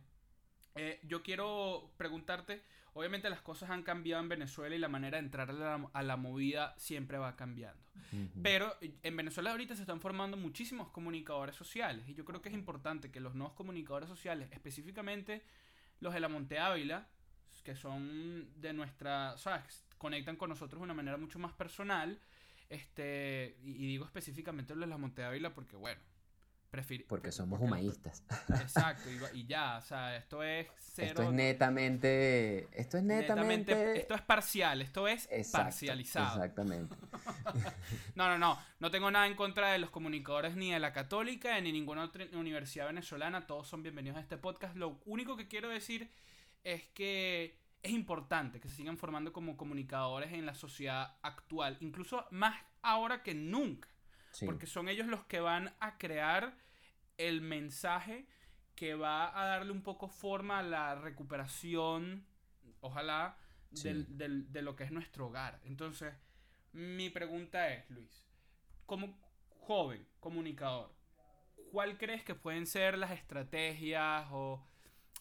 eh, 0.77 1.01
yo 1.05 1.23
quiero 1.23 1.93
preguntarte, 1.97 2.63
obviamente 2.95 3.29
las 3.31 3.41
cosas 3.43 3.71
han 3.71 3.83
cambiado 3.83 4.23
en 4.23 4.29
Venezuela 4.29 4.75
y 4.75 4.79
la 4.79 4.89
manera 4.89 5.19
de 5.19 5.25
entrar 5.25 5.51
a 5.51 6.03
la, 6.03 6.17
movida 6.17 6.75
siempre 6.79 7.19
va 7.19 7.37
cambiando. 7.37 7.83
Pero 8.43 8.77
en 8.81 9.17
Venezuela 9.17 9.51
ahorita 9.51 9.75
se 9.75 9.83
están 9.83 10.01
formando 10.01 10.37
muchísimos 10.37 10.89
comunicadores 10.91 11.57
sociales 11.57 12.09
y 12.09 12.15
yo 12.15 12.25
creo 12.25 12.41
que 12.41 12.49
es 12.49 12.55
importante 12.55 13.11
que 13.11 13.21
los 13.21 13.35
nuevos 13.35 13.55
comunicadores 13.55 14.09
sociales, 14.09 14.49
específicamente 14.53 15.43
los 16.01 16.15
de 16.15 16.21
la 16.21 16.29
Monte 16.29 16.59
Ávila, 16.59 17.09
que 17.65 17.75
son 17.75 18.49
de 18.61 18.73
nuestra, 18.73 19.37
¿sabes? 19.39 19.85
Conectan 19.99 20.37
con 20.37 20.51
nosotros 20.51 20.81
de 20.81 20.85
una 20.85 20.95
manera 20.95 21.17
mucho 21.17 21.39
más 21.39 21.53
personal. 21.55 22.21
Este, 22.69 23.57
y, 23.63 23.87
digo 23.87 24.05
específicamente 24.05 24.75
los 24.75 24.83
de 24.83 24.87
la 24.87 24.99
Monte 24.99 25.23
Ávila 25.25 25.55
porque, 25.55 25.77
bueno, 25.77 26.01
prefiero. 26.71 27.05
Porque 27.09 27.31
somos 27.31 27.61
humanistas. 27.61 28.25
Exacto, 28.61 29.09
y, 29.33 29.47
ya, 29.47 29.79
o 29.79 29.83
sea, 29.83 30.17
esto 30.17 30.43
es 30.43 30.67
cero. 30.79 31.09
Esto 31.09 31.23
es 31.23 31.33
netamente. 31.33 32.69
Esto 32.73 32.99
es 32.99 33.05
netamente. 33.05 34.01
esto 34.01 34.15
es 34.15 34.23
parcial, 34.23 34.83
esto 34.83 35.07
es 35.07 35.29
parcializado. 35.53 36.35
Exactamente. 36.35 36.97
no, 38.15 38.29
no, 38.29 38.39
no. 38.39 38.59
No 38.81 38.91
tengo 38.91 39.11
nada 39.11 39.27
en 39.27 39.37
contra 39.37 39.73
de 39.73 39.79
los 39.79 39.91
comunicadores 39.91 40.57
ni 40.57 40.73
de 40.73 40.81
la 40.81 40.93
Católica 40.93 41.61
ni 41.61 41.73
ninguna 41.73 42.05
otra 42.05 42.27
universidad 42.33 42.87
venezolana. 42.87 43.47
Todos 43.47 43.69
son 43.69 43.83
bienvenidos 43.83 44.19
a 44.19 44.21
este 44.21 44.37
podcast. 44.37 44.77
Lo 44.77 45.01
único 45.05 45.37
que 45.37 45.49
quiero 45.49 45.69
decir 45.69 46.11
es 46.65 46.89
que 46.89 47.64
es 47.85 47.93
importante 47.93 48.61
que 48.61 48.69
se 48.69 48.77
sigan 48.77 48.97
formando 48.97 49.33
como 49.33 49.59
comunicadores 49.59 50.33
en 50.33 50.47
la 50.47 50.55
sociedad 50.55 51.19
actual, 51.23 51.77
incluso 51.81 52.27
más 52.31 52.57
ahora 52.81 53.23
que 53.23 53.35
nunca, 53.35 53.91
porque 54.47 54.67
son 54.67 54.89
ellos 54.89 55.07
los 55.07 55.25
que 55.27 55.39
van 55.39 55.75
a 55.81 55.99
crear 55.99 56.57
el 57.19 57.43
mensaje 57.43 58.27
que 58.75 58.95
va 58.95 59.39
a 59.39 59.45
darle 59.47 59.71
un 59.71 59.83
poco 59.83 60.09
forma 60.09 60.61
a 60.61 60.63
la 60.63 60.95
recuperación, 60.95 62.27
ojalá, 62.81 63.37
de 63.71 64.63
lo 64.63 64.77
que 64.77 64.85
es 64.85 64.91
nuestro 64.91 65.27
hogar. 65.27 65.61
Entonces, 65.65 66.15
mi 66.73 67.11
pregunta 67.11 67.69
es, 67.69 67.89
Luis, 67.91 68.27
como 68.87 69.21
joven 69.61 70.09
comunicador, 70.21 70.97
¿cuál 71.71 71.99
crees 71.99 72.25
que 72.25 72.35
pueden 72.35 72.67
ser 72.67 72.97
las 72.97 73.11
estrategias 73.11 74.27
o 74.31 74.67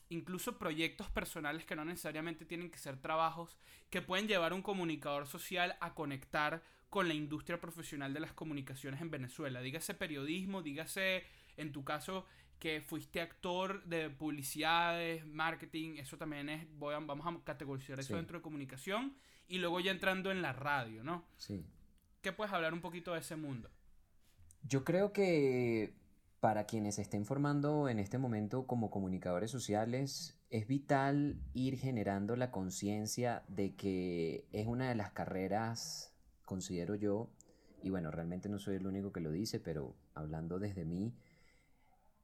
incluso 0.09 0.57
proyectos 0.57 1.09
personales 1.09 1.65
que 1.65 1.75
no 1.75 1.85
necesariamente 1.85 2.45
tienen 2.45 2.69
que 2.69 2.77
ser 2.77 2.97
trabajos, 2.97 3.57
que 3.89 4.01
pueden 4.01 4.27
llevar 4.27 4.51
a 4.51 4.55
un 4.55 4.61
comunicador 4.61 5.27
social 5.27 5.75
a 5.81 5.93
conectar 5.93 6.63
con 6.89 7.07
la 7.07 7.13
industria 7.13 7.59
profesional 7.59 8.13
de 8.13 8.19
las 8.19 8.33
comunicaciones 8.33 9.01
en 9.01 9.09
Venezuela. 9.09 9.61
Dígase 9.61 9.95
periodismo, 9.95 10.61
dígase 10.61 11.23
en 11.57 11.71
tu 11.71 11.83
caso 11.83 12.25
que 12.59 12.81
fuiste 12.81 13.19
actor 13.19 13.83
de 13.83 14.09
publicidades, 14.09 15.25
marketing, 15.25 15.97
eso 15.97 16.17
también 16.17 16.49
es, 16.49 16.67
voy 16.77 16.93
vamos 16.93 17.27
a 17.27 17.43
categorizar 17.43 17.99
eso 17.99 18.15
dentro 18.15 18.37
de 18.37 18.43
comunicación 18.43 19.17
y 19.47 19.57
luego 19.57 19.79
ya 19.79 19.91
entrando 19.91 20.31
en 20.31 20.41
la 20.41 20.53
radio, 20.53 21.03
¿no? 21.03 21.25
Sí. 21.37 21.65
¿Qué 22.21 22.31
puedes 22.31 22.53
hablar 22.53 22.73
un 22.73 22.79
poquito 22.79 23.13
de 23.13 23.19
ese 23.19 23.35
mundo? 23.35 23.69
Yo 24.61 24.85
creo 24.85 25.11
que 25.11 25.93
para 26.43 26.65
quienes 26.65 26.95
se 26.95 27.03
estén 27.03 27.25
formando 27.25 27.87
en 27.87 27.99
este 27.99 28.17
momento 28.17 28.67
como 28.67 28.91
comunicadores 28.91 29.49
sociales, 29.49 30.37
es 30.49 30.67
vital 30.67 31.39
ir 31.53 31.77
generando 31.77 32.35
la 32.35 32.51
conciencia 32.51 33.43
de 33.47 33.77
que 33.77 34.45
es 34.51 34.67
una 34.67 34.89
de 34.89 34.95
las 34.95 35.11
carreras, 35.11 36.13
considero 36.43 36.95
yo, 36.95 37.29
y 37.81 37.91
bueno, 37.91 38.11
realmente 38.11 38.49
no 38.49 38.59
soy 38.59 38.75
el 38.75 38.85
único 38.85 39.13
que 39.13 39.21
lo 39.21 39.31
dice, 39.31 39.61
pero 39.61 39.95
hablando 40.15 40.59
desde 40.59 40.83
mí, 40.83 41.15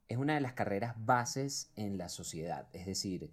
es 0.09 0.17
una 0.17 0.35
de 0.35 0.41
las 0.41 0.51
carreras 0.51 0.95
bases 0.97 1.71
en 1.77 1.97
la 1.97 2.09
sociedad. 2.09 2.67
Es 2.73 2.87
decir, 2.87 3.31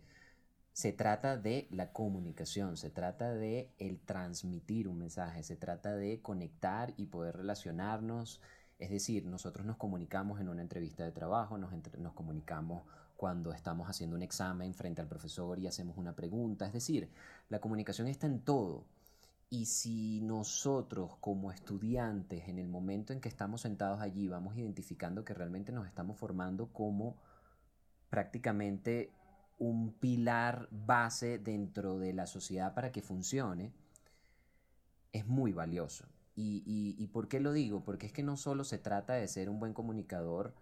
se 0.72 0.92
trata 0.92 1.36
de 1.36 1.66
la 1.72 1.92
comunicación, 1.92 2.76
se 2.76 2.90
trata 2.90 3.34
de 3.34 3.72
el 3.78 3.98
transmitir 3.98 4.86
un 4.86 4.98
mensaje, 4.98 5.42
se 5.42 5.56
trata 5.56 5.96
de 5.96 6.22
conectar 6.22 6.94
y 6.96 7.06
poder 7.06 7.38
relacionarnos 7.38 8.40
es 8.78 8.90
decir, 8.90 9.24
nosotros 9.24 9.64
nos 9.64 9.76
comunicamos 9.76 10.40
en 10.40 10.48
una 10.48 10.62
entrevista 10.62 11.04
de 11.04 11.12
trabajo, 11.12 11.56
nos, 11.56 11.72
comunicamos 12.14 12.82
cuando 13.16 13.52
estamos 13.52 13.88
haciendo 13.88 14.16
un 14.16 14.22
examen 14.22 14.74
frente 14.74 15.00
al 15.00 15.08
profesor 15.08 15.58
y 15.58 15.66
hacemos 15.66 15.96
una 15.96 16.14
pregunta. 16.14 16.66
Es 16.66 16.74
decir, 16.74 17.10
la 17.48 17.60
comunicación 17.60 18.06
está 18.06 18.26
en 18.26 18.40
todo. 18.40 18.84
Y 19.48 19.66
si 19.66 20.20
nosotros 20.20 21.16
como 21.20 21.52
estudiantes 21.52 22.48
en 22.48 22.58
el 22.58 22.68
momento 22.68 23.12
en 23.12 23.20
que 23.20 23.28
estamos 23.28 23.62
sentados 23.62 24.00
allí 24.00 24.28
vamos 24.28 24.56
identificando 24.56 25.24
que 25.24 25.34
realmente 25.34 25.72
nos 25.72 25.86
estamos 25.86 26.18
formando 26.18 26.72
como 26.72 27.16
prácticamente 28.10 29.12
un 29.58 29.92
pilar 29.92 30.68
base 30.70 31.38
dentro 31.38 31.98
de 31.98 32.12
la 32.12 32.26
sociedad 32.26 32.74
para 32.74 32.92
que 32.92 33.02
funcione, 33.02 33.72
es 35.12 35.26
muy 35.26 35.52
valioso. 35.52 36.06
Y, 36.38 36.94
y, 36.98 37.06
por 37.06 37.28
qué 37.28 37.40
lo 37.40 37.52
digo? 37.54 37.82
Porque 37.82 38.06
es 38.06 38.12
que 38.12 38.22
no 38.22 38.36
solo 38.36 38.62
se 38.64 38.76
trata 38.76 39.14
de 39.14 39.26
ser 39.26 39.48
un 39.48 39.58
buen 39.58 39.72
comunicador 39.72 40.54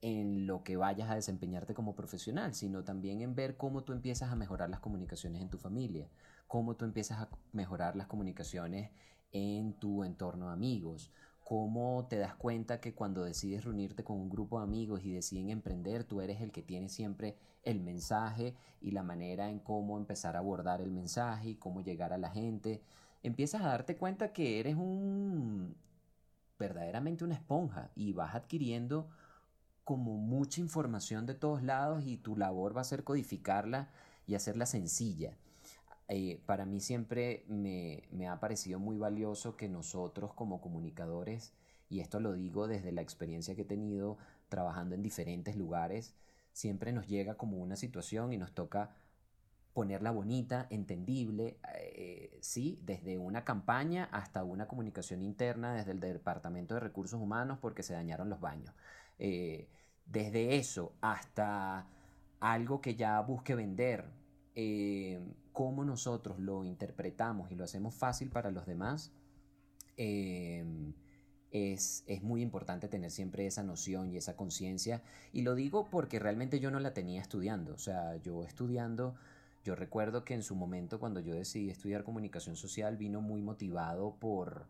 en 0.00 0.46
lo 0.46 0.64
que 0.64 0.78
vayas 0.78 1.10
a 1.10 1.14
desempeñarte 1.14 1.74
como 1.74 1.94
profesional, 1.94 2.54
sino 2.54 2.84
también 2.84 3.20
en 3.20 3.34
ver 3.34 3.58
cómo 3.58 3.84
tú 3.84 3.92
empiezas 3.92 4.32
a 4.32 4.36
mejorar 4.36 4.70
las 4.70 4.80
comunicaciones 4.80 5.42
en 5.42 5.50
tu 5.50 5.58
familia, 5.58 6.08
cómo 6.46 6.76
tú 6.76 6.86
empiezas 6.86 7.20
a 7.20 7.28
mejorar 7.52 7.96
las 7.96 8.06
comunicaciones 8.06 8.90
en 9.32 9.74
tu 9.74 10.04
entorno 10.04 10.46
de 10.46 10.54
amigos, 10.54 11.10
cómo 11.42 12.06
te 12.08 12.16
das 12.16 12.34
cuenta 12.34 12.80
que 12.80 12.94
cuando 12.94 13.24
decides 13.24 13.64
reunirte 13.64 14.04
con 14.04 14.18
un 14.18 14.30
grupo 14.30 14.58
de 14.58 14.64
amigos 14.64 15.04
y 15.04 15.12
deciden 15.12 15.50
emprender, 15.50 16.04
tú 16.04 16.22
eres 16.22 16.40
el 16.40 16.50
que 16.50 16.62
tiene 16.62 16.88
siempre 16.88 17.36
el 17.62 17.80
mensaje 17.80 18.54
y 18.80 18.92
la 18.92 19.02
manera 19.02 19.50
en 19.50 19.58
cómo 19.58 19.98
empezar 19.98 20.36
a 20.36 20.38
abordar 20.38 20.80
el 20.80 20.92
mensaje 20.92 21.50
y 21.50 21.54
cómo 21.56 21.82
llegar 21.82 22.12
a 22.14 22.18
la 22.18 22.30
gente 22.30 22.82
empiezas 23.24 23.62
a 23.62 23.68
darte 23.68 23.96
cuenta 23.96 24.32
que 24.32 24.60
eres 24.60 24.76
un 24.76 25.74
verdaderamente 26.58 27.24
una 27.24 27.34
esponja 27.34 27.90
y 27.96 28.12
vas 28.12 28.34
adquiriendo 28.34 29.08
como 29.82 30.16
mucha 30.16 30.60
información 30.60 31.26
de 31.26 31.34
todos 31.34 31.62
lados 31.62 32.04
y 32.04 32.16
tu 32.16 32.36
labor 32.36 32.76
va 32.76 32.82
a 32.82 32.84
ser 32.84 33.02
codificarla 33.02 33.90
y 34.26 34.34
hacerla 34.34 34.66
sencilla. 34.66 35.36
Eh, 36.08 36.40
para 36.46 36.66
mí 36.66 36.80
siempre 36.80 37.44
me, 37.48 38.04
me, 38.12 38.28
ha 38.28 38.38
parecido 38.38 38.78
muy 38.78 38.98
valioso 38.98 39.56
que 39.56 39.68
nosotros 39.68 40.34
como 40.34 40.60
comunicadores, 40.60 41.54
y 41.88 42.00
esto 42.00 42.20
lo 42.20 42.34
digo 42.34 42.68
desde 42.68 42.92
la 42.92 43.00
experiencia 43.00 43.54
que 43.54 43.62
he 43.62 43.66
tenido 43.66 44.18
trabajando 44.48 44.94
en 44.94 45.02
diferentes 45.02 45.56
lugares, 45.56 46.14
siempre 46.52 46.92
nos 46.92 47.06
llega 47.06 47.36
como 47.36 47.56
una 47.58 47.76
situación 47.76 48.32
y 48.32 48.38
nos 48.38 48.52
toca 48.52 48.94
ponerla 49.74 50.12
bonita, 50.12 50.68
entendible, 50.70 51.58
eh, 51.74 52.38
sí, 52.40 52.78
desde 52.84 53.18
una 53.18 53.44
campaña 53.44 54.08
hasta 54.12 54.44
una 54.44 54.68
comunicación 54.68 55.20
interna 55.20 55.74
desde 55.74 55.90
el 55.90 56.00
Departamento 56.00 56.74
de 56.74 56.80
Recursos 56.80 57.20
Humanos 57.20 57.58
porque 57.60 57.82
se 57.82 57.92
dañaron 57.92 58.30
los 58.30 58.40
baños. 58.40 58.72
Eh, 59.18 59.68
desde 60.06 60.56
eso 60.56 60.94
hasta 61.00 61.88
algo 62.38 62.80
que 62.80 62.94
ya 62.94 63.20
busque 63.20 63.56
vender, 63.56 64.04
eh, 64.54 65.20
cómo 65.52 65.84
nosotros 65.84 66.38
lo 66.38 66.64
interpretamos 66.64 67.50
y 67.50 67.56
lo 67.56 67.64
hacemos 67.64 67.94
fácil 67.94 68.30
para 68.30 68.52
los 68.52 68.66
demás, 68.66 69.12
es, 69.96 72.04
es, 72.06 72.22
muy 72.22 72.42
importante 72.42 72.88
tener 72.88 73.10
siempre 73.10 73.46
esa 73.46 73.62
noción 73.62 74.10
y 74.10 74.16
esa 74.16 74.36
conciencia. 74.36 75.02
Y 75.32 75.42
lo 75.42 75.54
digo 75.54 75.88
porque 75.90 76.18
realmente 76.18 76.60
yo 76.60 76.70
no 76.70 76.80
la 76.80 76.94
tenía 76.94 77.20
estudiando. 77.20 77.74
O 77.74 77.78
sea, 77.78 78.16
yo 78.16 78.44
estudiando 78.44 79.14
yo 79.64 79.74
recuerdo 79.74 80.24
que 80.24 80.34
en 80.34 80.42
su 80.42 80.54
momento 80.54 81.00
cuando 81.00 81.20
yo 81.20 81.34
decidí 81.34 81.70
estudiar 81.70 82.04
comunicación 82.04 82.54
social 82.54 82.98
vino 82.98 83.22
muy 83.22 83.40
motivado 83.40 84.14
por, 84.20 84.66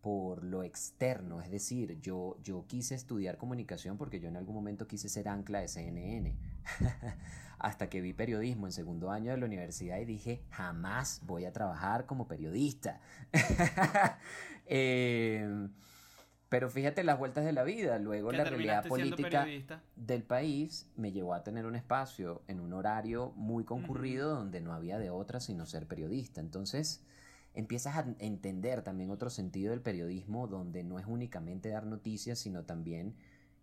por 0.00 0.44
lo 0.44 0.62
externo, 0.62 1.40
es 1.40 1.50
decir, 1.50 2.00
yo, 2.00 2.38
yo 2.42 2.64
quise 2.68 2.94
estudiar 2.94 3.36
comunicación 3.36 3.98
porque 3.98 4.20
yo 4.20 4.28
en 4.28 4.36
algún 4.36 4.54
momento 4.54 4.86
quise 4.86 5.08
ser 5.08 5.28
ancla 5.28 5.60
de 5.60 5.68
CNN, 5.68 6.36
hasta 7.58 7.88
que 7.88 8.00
vi 8.00 8.12
periodismo 8.12 8.66
en 8.66 8.72
segundo 8.72 9.10
año 9.10 9.32
de 9.32 9.38
la 9.38 9.46
universidad 9.46 9.98
y 9.98 10.04
dije, 10.04 10.44
jamás 10.50 11.20
voy 11.24 11.44
a 11.44 11.52
trabajar 11.52 12.06
como 12.06 12.28
periodista. 12.28 13.00
Em, 14.66 15.68
pero 16.48 16.70
fíjate 16.70 17.02
las 17.04 17.18
vueltas 17.18 17.44
de 17.44 17.52
la 17.52 17.64
vida, 17.64 17.98
luego 17.98 18.30
la 18.30 18.44
realidad 18.44 18.86
política 18.86 19.46
del 19.96 20.22
país 20.22 20.88
me 20.96 21.10
llevó 21.10 21.34
a 21.34 21.42
tener 21.42 21.66
un 21.66 21.74
espacio 21.74 22.42
en 22.48 22.60
un 22.60 22.72
horario 22.72 23.32
muy 23.36 23.64
concurrido 23.64 24.34
donde 24.34 24.60
no 24.60 24.72
había 24.72 24.98
de 24.98 25.10
otra 25.10 25.40
sino 25.40 25.66
ser 25.66 25.86
periodista. 25.86 26.40
Entonces, 26.40 27.02
empiezas 27.54 27.96
a 27.96 28.06
entender 28.18 28.82
también 28.82 29.10
otro 29.10 29.30
sentido 29.30 29.70
del 29.70 29.80
periodismo 29.80 30.46
donde 30.46 30.84
no 30.84 30.98
es 30.98 31.06
únicamente 31.06 31.70
dar 31.70 31.86
noticias, 31.86 32.38
sino 32.38 32.64
también 32.64 33.14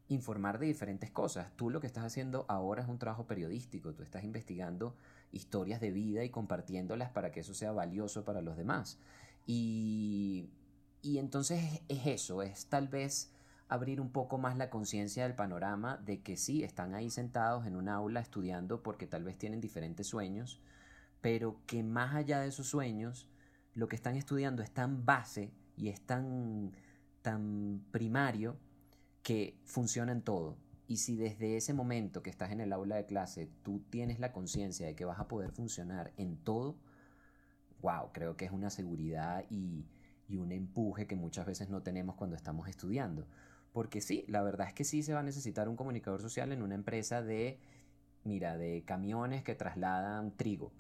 informar 0.07 0.59
de 0.59 0.65
diferentes 0.65 1.11
cosas. 1.11 1.55
Tú 1.55 1.69
lo 1.69 1.79
que 1.79 1.87
estás 1.87 2.03
haciendo 2.03 2.45
ahora 2.49 2.81
es 2.81 2.89
un 2.89 2.99
trabajo 2.99 3.27
periodístico, 3.27 3.93
tú 3.93 4.03
estás 4.03 4.23
investigando 4.23 4.95
historias 5.31 5.79
de 5.79 5.91
vida 5.91 6.23
y 6.23 6.29
compartiéndolas 6.29 7.09
para 7.09 7.31
que 7.31 7.39
eso 7.41 7.53
sea 7.53 7.71
valioso 7.71 8.25
para 8.25 8.41
los 8.41 8.57
demás. 8.57 8.99
Y, 9.45 10.49
y 11.01 11.17
entonces 11.17 11.81
es 11.87 12.05
eso, 12.05 12.41
es 12.41 12.67
tal 12.67 12.87
vez 12.87 13.31
abrir 13.67 14.01
un 14.01 14.11
poco 14.11 14.37
más 14.37 14.57
la 14.57 14.69
conciencia 14.69 15.23
del 15.23 15.33
panorama 15.33 15.97
de 15.97 16.21
que 16.21 16.35
sí, 16.35 16.63
están 16.63 16.93
ahí 16.93 17.09
sentados 17.09 17.65
en 17.65 17.75
un 17.75 17.87
aula 17.87 18.19
estudiando 18.19 18.83
porque 18.83 19.07
tal 19.07 19.23
vez 19.23 19.37
tienen 19.37 19.61
diferentes 19.61 20.07
sueños, 20.07 20.59
pero 21.21 21.61
que 21.65 21.81
más 21.81 22.13
allá 22.13 22.41
de 22.41 22.49
esos 22.49 22.67
sueños, 22.67 23.29
lo 23.73 23.87
que 23.87 23.95
están 23.95 24.17
estudiando 24.17 24.61
es 24.61 24.71
tan 24.71 25.05
base 25.05 25.53
y 25.77 25.87
es 25.87 26.01
tan, 26.01 26.73
tan 27.21 27.81
primario 27.91 28.57
que 29.23 29.57
funciona 29.63 30.11
en 30.11 30.21
todo. 30.21 30.57
Y 30.87 30.97
si 30.97 31.15
desde 31.15 31.55
ese 31.55 31.73
momento 31.73 32.21
que 32.21 32.29
estás 32.29 32.51
en 32.51 32.59
el 32.59 32.73
aula 32.73 32.97
de 32.97 33.05
clase 33.05 33.49
tú 33.63 33.79
tienes 33.89 34.19
la 34.19 34.33
conciencia 34.33 34.85
de 34.85 34.95
que 34.95 35.05
vas 35.05 35.19
a 35.19 35.29
poder 35.29 35.51
funcionar 35.51 36.11
en 36.17 36.35
todo, 36.35 36.75
wow, 37.81 38.11
creo 38.11 38.35
que 38.35 38.43
es 38.43 38.51
una 38.51 38.69
seguridad 38.69 39.45
y, 39.49 39.85
y 40.31 40.37
un 40.37 40.51
empuje 40.51 41.07
que 41.07 41.15
muchas 41.15 41.45
veces 41.45 41.69
no 41.69 41.83
tenemos 41.83 42.15
cuando 42.15 42.35
estamos 42.35 42.69
estudiando. 42.69 43.27
Porque 43.73 43.99
sí, 44.01 44.23
la 44.27 44.41
verdad 44.41 44.67
es 44.67 44.73
que 44.73 44.85
sí 44.85 45.03
se 45.03 45.13
va 45.13 45.19
a 45.19 45.23
necesitar 45.23 45.67
un 45.67 45.75
comunicador 45.75 46.21
social 46.21 46.51
en 46.51 46.61
una 46.61 46.75
empresa 46.75 47.21
de, 47.21 47.59
mira, 48.23 48.57
de 48.57 48.83
camiones 48.85 49.43
que 49.43 49.55
trasladan 49.55 50.31
trigo. 50.37 50.71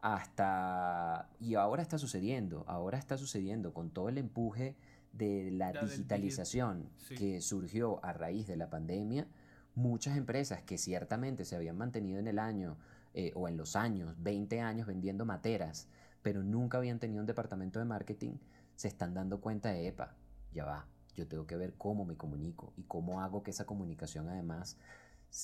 Hasta... 0.00 1.28
Y 1.40 1.54
ahora 1.54 1.82
está 1.82 1.98
sucediendo, 1.98 2.64
ahora 2.68 2.98
está 2.98 3.16
sucediendo 3.16 3.72
con 3.72 3.90
todo 3.90 4.08
el 4.10 4.18
empuje 4.18 4.76
de 5.12 5.50
la, 5.50 5.72
digitalización 5.72 6.88
que 7.16 7.40
surgió 7.40 8.04
a 8.04 8.12
raíz 8.12 8.46
de 8.46 8.56
la 8.56 8.68
pandemia, 8.68 9.26
muchas 9.74 10.16
empresas 10.16 10.62
que 10.62 10.76
ciertamente 10.76 11.44
se 11.44 11.56
habían 11.56 11.76
mantenido 11.76 12.18
en 12.20 12.28
el 12.28 12.38
año 12.38 12.76
eh, 13.14 13.32
o 13.34 13.48
en 13.48 13.56
los 13.56 13.74
años, 13.74 14.14
20 14.18 14.60
años 14.60 14.86
vendiendo 14.86 15.24
materas, 15.24 15.88
pero 16.22 16.42
nunca 16.42 16.78
habían 16.78 16.98
tenido 16.98 17.20
un 17.20 17.26
departamento 17.26 17.78
de 17.78 17.86
marketing, 17.86 18.34
se 18.78 18.86
están 18.86 19.12
dando 19.12 19.40
cuenta 19.40 19.72
de, 19.72 19.88
epa, 19.88 20.14
ya 20.52 20.64
va, 20.64 20.86
yo 21.16 21.26
tengo 21.26 21.48
que 21.48 21.56
ver 21.56 21.74
cómo 21.76 22.04
me 22.04 22.16
comunico 22.16 22.72
y 22.76 22.84
cómo 22.84 23.20
hago 23.20 23.42
que 23.42 23.50
esa 23.50 23.66
comunicación 23.66 24.28
además 24.28 24.76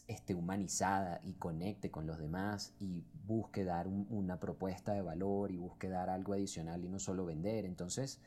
esté 0.07 0.37
humanizada 0.37 1.18
y 1.25 1.33
conecte 1.35 1.90
con 1.90 2.07
los 2.07 2.18
demás 2.18 2.75
y 2.79 3.03
busque 3.27 3.64
dar 3.64 3.88
una 3.88 4.38
propuesta 4.38 4.92
de 4.92 5.03
valor 5.03 5.51
y 5.51 5.57
busque 5.57 5.88
dar 5.88 6.11
algo 6.11 6.33
adicional 6.35 6.85
y 6.85 6.88
no 6.88 7.01
solo 7.01 7.25
vender. 7.25 7.64
Entonces, 7.64 8.20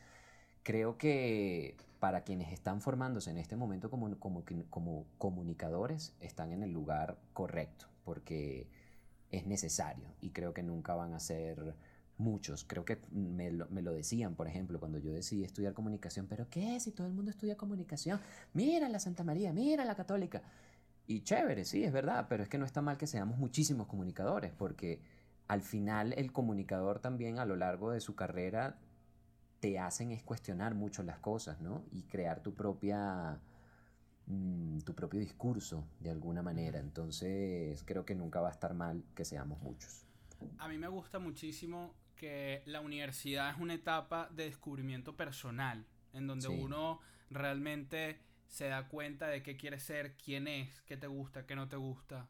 creo 0.61 0.97
que 0.97 1.77
para 2.01 2.25
quienes 2.25 2.51
están 2.51 2.81
formándose 2.81 3.31
en 3.31 3.37
este 3.37 3.55
momento 3.55 3.89
como, 3.89 4.13
como, 4.19 4.43
como 4.69 5.05
comunicadores, 5.17 6.17
están 6.19 6.51
en 6.51 6.63
el 6.63 6.73
lugar 6.73 7.17
correcto, 7.31 7.85
porque 8.03 8.67
es 9.31 9.47
necesario 9.47 10.09
y 10.19 10.31
creo 10.31 10.53
que 10.53 10.63
nunca 10.63 10.95
van 10.95 11.13
a 11.13 11.21
ser 11.21 11.75
muchos. 12.17 12.63
Creo 12.63 12.85
que 12.85 12.99
me 13.11 13.51
lo, 13.51 13.67
me 13.69 13.81
lo, 13.81 13.93
decían, 13.93 14.35
por 14.35 14.47
ejemplo, 14.47 14.79
cuando 14.79 14.97
yo 14.99 15.11
decidí 15.11 15.43
estudiar 15.43 15.73
comunicación, 15.73 16.27
pero 16.27 16.49
¿qué? 16.49 16.79
Si 16.79 16.91
todo 16.91 17.07
el 17.07 17.13
mundo 17.13 17.31
estudia 17.31 17.57
comunicación, 17.57 18.19
mira 18.53 18.89
la 18.89 18.99
Santa 18.99 19.23
María, 19.23 19.53
mira 19.53 19.85
la 19.85 19.95
católica. 19.95 20.41
Y 21.05 21.21
chévere, 21.21 21.63
sí, 21.63 21.83
es 21.83 21.93
verdad, 21.93 22.27
pero 22.27 22.43
es 22.43 22.49
que 22.49 22.57
no 22.57 22.65
está 22.65 22.81
mal 22.81 22.97
que 22.97 23.07
seamos 23.07 23.37
muchísimos 23.37 23.87
comunicadores, 23.87 24.51
porque 24.51 25.01
al 25.47 25.61
final 25.61 26.13
el 26.13 26.33
comunicador 26.33 26.99
también 26.99 27.39
a 27.39 27.45
lo 27.45 27.55
largo 27.55 27.91
de 27.91 28.01
su 28.01 28.15
carrera 28.15 28.77
te 29.59 29.79
hacen 29.79 30.11
es 30.11 30.21
cuestionar 30.23 30.75
mucho 30.75 31.03
las 31.03 31.19
cosas, 31.19 31.61
¿no? 31.61 31.83
Y 31.91 32.03
crear 32.03 32.43
tu 32.43 32.53
propia 32.53 33.39
mm, 34.27 34.79
tu 34.79 34.93
propio 34.93 35.19
discurso 35.19 35.87
de 35.99 36.11
alguna 36.11 36.41
manera. 36.41 36.79
Entonces 36.79 37.83
creo 37.85 38.05
que 38.05 38.13
nunca 38.13 38.41
va 38.41 38.49
a 38.49 38.51
estar 38.51 38.73
mal 38.73 39.03
que 39.15 39.23
seamos 39.23 39.61
muchos. 39.61 40.05
A 40.59 40.67
mí 40.67 40.77
me 40.77 40.87
gusta 40.87 41.19
muchísimo 41.19 41.95
que 42.17 42.63
la 42.65 42.81
universidad 42.81 43.49
es 43.51 43.57
una 43.59 43.75
etapa 43.75 44.29
de 44.31 44.45
descubrimiento 44.45 45.15
personal, 45.15 45.85
en 46.13 46.27
donde 46.27 46.49
uno 46.49 46.99
realmente 47.29 48.19
se 48.47 48.67
da 48.67 48.87
cuenta 48.87 49.27
de 49.27 49.43
qué 49.43 49.55
quiere 49.55 49.79
ser, 49.79 50.15
quién 50.17 50.47
es, 50.47 50.81
qué 50.81 50.97
te 50.97 51.07
gusta, 51.07 51.45
qué 51.45 51.55
no 51.55 51.67
te 51.69 51.77
gusta. 51.77 52.29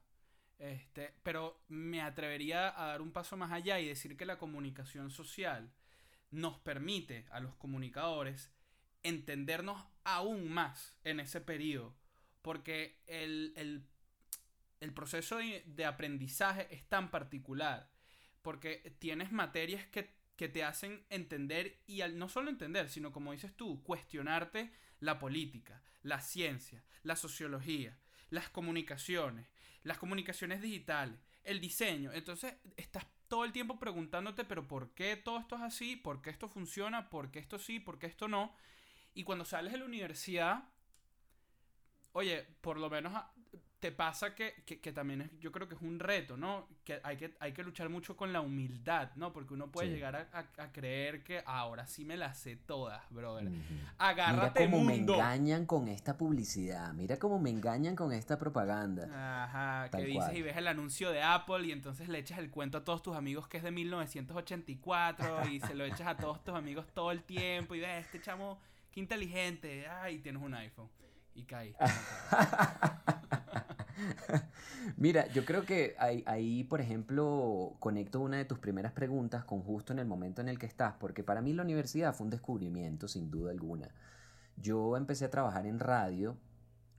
Este, 0.59 1.13
pero 1.23 1.61
me 1.67 2.01
atrevería 2.01 2.69
a 2.81 2.87
dar 2.87 3.01
un 3.01 3.11
paso 3.11 3.37
más 3.37 3.51
allá 3.51 3.79
y 3.79 3.87
decir 3.87 4.17
que 4.17 4.25
la 4.25 4.37
comunicación 4.37 5.11
social 5.11 5.71
nos 6.31 6.59
permite 6.59 7.25
a 7.29 7.39
los 7.39 7.55
comunicadores 7.55 8.51
entendernos 9.03 9.85
aún 10.03 10.49
más 10.49 10.95
en 11.03 11.19
ese 11.19 11.41
periodo. 11.41 11.95
Porque 12.41 13.01
el, 13.07 13.53
el, 14.79 14.93
proceso 14.93 15.37
de, 15.37 15.85
aprendizaje 15.85 16.67
es 16.73 16.87
tan 16.87 17.11
particular. 17.11 17.89
Porque 18.41 18.95
tienes 18.99 19.31
materias 19.31 19.85
que, 19.87 20.09
que 20.35 20.49
te 20.49 20.63
hacen 20.63 21.05
entender 21.09 21.79
y 21.87 22.01
al 22.01 22.17
no 22.17 22.29
solo 22.29 22.49
entender, 22.49 22.89
sino 22.89 23.11
como 23.11 23.31
dices 23.31 23.55
tú, 23.55 23.83
cuestionarte 23.83 24.71
la 24.99 25.19
política, 25.19 25.81
la 26.03 26.21
ciencia, 26.21 26.83
la 27.03 27.15
sociología, 27.15 27.97
las 28.29 28.49
comunicaciones, 28.49 29.47
las 29.83 29.97
comunicaciones 29.97 30.61
digitales, 30.61 31.19
el 31.43 31.59
diseño. 31.59 32.11
Entonces 32.13 32.53
estás 32.75 33.05
todo 33.27 33.45
el 33.45 33.51
tiempo 33.51 33.79
preguntándote, 33.79 34.45
pero 34.45 34.67
¿por 34.67 34.91
qué 34.91 35.15
todo 35.17 35.39
esto 35.39 35.55
es 35.55 35.61
así? 35.61 35.95
¿Por 35.95 36.21
qué 36.21 36.29
esto 36.29 36.47
funciona? 36.47 37.09
¿Por 37.09 37.31
qué 37.31 37.39
esto 37.39 37.59
sí? 37.59 37.79
¿Por 37.79 37.99
qué 37.99 38.07
esto 38.07 38.27
no? 38.27 38.55
Y 39.13 39.23
cuando 39.23 39.45
sales 39.45 39.73
de 39.73 39.79
la 39.79 39.85
universidad, 39.85 40.63
oye, 42.13 42.43
por 42.61 42.77
lo 42.77 42.89
menos 42.89 43.13
te 43.79 43.91
pasa 43.91 44.33
que, 44.33 44.53
también 44.93 45.21
es, 45.21 45.39
yo 45.39 45.51
creo 45.51 45.67
que 45.67 45.75
es 45.75 45.81
un 45.81 45.99
reto, 45.99 46.35
¿no? 46.35 46.67
Que 46.83 46.99
hay, 47.03 47.15
que 47.17 47.35
hay 47.39 47.53
que 47.53 47.63
luchar 47.63 47.89
mucho 47.89 48.17
con 48.17 48.33
la 48.33 48.41
humildad, 48.41 49.11
¿no? 49.15 49.31
Porque 49.31 49.53
uno 49.53 49.71
puede 49.71 49.89
llegar 49.89 50.29
a, 50.33 50.71
creer 50.71 51.23
que 51.23 51.43
ahora 51.45 51.85
sí 51.85 52.03
me 52.03 52.17
las 52.17 52.39
sé 52.39 52.55
todas, 52.55 53.03
brother. 53.11 53.51
Agárrate 53.99 54.61
Mira 54.61 54.71
cómo 54.71 54.83
me 54.83 54.95
engañan 54.95 55.65
con 55.65 55.87
esta 55.87 56.17
publicidad, 56.17 56.91
mira 56.93 57.17
cómo 57.17 57.39
me 57.39 57.51
engañan 57.51 57.95
con 57.95 58.11
esta 58.11 58.39
propaganda. 58.39 59.43
Ajá, 59.43 59.89
que 59.95 60.05
dices 60.05 60.33
y 60.33 60.41
ves 60.41 60.57
el 60.57 60.67
anuncio 60.67 61.11
de 61.11 61.21
Apple 61.21 61.67
y 61.67 61.71
entonces 61.71 62.09
le 62.09 62.17
echas 62.17 62.39
el 62.39 62.49
cuento 62.49 62.79
a 62.79 62.83
todos 62.83 63.03
tus 63.03 63.15
amigos 63.15 63.47
que 63.47 63.57
es 63.57 63.63
de 63.63 63.71
1984 63.71 65.49
y 65.49 65.59
se 65.59 65.75
lo 65.75 65.85
echas 65.85 66.07
a 66.07 66.17
todos 66.17 66.43
tus 66.43 66.55
amigos 66.55 66.87
todo 66.93 67.11
el 67.11 67.21
tiempo 67.23 67.75
y 67.75 67.79
ves, 67.81 68.05
este 68.05 68.19
chamo, 68.21 68.59
qué 68.91 68.99
inteligente, 69.01 69.87
ay, 69.87 70.17
tienes 70.17 70.41
un 70.41 70.55
iPhone. 70.55 70.89
Y 71.35 71.43
caíste. 71.43 71.85
Mira, 74.97 75.27
yo 75.27 75.45
creo 75.45 75.65
que 75.65 75.95
ahí, 75.97 76.63
por 76.63 76.81
ejemplo, 76.81 77.75
conecto 77.79 78.19
una 78.19 78.37
de 78.37 78.45
tus 78.45 78.59
primeras 78.59 78.91
preguntas 78.91 79.43
con 79.45 79.61
justo 79.61 79.93
en 79.93 79.99
el 79.99 80.05
momento 80.05 80.41
en 80.41 80.49
el 80.49 80.59
que 80.59 80.65
estás, 80.65 80.95
porque 80.99 81.23
para 81.23 81.41
mí 81.41 81.53
la 81.53 81.63
universidad 81.63 82.13
fue 82.13 82.25
un 82.25 82.31
descubrimiento, 82.31 83.07
sin 83.07 83.31
duda 83.31 83.51
alguna. 83.51 83.89
Yo 84.57 84.97
empecé 84.97 85.25
a 85.25 85.29
trabajar 85.29 85.65
en 85.65 85.79
radio 85.79 86.37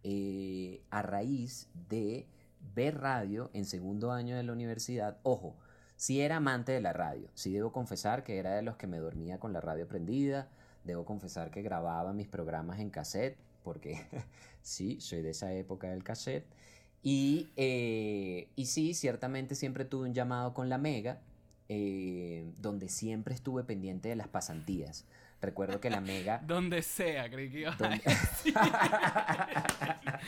eh, 0.05 0.83
a 0.91 1.03
raíz 1.03 1.69
de 1.89 2.29
ver 2.75 3.01
radio 3.01 3.51
en 3.53 3.65
segundo 3.65 4.13
año 4.13 4.37
de 4.37 4.43
la 4.43 4.53
universidad. 4.53 5.19
Ojo, 5.23 5.57
sí 5.97 6.21
era 6.21 6.37
amante 6.37 6.73
de 6.73 6.81
la 6.81 6.93
radio, 6.93 7.29
sí 7.35 7.53
debo 7.53 7.73
confesar 7.73 8.25
que 8.25 8.39
era 8.39 8.55
de 8.55 8.63
los 8.63 8.77
que 8.77 8.87
me 8.87 8.99
dormía 8.99 9.39
con 9.39 9.53
la 9.53 9.61
radio 9.61 9.89
prendida, 9.89 10.49
debo 10.85 11.05
confesar 11.05 11.51
que 11.51 11.63
grababa 11.63 12.13
mis 12.13 12.29
programas 12.29 12.79
en 12.81 12.91
cassette, 12.91 13.37
porque 13.65 14.07
sí, 14.63 15.01
soy 15.01 15.23
de 15.23 15.31
esa 15.31 15.53
época 15.53 15.89
del 15.89 16.05
cassette. 16.05 16.47
Y, 17.03 17.49
eh, 17.57 18.49
y 18.57 18.67
sí, 18.67 18.95
ciertamente 18.95 19.55
siempre 19.55 19.85
tuve 19.85 20.09
un 20.09 20.15
llamado 20.15 20.55
con 20.55 20.69
la 20.69 20.79
Mega, 20.79 21.21
eh, 21.69 22.51
donde 22.59 22.89
siempre 22.89 23.35
estuve 23.35 23.65
pendiente 23.65 24.09
de 24.09 24.17
las 24.17 24.29
pasantías. 24.29 25.05
Recuerdo 25.41 25.81
que 25.81 25.91
la 25.91 26.01
Mega... 26.01 26.39
donde 26.47 26.83
sea, 26.83 27.31
creí 27.31 27.51
que 27.51 27.61
iba 27.61 27.77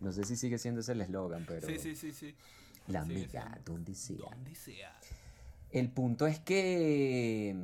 No 0.00 0.12
sé 0.12 0.24
si 0.24 0.36
sigue 0.36 0.58
siendo 0.58 0.80
ese 0.80 0.92
el 0.92 1.00
eslogan, 1.00 1.44
pero... 1.46 1.66
Sí, 1.66 1.78
sí, 1.78 1.96
sí, 1.96 2.12
sí. 2.12 2.34
La 2.86 3.04
Mega, 3.04 3.58
donde 3.64 3.94
sea. 3.94 4.30
Donde 4.30 4.54
sea. 4.54 4.94
El 5.72 5.88
punto 5.88 6.26
es 6.26 6.38
que 6.38 7.56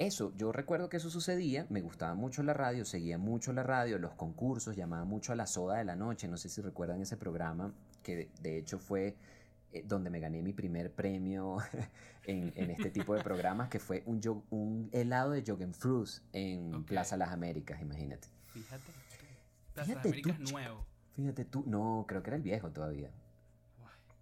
eso, 0.00 0.32
yo 0.34 0.50
recuerdo 0.50 0.88
que 0.88 0.96
eso 0.96 1.10
sucedía, 1.10 1.66
me 1.68 1.82
gustaba 1.82 2.14
mucho 2.14 2.42
la 2.42 2.54
radio, 2.54 2.86
seguía 2.86 3.18
mucho 3.18 3.52
la 3.52 3.62
radio, 3.62 3.98
los 3.98 4.14
concursos, 4.14 4.74
llamaba 4.74 5.04
mucho 5.04 5.32
a 5.32 5.36
la 5.36 5.46
soda 5.46 5.76
de 5.76 5.84
la 5.84 5.94
noche, 5.94 6.26
no 6.26 6.38
sé 6.38 6.48
si 6.48 6.62
recuerdan 6.62 7.02
ese 7.02 7.18
programa, 7.18 7.74
que 8.02 8.30
de 8.40 8.56
hecho 8.56 8.78
fue 8.78 9.14
eh, 9.72 9.84
donde 9.86 10.08
me 10.08 10.18
gané 10.18 10.40
mi 10.40 10.54
primer 10.54 10.90
premio 10.90 11.58
en, 12.24 12.70
este 12.70 12.90
tipo 12.90 13.14
de 13.14 13.22
programas, 13.22 13.68
que 13.68 13.78
fue 13.78 14.02
un, 14.06 14.22
un 14.48 14.88
helado 14.90 15.32
de 15.32 15.42
Fruits 15.74 16.22
en 16.32 16.82
Plaza 16.84 17.18
Las 17.18 17.30
Américas, 17.30 17.82
imagínate. 17.82 18.28
Fíjate, 18.46 18.92
Plaza 19.74 19.94
Las 19.94 20.04
Américas 20.06 20.40
nuevo. 20.50 20.86
Fíjate 21.12 21.44
tú, 21.44 21.62
no, 21.66 22.06
creo 22.08 22.22
que 22.22 22.30
era 22.30 22.36
el 22.38 22.42
viejo 22.42 22.70
todavía. 22.70 23.10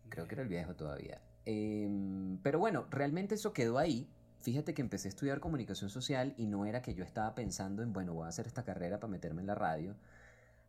Creo 0.09 0.27
que 0.27 0.35
era 0.35 0.43
el 0.43 0.49
viejo 0.49 0.75
todavía. 0.75 1.21
Em, 1.45 2.39
pero 2.39 2.59
bueno, 2.59 2.87
realmente 2.91 3.37
eso 3.37 3.53
quedó 3.53 3.79
ahí 3.79 4.09
Fíjate 4.41 4.73
que 4.73 4.83
empecé 4.83 5.09
a 5.09 5.11
estudiar 5.11 5.41
comunicación 5.41 5.91
social 5.91 6.35
y 6.37 6.47
no 6.47 6.65
era 6.65 6.81
que 6.81 6.95
yo 6.95 7.05
estaba 7.05 7.35
pensando 7.35 7.83
en, 7.83 7.93
bueno, 7.93 8.15
voy 8.15 8.27
a 8.27 8.29
hacer 8.29 8.47
esta 8.47 8.65
carrera 8.65 9.01
para 9.01 9.11
meterme 9.11 9.41
en 9.41 9.49
la 9.49 9.55
radio, 9.55 9.97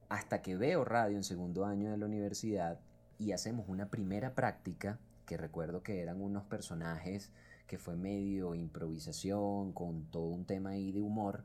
hasta 0.09 0.41
que 0.41 0.57
veo 0.57 0.83
radio 0.85 1.17
en 1.17 1.23
segundo 1.23 1.65
año 1.65 1.91
de 1.91 1.97
la 1.97 2.05
universidad 2.05 2.79
y 3.19 3.31
hacemos 3.31 3.69
una 3.69 3.89
primera 3.89 4.33
práctica, 4.33 4.97
que 5.25 5.37
recuerdo 5.37 5.83
que 5.83 6.01
eran 6.01 6.19
unos 6.21 6.43
personajes 6.45 7.31
que 7.67 7.77
fue 7.77 7.95
medio 7.95 8.55
improvisación, 8.55 9.73
con 9.73 10.05
todo 10.05 10.25
un 10.25 10.45
tema 10.45 10.71
ahí 10.71 10.91
de 10.91 11.01
humor, 11.01 11.43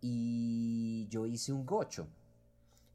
y 0.00 1.06
yo 1.10 1.26
hice 1.26 1.52
un 1.52 1.66
gocho, 1.66 2.08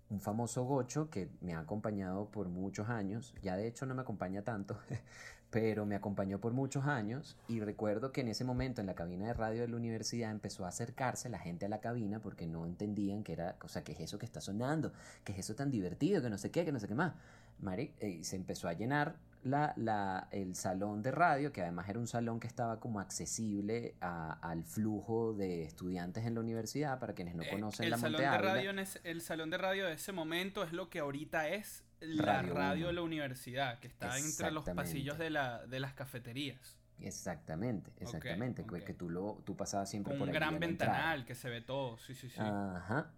un 0.10 0.20
famoso 0.20 0.64
gocho 0.64 1.10
que 1.12 1.30
me 1.42 1.54
ha 1.54 1.60
acompañado 1.60 2.32
por 2.32 2.50
muchos 2.50 2.90
años, 2.90 3.36
ya 3.44 3.56
de 3.56 3.68
hecho 3.68 3.86
no 3.86 3.94
me 3.94 4.02
acompaña 4.02 4.44
tanto, 4.44 4.80
pero 5.54 5.86
me 5.86 5.94
acompañó 5.94 6.40
por 6.40 6.52
muchos 6.52 6.88
años 6.88 7.38
y 7.48 7.60
recuerdo 7.60 8.12
que 8.12 8.22
en 8.22 8.28
ese 8.28 8.44
momento 8.44 8.82
en 8.82 8.88
la 8.88 8.96
cabina 8.96 9.28
de 9.28 9.34
radio 9.36 9.62
de 9.62 9.68
la 9.68 9.78
universidad 9.78 10.32
empezó 10.32 10.66
a 10.66 10.70
acercarse 10.70 11.30
la 11.30 11.38
gente 11.38 11.68
a 11.68 11.70
la 11.70 11.80
cabina 11.80 12.20
porque 12.20 12.48
no 12.48 12.66
entendían 12.66 13.24
que 13.24 13.34
era, 13.34 13.56
o 13.62 13.68
sea, 13.68 13.84
qué 13.84 13.92
es 13.92 14.00
eso 14.00 14.18
que 14.18 14.26
está 14.26 14.42
sonando, 14.42 14.92
qué 15.24 15.32
es 15.32 15.38
eso 15.38 15.54
tan 15.54 15.70
divertido, 15.70 16.24
que 16.24 16.32
no 16.32 16.40
sé 16.40 16.50
qué, 16.50 16.66
que 16.66 16.72
no 16.72 16.80
sé 16.80 16.88
qué 16.88 16.96
más. 16.96 17.14
Mari, 17.60 17.94
eh, 18.00 18.24
se 18.24 18.36
empezó 18.36 18.68
a 18.68 18.74
llenar 18.74 19.16
la, 19.44 19.74
la, 19.78 20.28
el 20.32 20.56
salón 20.56 21.04
de 21.04 21.12
radio, 21.12 21.52
que 21.52 21.62
además 21.62 21.88
era 21.88 22.00
un 22.00 22.08
salón 22.08 22.40
que 22.40 22.48
estaba 22.48 22.80
como 22.80 23.00
accesible 23.00 23.94
al 24.00 24.64
flujo 24.64 25.34
de 25.34 25.66
estudiantes 25.66 26.26
en 26.26 26.34
la 26.34 26.40
universidad, 26.40 27.00
para 27.00 27.14
quienes 27.14 27.36
no 27.36 27.44
eh, 27.44 27.50
conocen 27.52 27.92
la 27.92 28.00
salón 28.00 28.22
de 28.22 28.28
radio 28.28 28.72
El 29.04 29.22
salón 29.22 29.52
de 29.52 29.58
radio 29.60 29.86
de 29.86 29.94
ese 29.94 30.14
momento 30.14 30.64
es 30.64 30.74
lo 30.74 30.90
que 30.90 30.98
ahorita 30.98 31.50
es 31.50 31.84
la 32.06 32.42
radio, 32.42 32.88
de 32.88 32.94
la 32.94 33.02
universidad, 33.02 33.80
que 33.80 33.88
está 33.88 34.18
entre 34.18 34.52
los 34.52 34.64
pasillos 34.66 35.18
de, 35.18 35.30
la, 35.30 35.66
de 35.66 35.80
las 35.80 35.94
cafeterías. 35.94 36.80
Exactamente, 37.00 37.92
exactamente. 38.00 38.66
Que 38.86 38.94
tú, 38.94 39.10
lo, 39.10 39.42
tú 39.46 39.56
pasabas 39.56 39.90
siempre 39.90 40.16
por 40.18 40.28
Un 40.28 40.34
gran 40.34 40.60
ventanal 40.60 41.26
que 41.26 41.36
se 41.36 41.50
ve 41.50 41.62
todo, 41.62 41.98
sí, 41.98 42.14
sí, 42.14 42.30
sí. 42.30 42.40
Ajá. 42.40 43.12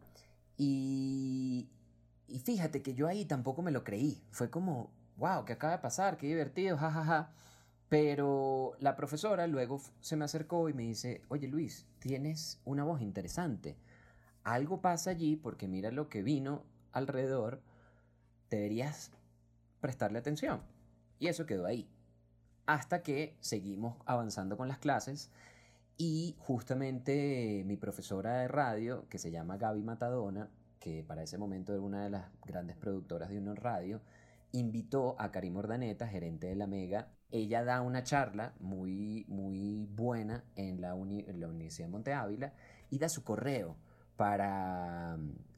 Y, 0.57 1.69
y 2.27 2.39
fíjate 2.39 2.81
que 2.81 2.93
yo 2.93 3.07
ahí 3.07 3.25
tampoco 3.25 3.61
me 3.61 3.71
lo 3.71 3.83
creí. 3.83 4.23
Fue 4.31 4.49
como, 4.49 4.91
wow, 5.17 5.45
¿qué 5.45 5.53
acaba 5.53 5.73
de 5.73 5.79
pasar? 5.79 6.17
Qué 6.17 6.27
divertido, 6.27 6.77
jajaja. 6.77 7.03
Ja, 7.03 7.23
ja. 7.23 7.31
Pero 7.89 8.75
la 8.79 8.95
profesora 8.95 9.45
luego 9.47 9.79
se 9.99 10.15
me 10.15 10.25
acercó 10.25 10.69
y 10.69 10.73
me 10.73 10.83
dice, 10.83 11.21
oye 11.27 11.47
Luis, 11.47 11.85
tienes 11.99 12.59
una 12.65 12.83
voz 12.83 13.01
interesante. 13.01 13.77
Algo 14.43 14.81
pasa 14.81 15.11
allí 15.11 15.35
porque 15.35 15.67
mira 15.67 15.91
lo 15.91 16.09
que 16.09 16.23
vino 16.23 16.63
alrededor 16.91 17.61
deberías 18.49 19.11
prestarle 19.81 20.19
atención. 20.19 20.61
Y 21.19 21.27
eso 21.27 21.45
quedó 21.45 21.65
ahí. 21.65 21.89
Hasta 22.65 23.03
que 23.03 23.35
seguimos 23.39 23.97
avanzando 24.05 24.57
con 24.57 24.67
las 24.67 24.79
clases 24.79 25.29
y 25.97 26.35
justamente 26.39 27.63
mi 27.65 27.77
profesora 27.77 28.39
de 28.39 28.47
radio, 28.47 29.07
que 29.09 29.17
se 29.17 29.31
llama 29.31 29.57
Gaby 29.57 29.83
Matadona, 29.83 30.49
que 30.79 31.03
para 31.03 31.23
ese 31.23 31.37
momento 31.37 31.73
era 31.73 31.81
una 31.81 32.03
de 32.03 32.09
las 32.09 32.25
grandes 32.45 32.75
productoras 32.75 33.29
de 33.29 33.37
Uno 33.37 33.55
Radio, 33.55 34.01
invitó 34.51 35.15
a 35.19 35.31
Karim 35.31 35.55
Ordaneta, 35.57 36.07
gerente 36.07 36.47
de 36.47 36.55
la 36.55 36.67
Mega. 36.67 37.07
Ella 37.31 37.63
da 37.63 37.81
una 37.81 38.03
charla 38.03 38.53
muy, 38.59 39.25
muy 39.27 39.87
buena 39.91 40.43
en 40.55 40.81
la, 40.81 40.91
en 40.91 41.39
la 41.39 41.47
Universidad 41.47 41.87
de 41.87 41.91
Monte 41.91 42.13
Ávila 42.13 42.53
y 42.89 42.99
da 42.99 43.09
su 43.09 43.23
correo 43.23 43.75
para, 44.15 45.17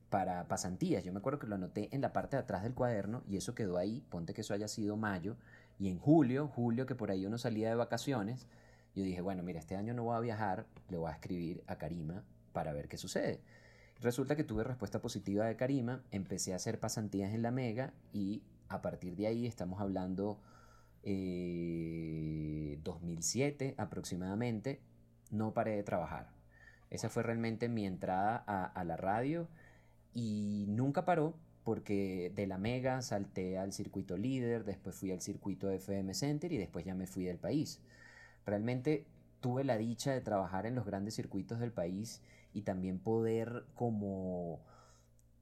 para 0.10 0.48
pasantías. 0.48 1.04
Yo 1.04 1.12
me 1.12 1.20
acuerdo 1.20 1.40
que 1.40 1.48
lo 1.48 1.56
anoté 1.56 1.90
en 1.92 2.02
la 2.02 2.14
parte 2.14 2.38
de 2.38 2.44
atrás 2.44 2.64
del 2.64 2.74
cuaderno 2.74 3.24
y 3.28 3.36
eso 3.38 3.56
quedó 3.56 3.78
ahí. 3.78 4.02
Ponte 4.10 4.34
que 4.34 4.42
eso 4.42 4.54
haya 4.54 4.68
sido 4.68 4.98
mayo. 4.98 5.38
Y 5.80 5.90
en 5.90 5.98
julio, 6.00 6.48
julio 6.48 6.86
que 6.86 6.96
por 6.96 7.12
ahí 7.12 7.26
uno 7.26 7.38
salía 7.38 7.70
de 7.70 7.76
vacaciones, 7.76 8.48
yo 8.96 9.04
dije, 9.04 9.22
bueno, 9.22 9.44
mira, 9.44 9.60
este 9.60 9.76
año 9.76 9.94
no 9.94 10.06
voy 10.06 10.18
a 10.18 10.22
viajar, 10.22 10.66
le 10.90 10.98
voy 10.98 11.12
a 11.12 11.14
escribir 11.14 11.64
a 11.68 11.78
Karima 11.78 12.24
para 12.52 12.74
ver 12.74 12.88
qué 12.88 12.98
sucede. 12.98 13.42
Resulta 14.02 14.36
que 14.36 14.44
tuve 14.44 14.64
respuesta 14.64 15.00
positiva 15.02 15.46
de 15.46 15.56
Karima, 15.56 16.02
empecé 16.12 16.54
a 16.54 16.56
hacer 16.56 16.80
pasantías 16.80 17.32
en 17.34 17.44
la 17.44 17.52
Mega 17.52 17.94
y 18.14 18.42
a 18.70 18.82
partir 18.82 19.16
de 19.16 19.28
ahí 19.28 19.46
estamos 19.46 19.80
hablando 19.82 20.40
2007 21.04 23.66
eh, 23.66 23.76
aproximadamente, 23.78 24.82
no 25.30 25.54
paré 25.54 25.76
de 25.76 25.84
trabajar. 25.84 26.32
Esa 26.90 27.10
fue 27.10 27.22
realmente 27.22 27.70
mi 27.70 27.86
entrada 27.86 28.38
a 28.38 28.84
la 28.84 28.98
radio 28.98 29.48
y 30.14 30.66
nunca 30.68 31.06
paró 31.06 31.36
porque 31.64 32.32
de 32.34 32.48
la 32.48 32.58
Mega 32.58 33.02
salté 33.02 33.58
al 33.58 33.74
circuito 33.74 34.16
líder, 34.16 34.64
después 34.64 34.96
fui 34.96 35.12
al 35.12 35.20
circuito 35.20 35.70
FM 35.70 36.14
Center 36.14 36.52
y 36.54 36.58
después 36.58 36.86
ya 36.86 36.96
me 36.96 37.08
fui 37.08 37.26
del 37.26 37.38
país. 37.38 37.82
Realmente 38.46 39.06
tuve 39.42 39.66
la 39.66 39.78
dicha 39.78 40.14
de 40.14 40.22
trabajar 40.22 40.66
en 40.66 40.76
los 40.76 40.86
grandes 40.86 41.16
circuitos 41.16 41.60
del 41.60 41.74
país 41.74 42.22
y 42.54 42.62
también 42.62 43.00
poder 43.00 43.66
como 43.76 44.62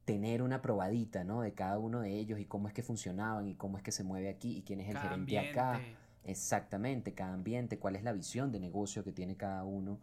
tener 0.06 0.41
una 0.41 0.62
probadita, 0.62 1.23
¿no? 1.23 1.41
De 1.41 1.54
cada 1.54 1.78
uno 1.78 2.01
de 2.01 2.17
ellos 2.17 2.39
y 2.39 2.45
cómo 2.45 2.67
es 2.67 2.73
que 2.73 2.84
funcionaban 2.84 3.47
y 3.47 3.56
cómo 3.56 3.78
es 3.78 3.84
que 3.84 3.91
se 3.91 4.04
mueve 4.04 4.30
aquí 4.30 4.58
y 4.58 4.62
quién 4.63 4.80
es 4.80 4.89
el 4.89 4.97
gerente 4.97 5.38
acá. 5.38 5.82
Exactamente, 6.23 7.13
cada 7.13 7.34
ambiente, 7.34 7.78
cuál 7.78 7.95
es 7.95 8.04
la 8.04 8.13
visión 8.13 8.51
de 8.51 8.60
negocio 8.60 9.04
que 9.04 9.12
tiene 9.12 9.36
cada 9.36 9.63
uno. 9.63 9.99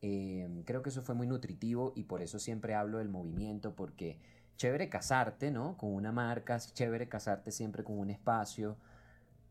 Em, 0.00 0.62
creo 0.62 0.82
que 0.82 0.90
eso 0.90 1.02
fue 1.02 1.14
muy 1.14 1.26
nutritivo 1.26 1.92
y 1.96 2.04
por 2.04 2.22
eso 2.22 2.38
siempre 2.38 2.74
hablo 2.74 2.98
del 2.98 3.08
movimiento, 3.08 3.74
porque 3.74 4.18
chévere 4.56 4.88
casarte, 4.88 5.50
¿no? 5.50 5.76
Con 5.76 5.92
una 5.92 6.12
marca, 6.12 6.58
chévere 6.58 7.08
casarte 7.08 7.50
siempre 7.50 7.82
con 7.82 7.98
un 7.98 8.10
espacio, 8.10 8.76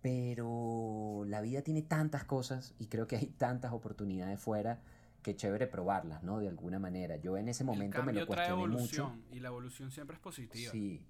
pero 0.02 1.24
la 1.28 1.42
vida 1.42 1.62
tiene 1.62 1.82
tantas 1.82 2.24
cosas 2.24 2.74
y 2.80 2.88
creo 2.88 3.08
que 3.08 3.18
hay 3.18 3.28
tantas 3.28 3.74
oportunidades 3.74 4.40
fuera 4.40 4.80
que 5.22 5.36
chévere 5.36 5.68
probarlas, 5.68 6.24
¿no? 6.24 6.40
De 6.40 6.48
alguna 6.48 6.80
manera. 6.80 7.18
Yo 7.18 7.38
en 7.38 7.50
ese 7.50 7.64
momento 7.64 8.02
me 8.04 8.14
lo 8.14 8.26
cuestioné 8.26 8.48
trae 8.48 8.50
evolución, 8.52 9.12
mucho. 9.12 9.36
Y 9.36 9.40
la 9.40 9.50
evolución 9.50 9.92
siempre 9.92 10.16
es 10.16 10.22
positiva. 10.22 10.72
Sí. 10.72 11.02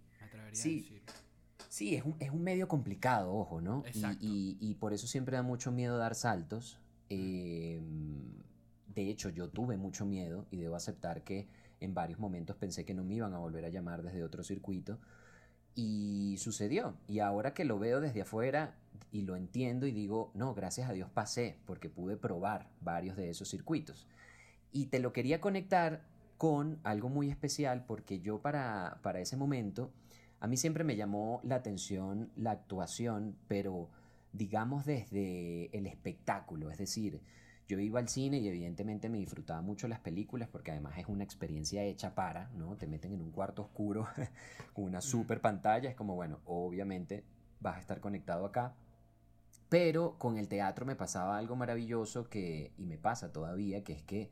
sí. 0.54 1.02
Sí, 1.70 1.96
es 1.96 2.04
un, 2.04 2.16
es 2.20 2.32
un, 2.32 2.44
medio 2.44 2.68
complicado, 2.68 3.34
ojo, 3.34 3.62
¿no? 3.62 3.84
Y, 4.22 4.58
y, 4.60 4.76
por 4.76 4.94
eso 4.94 5.06
siempre 5.06 5.36
da 5.36 5.44
mucho 5.44 5.72
miedo 5.72 5.98
dar 5.98 6.16
saltos. 6.16 6.80
Eh, 7.10 7.82
de 8.98 9.12
hecho, 9.12 9.30
yo 9.30 9.48
tuve 9.50 9.78
mucho 9.78 10.08
miedo 10.08 10.48
y 10.50 10.58
debo 10.58 10.76
aceptar 10.76 11.24
que 11.24 11.48
en 11.80 11.94
varios 11.94 12.18
momentos 12.18 12.56
pensé 12.56 12.84
que 12.84 12.96
no 12.96 13.04
me 13.04 13.14
iban 13.14 13.32
a 13.36 13.38
volver 13.38 13.64
a 13.64 13.70
llamar 13.70 14.02
desde 14.02 14.24
otro 14.24 14.44
circuito. 14.44 14.98
Y 15.76 16.38
sucedió. 16.40 16.98
Y 17.08 17.20
ahora 17.20 17.54
que 17.54 17.64
lo 17.64 17.78
veo 17.78 18.02
desde 18.02 18.24
afuera 18.24 18.74
y 19.12 19.22
lo 19.22 19.36
entiendo 19.36 19.86
y 19.86 19.92
digo, 19.92 20.32
no, 20.34 20.56
gracias 20.56 20.90
a 20.90 20.94
Dios 20.94 21.12
pasé 21.12 21.60
porque 21.68 21.92
pude 21.92 22.18
probar 22.18 22.72
varios 22.82 23.16
de 23.18 23.30
esos 23.30 23.48
circuitos. 23.48 24.08
Y 24.72 24.88
te 24.88 24.98
lo 24.98 25.14
quería 25.14 25.40
conectar 25.40 26.02
con 26.40 26.80
algo 26.84 27.10
muy 27.10 27.30
especial 27.30 27.86
porque 27.86 28.20
yo 28.20 28.42
para, 28.42 28.98
para 29.04 29.20
ese 29.20 29.38
momento, 29.38 29.92
a 30.40 30.48
mí 30.48 30.58
siempre 30.58 30.84
me 30.84 30.96
llamó 30.96 31.40
la 31.44 31.58
atención 31.58 32.32
la 32.36 32.50
actuación, 32.50 33.38
pero 33.48 33.92
digamos 34.34 34.88
desde 34.88 35.70
el 35.78 35.86
espectáculo, 35.86 36.72
es 36.72 36.80
decir, 36.80 37.22
yo 37.68 37.80
iba 37.80 38.00
al 38.00 38.08
cine 38.08 38.38
y 38.38 38.48
evidentemente 38.48 39.10
me 39.10 39.18
disfrutaba 39.18 39.62
mucho 39.62 39.88
las 39.88 40.00
películas 40.00 40.48
porque 40.50 40.72
además 40.72 40.98
es 40.98 41.08
una 41.08 41.24
experiencia 41.24 41.84
hecha 41.84 42.16
para, 42.16 42.50
¿no? 42.56 42.78
Te 42.78 42.88
meten 42.88 43.14
en 43.14 43.22
un 43.22 43.32
cuarto 43.32 43.64
oscuro 43.64 44.08
con 44.74 44.86
una 44.86 45.02
super 45.02 45.42
pantalla, 45.42 45.90
es 45.90 45.96
como, 45.96 46.16
bueno, 46.16 46.40
obviamente 46.46 47.26
vas 47.60 47.78
a 47.78 47.80
estar 47.80 48.00
conectado 48.00 48.46
acá. 48.46 48.74
Pero 49.70 50.18
con 50.18 50.38
el 50.38 50.48
teatro 50.48 50.86
me 50.86 50.96
pasaba 50.96 51.38
algo 51.38 51.58
maravilloso 51.58 52.30
que, 52.30 52.72
y 52.78 52.86
me 52.86 52.98
pasa 52.98 53.34
todavía, 53.34 53.84
que 53.84 53.94
es 53.94 54.04
que 54.04 54.32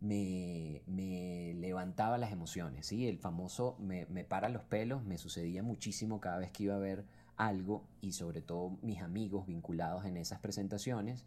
me, 0.00 0.82
me 0.86 1.54
levantaba 1.54 2.18
las 2.18 2.32
emociones, 2.32 2.86
¿sí? 2.86 3.06
El 3.06 3.18
famoso 3.18 3.76
me, 3.78 4.06
me 4.06 4.24
para 4.24 4.48
los 4.48 4.64
pelos 4.64 5.04
me 5.04 5.16
sucedía 5.16 5.62
muchísimo 5.62 6.20
cada 6.20 6.38
vez 6.38 6.50
que 6.50 6.64
iba 6.64 6.74
a 6.74 6.78
ver 6.78 7.04
algo 7.36 7.86
y 8.00 8.12
sobre 8.12 8.42
todo 8.42 8.78
mis 8.82 9.00
amigos 9.00 9.46
vinculados 9.46 10.04
en 10.04 10.16
esas 10.16 10.40
presentaciones 10.40 11.24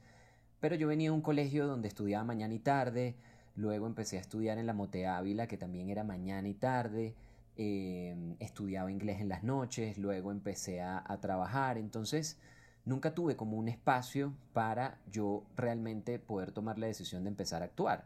pero 0.62 0.76
yo 0.76 0.88
venía 0.88 1.10
a 1.10 1.14
un 1.14 1.22
colegio 1.22 1.68
donde 1.68 1.90
estudiaba 1.90 2.24
mañana 2.24 2.54
y 2.54 2.60
tarde, 2.60 3.16
luego 3.56 3.88
empecé 3.88 4.18
a 4.18 4.22
estudiar 4.22 4.60
en 4.60 4.68
la 4.68 4.74
Mote 4.74 5.08
Ávila, 5.08 5.48
que 5.48 5.58
también 5.58 5.90
era 5.90 6.04
mañana 6.04 6.48
y 6.48 6.54
tarde, 6.54 7.16
em, 7.58 8.36
estudiaba 8.40 8.92
inglés 8.92 9.20
en 9.20 9.28
las 9.28 9.44
noches, 9.44 9.98
luego 9.98 10.32
empecé 10.32 10.82
a, 10.82 11.04
trabajar, 11.20 11.78
entonces 11.78 12.38
nunca 12.86 13.14
tuve 13.16 13.36
como 13.36 13.58
un 13.58 13.68
espacio 13.68 14.34
para 14.54 15.00
yo 15.12 15.44
realmente 15.56 16.20
poder 16.20 16.52
tomar 16.52 16.78
la 16.78 16.88
decisión 16.88 17.24
de 17.24 17.30
empezar 17.30 17.62
a 17.64 17.66
actuar. 17.66 18.06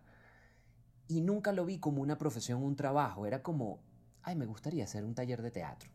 y 1.07 1.21
nunca 1.21 1.51
lo 1.51 1.65
vi 1.65 1.77
como 1.77 2.01
una 2.01 2.17
profesión, 2.17 2.63
un 2.63 2.75
trabajo, 2.75 3.27
era 3.27 3.43
como, 3.43 3.79
ay, 4.23 4.35
me 4.35 4.47
gustaría 4.47 4.85
hacer 4.85 5.03
un 5.05 5.13
taller 5.13 5.43
de 5.43 5.51
teatro. 5.51 5.91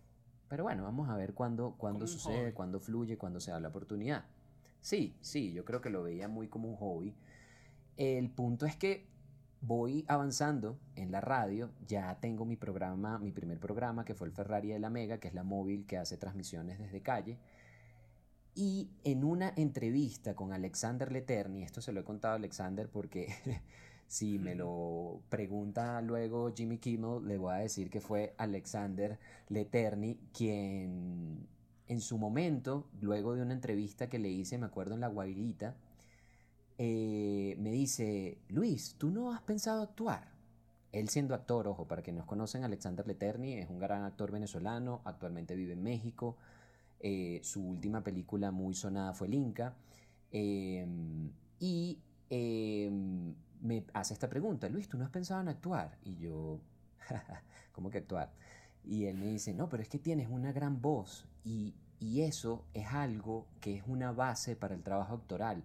Pero 0.48 0.62
bueno, 0.62 0.84
vamos 0.84 1.08
a 1.08 1.16
ver 1.16 1.34
cuándo, 1.34 1.74
cuándo 1.76 2.06
sucede, 2.06 2.54
cuándo 2.54 2.78
fluye, 2.78 3.18
cuándo 3.18 3.40
se 3.40 3.50
da 3.50 3.58
la 3.58 3.68
oportunidad. 3.68 4.24
Sí, 4.80 5.14
sí, 5.20 5.52
yo 5.52 5.64
creo 5.64 5.80
que 5.80 5.90
lo 5.90 6.02
veía 6.02 6.28
muy 6.28 6.48
como 6.48 6.68
un 6.68 6.76
hobby. 6.76 7.14
El 7.96 8.30
punto 8.30 8.66
es 8.66 8.76
que 8.76 9.06
voy 9.60 10.04
avanzando 10.08 10.78
en 10.96 11.12
la 11.12 11.20
radio, 11.20 11.70
ya 11.86 12.18
tengo 12.20 12.44
mi 12.44 12.56
programa, 12.56 13.18
mi 13.18 13.30
primer 13.30 13.58
programa 13.58 14.04
que 14.04 14.14
fue 14.14 14.26
el 14.26 14.32
Ferrari 14.32 14.68
de 14.68 14.78
la 14.78 14.90
Mega, 14.90 15.18
que 15.18 15.28
es 15.28 15.34
la 15.34 15.44
móvil 15.44 15.86
que 15.86 15.98
hace 15.98 16.16
transmisiones 16.16 16.78
desde 16.78 17.02
calle. 17.02 17.38
Y 18.54 18.90
en 19.04 19.24
una 19.24 19.52
entrevista 19.56 20.34
con 20.34 20.52
Alexander 20.52 21.12
Leterni, 21.12 21.62
esto 21.62 21.80
se 21.80 21.92
lo 21.92 22.00
he 22.00 22.04
contado 22.04 22.34
a 22.34 22.36
Alexander 22.36 22.88
porque 22.88 23.28
si 24.06 24.38
me 24.38 24.54
lo 24.54 25.20
pregunta 25.28 26.00
luego 26.00 26.52
Jimmy 26.54 26.78
Kimmel, 26.78 27.26
le 27.26 27.38
voy 27.38 27.54
a 27.54 27.58
decir 27.58 27.90
que 27.90 28.00
fue 28.00 28.34
Alexander 28.38 29.18
Leterni 29.48 30.18
quien 30.32 31.46
en 31.90 32.00
su 32.00 32.18
momento, 32.18 32.86
luego 33.00 33.34
de 33.34 33.42
una 33.42 33.52
entrevista 33.52 34.08
que 34.08 34.20
le 34.20 34.28
hice, 34.28 34.56
me 34.58 34.66
acuerdo 34.66 34.94
en 34.94 35.00
La 35.00 35.08
Guairita, 35.08 35.74
eh, 36.78 37.56
me 37.58 37.72
dice, 37.72 38.38
Luis, 38.48 38.94
¿tú 38.96 39.10
no 39.10 39.32
has 39.32 39.42
pensado 39.42 39.82
actuar? 39.82 40.28
Él 40.92 41.08
siendo 41.08 41.34
actor, 41.34 41.66
ojo, 41.66 41.88
para 41.88 42.00
que 42.00 42.12
nos 42.12 42.26
conocen, 42.26 42.62
Alexander 42.62 43.04
Leterni 43.04 43.54
es 43.54 43.68
un 43.68 43.80
gran 43.80 44.04
actor 44.04 44.30
venezolano, 44.30 45.00
actualmente 45.04 45.56
vive 45.56 45.72
en 45.72 45.82
México, 45.82 46.36
eh, 47.00 47.40
su 47.42 47.60
última 47.66 48.04
película 48.04 48.52
muy 48.52 48.74
sonada 48.74 49.12
fue 49.12 49.26
El 49.26 49.34
Inca, 49.34 49.74
em, 50.30 51.32
y 51.58 51.98
em, 52.30 53.34
me 53.62 53.84
hace 53.94 54.14
esta 54.14 54.28
pregunta, 54.28 54.68
Luis, 54.68 54.88
¿tú 54.88 54.96
no 54.96 55.04
has 55.04 55.10
pensado 55.10 55.40
en 55.40 55.48
actuar? 55.48 55.98
Y 56.04 56.14
yo, 56.18 56.60
¿cómo 57.72 57.90
que 57.90 57.98
actuar? 57.98 58.32
Y 58.84 59.06
él 59.06 59.16
me 59.16 59.26
dice, 59.26 59.54
no, 59.54 59.68
pero 59.68 59.82
es 59.82 59.88
que 59.88 59.98
tienes 59.98 60.28
una 60.28 60.52
gran 60.52 60.80
voz 60.80 61.26
y, 61.44 61.74
y 61.98 62.22
eso 62.22 62.64
es 62.74 62.88
algo 62.88 63.46
que 63.60 63.76
es 63.76 63.84
una 63.86 64.12
base 64.12 64.56
para 64.56 64.74
el 64.74 64.82
trabajo 64.82 65.14
actoral 65.14 65.62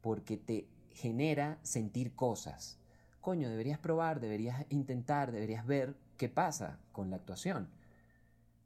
porque 0.00 0.36
te 0.36 0.68
genera 0.90 1.58
sentir 1.62 2.14
cosas. 2.14 2.78
Coño, 3.20 3.48
deberías 3.48 3.78
probar, 3.78 4.20
deberías 4.20 4.64
intentar, 4.68 5.32
deberías 5.32 5.66
ver 5.66 5.96
qué 6.16 6.28
pasa 6.28 6.78
con 6.92 7.10
la 7.10 7.16
actuación. 7.16 7.68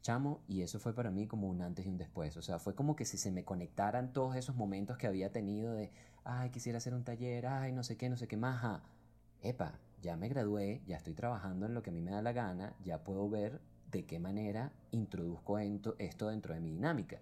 Chamo, 0.03 0.41
y 0.47 0.62
eso 0.62 0.78
fue 0.78 0.95
para 0.95 1.11
mí 1.11 1.26
como 1.26 1.49
un 1.49 1.62
antes 1.62 1.86
y 1.86 1.89
un 1.89 1.97
después. 1.97 2.36
O 2.36 2.43
sea, 2.43 2.59
fue 2.59 2.74
como 2.74 2.97
que 2.97 3.05
si 3.05 3.18
se 3.18 3.30
me 3.30 3.45
conectaran 3.45 4.12
todos 4.12 4.36
esos 4.36 4.57
momentos 4.57 4.99
que 4.99 5.07
había 5.07 5.32
tenido 5.32 5.74
de, 5.74 5.91
ay, 6.24 6.51
quisiera 6.51 6.78
hacer 6.78 6.95
un 6.95 7.05
taller, 7.05 7.47
ay, 7.47 7.72
no 7.72 7.82
sé 7.82 7.97
qué, 7.97 8.09
no 8.09 8.16
sé 8.16 8.28
qué 8.28 8.36
más. 8.36 8.82
Epa, 9.43 9.78
ya 10.03 10.16
me 10.16 10.28
gradué, 10.28 10.82
ya 10.86 10.97
estoy 10.97 11.14
trabajando 11.14 11.66
en 11.66 11.74
lo 11.74 11.82
que 11.82 11.91
a 11.91 11.93
mí 11.93 12.01
me 12.01 12.11
da 12.11 12.22
la 12.22 12.32
gana, 12.32 12.74
ya 12.84 13.05
puedo 13.05 13.28
ver 13.28 13.61
de 13.91 14.05
qué 14.05 14.18
manera 14.18 14.72
introduzco 14.91 15.59
esto 15.59 16.28
dentro 16.28 16.55
de 16.55 16.61
mi 16.61 16.70
dinámica. 16.70 17.20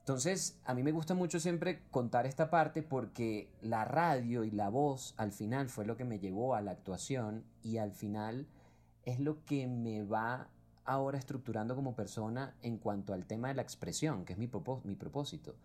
Entonces, 0.00 0.58
a 0.64 0.74
mí 0.74 0.82
me 0.82 0.92
gusta 0.92 1.14
mucho 1.14 1.40
siempre 1.40 1.80
contar 1.90 2.26
esta 2.26 2.50
parte 2.50 2.82
porque 2.82 3.48
la 3.62 3.86
radio 3.86 4.44
y 4.44 4.50
la 4.50 4.68
voz 4.68 5.14
al 5.16 5.32
final 5.32 5.70
fue 5.70 5.86
lo 5.86 5.96
que 5.96 6.04
me 6.04 6.18
llevó 6.18 6.54
a 6.54 6.60
la 6.60 6.72
actuación 6.72 7.44
y 7.62 7.78
al 7.78 7.92
final 7.92 8.46
es 9.04 9.18
lo 9.18 9.42
que 9.46 9.66
me 9.66 10.02
va 10.02 10.48
ahora 10.84 11.16
estructurando 11.16 11.74
como 11.74 11.96
persona 11.96 12.54
en 12.60 12.76
cuanto 12.76 13.14
al 13.14 13.24
tema 13.24 13.48
de 13.48 13.54
la 13.54 13.62
expresión, 13.62 14.26
que 14.26 14.34
es 14.34 14.38
mi, 14.38 14.50
mi 14.84 14.94
propósito. 14.94 15.56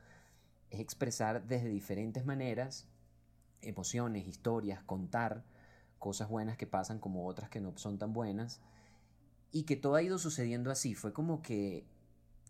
Es 0.69 0.79
expresar 0.79 1.45
desde 1.45 1.67
diferentes 1.67 2.25
maneras 2.25 2.87
emociones, 3.61 4.25
historias, 4.25 4.81
contar 4.83 5.43
cosas 5.97 6.29
buenas 6.29 6.55
que 6.57 6.65
pasan 6.65 6.99
como 6.99 7.27
otras 7.27 7.49
que 7.49 7.59
no 7.59 7.77
son 7.77 7.97
tan 7.97 8.13
buenas 8.13 8.61
y 9.51 9.63
que 9.63 9.75
todo 9.75 9.95
ha 9.95 10.03
ido 10.03 10.17
sucediendo 10.17 10.71
así. 10.71 10.95
Fue 10.95 11.13
como 11.13 11.41
que 11.41 11.85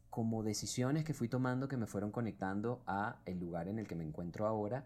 como 0.09 0.43
decisiones 0.43 1.03
que 1.03 1.13
fui 1.13 1.27
tomando 1.29 1.67
que 1.67 1.77
me 1.77 1.85
fueron 1.85 2.11
conectando 2.11 2.81
a 2.87 3.19
el 3.25 3.39
lugar 3.39 3.67
en 3.67 3.79
el 3.79 3.87
que 3.87 3.95
me 3.95 4.03
encuentro 4.03 4.47
ahora, 4.47 4.85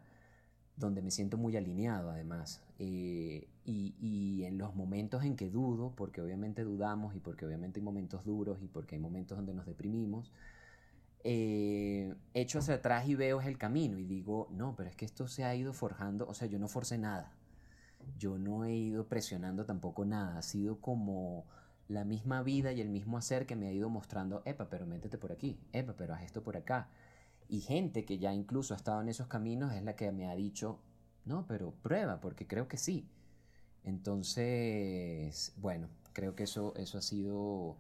donde 0.76 1.02
me 1.02 1.12
siento 1.12 1.38
muy 1.38 1.56
alineado 1.56 2.10
además. 2.10 2.62
Eh, 2.80 3.48
y, 3.66 3.96
y, 4.00 4.44
en 4.44 4.58
los 4.58 4.76
momentos 4.76 5.24
en 5.24 5.38
que 5.38 5.50
dudo, 5.50 5.94
porque 5.96 6.22
obviamente 6.22 6.64
dudamos 6.64 7.16
y 7.16 7.20
porque 7.20 7.46
obviamente 7.46 7.80
hay 7.80 7.84
momentos 7.84 8.26
duros 8.26 8.62
y 8.62 8.68
porque 8.68 8.96
hay 8.96 9.02
momentos 9.02 9.38
donde 9.38 9.54
nos 9.54 9.66
deprimimos, 9.66 10.32
eh, 11.24 12.14
echo 12.34 12.60
hacia 12.60 12.76
atrás 12.76 13.08
y 13.08 13.16
veo 13.16 13.40
el 13.40 13.58
camino 13.58 13.98
y 13.98 14.04
digo, 14.04 14.50
no, 14.52 14.76
pero 14.76 14.90
es 14.90 14.96
que 14.96 15.06
esto 15.06 15.28
se 15.30 15.46
ha 15.46 15.56
ido 15.56 15.72
forjando, 15.72 16.28
o 16.28 16.34
sea, 16.34 16.50
yo 16.50 16.60
no 16.60 16.68
forcé 16.68 16.98
nada, 16.98 17.32
yo 18.18 18.38
no 18.38 18.66
he 18.66 18.76
ido 18.76 19.08
presionando 19.08 19.66
tampoco 19.66 20.04
nada, 20.04 20.38
ha 20.38 20.42
sido 20.42 20.82
como 20.82 21.46
la 21.88 22.06
misma 22.06 22.44
vida 22.44 22.72
y 22.72 22.82
el 22.82 22.90
mismo 22.90 23.18
hacer 23.18 23.46
que 23.46 23.56
me 23.56 23.68
ha 23.68 23.72
ido 23.72 23.90
mostrando, 23.90 24.42
epa, 24.46 24.70
pero 24.70 24.86
métete 24.86 25.18
por 25.18 25.32
aquí, 25.32 25.60
epa, 25.74 25.96
pero 25.96 26.14
haz 26.14 26.24
esto 26.24 26.44
por 26.44 26.58
acá. 26.58 26.90
Y 27.50 27.62
gente 27.62 28.06
que 28.06 28.18
ya 28.18 28.34
incluso 28.34 28.74
ha 28.74 28.78
estado 28.78 29.02
en 29.02 29.10
esos 29.10 29.28
caminos 29.28 29.74
es 29.74 29.84
la 29.84 29.96
que 29.96 30.12
me 30.12 30.28
ha 30.28 30.36
dicho, 30.36 30.80
no, 31.26 31.46
pero 31.48 31.72
prueba, 31.72 32.20
porque 32.20 32.48
creo 32.48 32.68
que 32.68 32.78
sí. 32.78 33.08
Entonces, 33.84 35.54
bueno, 35.58 35.90
creo 36.14 36.36
que 36.36 36.44
eso, 36.44 36.74
eso 36.78 36.98
ha 36.98 37.02
sido 37.02 37.78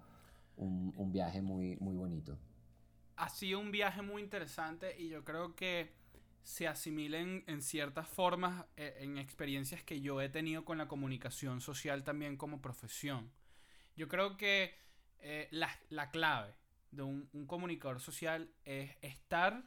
un, 0.57 1.11
viaje 1.11 1.41
muy, 1.41 1.77
muy 1.77 1.95
bonito. 1.95 2.37
Ha 3.15 3.29
sido 3.29 3.59
un 3.59 3.71
viaje 3.71 4.01
muy 4.01 4.21
interesante 4.21 4.99
y 4.99 5.09
yo 5.09 5.23
creo 5.23 5.55
que 5.55 5.93
se 6.43 6.67
asimilen 6.67 7.43
en 7.47 7.61
ciertas 7.61 8.07
formas 8.07 8.65
eh, 8.75 8.97
en 8.99 9.17
experiencias 9.17 9.81
que 9.83 10.01
yo 10.01 10.21
he 10.21 10.27
tenido 10.27 10.65
con 10.65 10.77
la 10.77 10.87
comunicación 10.87 11.61
social 11.61 12.03
también 12.03 12.35
como 12.35 12.61
profesión. 12.61 13.31
Yo 13.95 14.07
creo 14.07 14.37
que 14.37 14.75
eh, 15.19 15.47
la, 15.51 16.11
clave 16.11 16.53
de 16.91 17.03
un, 17.03 17.29
comunicador 17.47 17.99
social 17.99 18.49
es 18.65 18.91
estar 19.01 19.63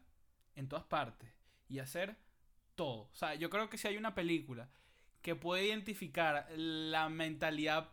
en 0.54 0.68
todas 0.68 0.84
partes 0.84 1.30
y 1.68 1.78
hacer 1.78 2.16
todo. 2.74 3.08
O 3.12 3.14
sea, 3.14 3.34
yo 3.34 3.50
creo 3.50 3.70
que 3.70 3.78
si 3.78 3.88
hay 3.88 3.96
una 3.96 4.14
película 4.14 4.68
que 5.22 5.34
puede 5.34 5.66
identificar 5.66 6.46
la 6.56 7.08
mentalidad 7.08 7.90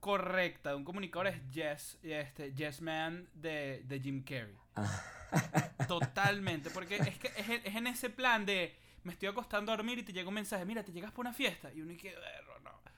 correcta 0.00 0.70
de 0.70 0.76
un 0.76 0.84
comunicador 0.84 1.28
es 1.28 1.50
Yes, 1.50 1.98
este, 2.02 2.52
yes 2.54 2.80
Man 2.80 3.28
de, 3.34 4.00
Jim 4.02 4.22
Carrey. 4.22 4.56
Totalmente, 5.88 6.70
porque 6.70 6.96
es 6.96 7.18
que 7.18 7.28
es, 7.36 7.74
en 7.74 7.86
ese 7.86 8.10
plan 8.10 8.44
de 8.44 8.76
me 9.06 9.12
estoy 9.12 9.28
acostando 9.28 9.70
a 9.72 9.76
dormir 9.76 9.98
y 9.98 10.02
te 10.02 10.12
llega 10.12 10.28
un 10.28 10.34
mensaje, 10.34 10.64
mira, 10.64 10.84
te 10.84 10.90
llegas 10.90 11.12
por 11.12 11.24
una 11.24 11.32
fiesta 11.32 11.72
y 11.72 11.80
uno 11.80 11.92
y 11.92 11.96
que. 11.96 12.12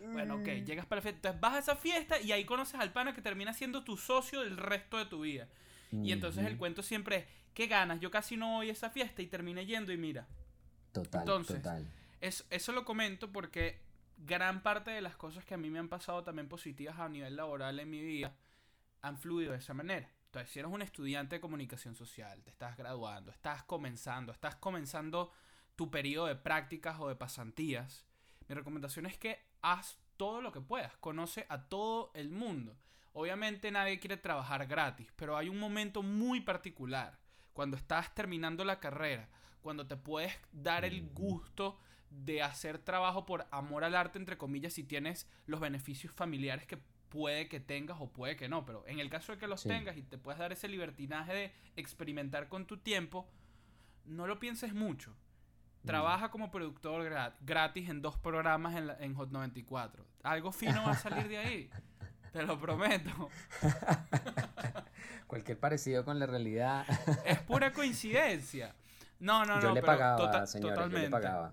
Bueno, 0.01 0.37
ok, 0.37 0.49
mm. 0.49 0.65
llegas 0.65 0.87
para 0.87 0.99
la 0.99 1.03
fiesta. 1.03 1.19
Entonces 1.19 1.41
vas 1.41 1.55
a 1.55 1.59
esa 1.59 1.77
fiesta 1.77 2.21
y 2.21 2.33
ahí 2.33 2.45
conoces 2.45 2.81
al 2.81 2.93
pana 2.93 3.15
que 3.15 3.23
termina 3.23 3.53
siendo 3.53 3.85
tu 3.85 3.97
socio 3.97 4.41
del 4.41 4.57
resto 4.57 4.99
de 4.99 5.07
tu 5.07 5.21
vida. 5.21 5.49
Y 5.91 6.13
entonces 6.13 6.45
el 6.45 6.59
cuento 6.59 6.83
siempre 6.83 7.17
es, 7.17 7.25
¿qué 7.55 7.67
ganas? 7.67 7.99
Yo 8.01 8.11
casi 8.11 8.37
no 8.37 8.57
voy 8.57 8.69
a 8.69 8.73
esa 8.73 8.91
fiesta 8.91 9.23
y 9.23 9.27
terminé 9.27 9.65
yendo 9.65 9.93
y 9.93 9.97
mira. 9.97 10.27
Total, 10.93 11.25
total. 11.25 11.87
Eso, 12.21 12.45
eso 12.51 12.73
lo 12.73 12.85
comento 12.85 13.33
porque 13.33 13.81
gran 14.19 14.63
parte 14.63 14.91
de 14.91 15.01
las 15.01 15.17
cosas 15.17 15.45
que 15.45 15.55
a 15.55 15.57
mí 15.57 15.71
me 15.71 15.79
han 15.79 15.89
pasado 15.89 16.23
también 16.23 16.49
positivas 16.49 16.99
a 16.99 17.09
nivel 17.09 17.37
laboral 17.37 17.79
en 17.81 17.89
mi 17.89 18.03
vida 18.03 18.35
han 19.01 19.17
fluido 19.17 19.53
de 19.53 19.59
esa 19.59 19.75
manera. 19.75 20.11
Entonces, 20.27 20.51
si 20.51 20.59
eres 20.59 20.71
un 20.71 20.83
estudiante 20.83 21.37
de 21.37 21.41
comunicación 21.41 21.95
social, 21.95 22.43
te 22.43 22.51
estás 22.51 22.77
graduando, 22.77 23.31
estás 23.31 23.63
comenzando, 23.63 24.31
estás 24.33 24.57
comenzando 24.57 25.33
tu 25.75 25.91
periodo 25.91 26.27
de 26.27 26.37
prácticas 26.37 27.01
o 27.01 27.09
de 27.09 27.17
pasantías, 27.17 28.05
mi 28.49 28.55
recomendación 28.55 29.07
es 29.07 29.17
que 29.17 29.48
haz 29.63 29.99
todo 30.17 30.43
lo 30.43 30.53
que 30.53 30.61
puedas, 30.61 30.97
conoce 30.99 31.47
a 31.49 31.69
todo 31.69 32.11
el 32.15 32.31
mundo. 32.31 32.77
Obviamente 33.13 33.71
nadie 33.71 33.99
quiere 33.99 34.17
trabajar 34.17 34.67
gratis, 34.67 35.13
pero 35.17 35.37
hay 35.37 35.49
un 35.49 35.59
momento 35.59 36.03
muy 36.03 36.41
particular, 36.41 37.19
cuando 37.53 37.77
estás 37.77 38.15
terminando 38.15 38.65
la 38.65 38.81
carrera, 38.81 39.29
cuando 39.63 39.87
te 39.87 39.97
puedes 39.97 40.33
dar 40.53 40.85
el 40.85 41.09
gusto 41.11 41.79
de 42.11 42.43
hacer 42.43 42.79
trabajo 42.79 43.27
por 43.27 43.47
amor 43.51 43.85
al 43.85 43.95
arte, 43.95 44.19
entre 44.19 44.39
comillas, 44.39 44.75
si 44.75 44.85
tienes 44.85 45.29
los 45.47 45.61
beneficios 45.61 46.13
familiares 46.13 46.67
que 46.67 46.79
puede 47.09 47.49
que 47.49 47.61
tengas 47.61 47.99
o 48.01 48.13
puede 48.13 48.37
que 48.37 48.49
no, 48.49 48.65
pero 48.65 48.87
en 48.87 49.01
el 49.01 49.11
caso 49.11 49.33
de 49.33 49.39
que 49.39 49.47
los 49.47 49.63
tengas 49.63 49.97
y 49.97 50.03
te 50.03 50.19
puedas 50.19 50.39
dar 50.39 50.53
ese 50.53 50.69
libertinaje 50.69 51.33
de 51.33 51.53
experimentar 51.77 52.49
con 52.49 52.67
tu 52.67 52.79
tiempo, 52.79 53.29
no 54.05 54.27
lo 54.27 54.39
pienses 54.39 54.75
mucho. 54.75 55.15
Trabaja 55.85 56.31
como 56.31 56.51
productor 56.51 57.11
gratis 57.41 57.89
en 57.89 58.03
dos 58.03 58.19
programas 58.19 58.75
en, 59.01 59.15
Hot 59.15 59.31
94. 59.31 60.05
Algo 60.23 60.53
fino 60.53 60.83
va 60.85 60.93
a 60.93 60.97
salir 60.97 61.29
de 61.29 61.39
ahí. 61.39 61.71
Te 62.33 62.43
lo 62.43 62.59
prometo. 62.59 63.31
Cualquier 65.27 65.59
parecido 65.59 66.05
con 66.05 66.19
la 66.19 66.27
realidad. 66.27 66.85
es 67.25 67.39
pura 67.41 67.73
coincidencia. 67.73 68.75
No, 69.21 69.45
no, 69.45 69.61
yo 69.61 69.69
no. 69.69 69.75
Le 69.75 69.83
pagaba, 69.83 70.17
tota 70.17 70.45
totalmente. 70.47 70.97
Yo 70.97 71.03
le 71.03 71.11
pagaba. 71.11 71.53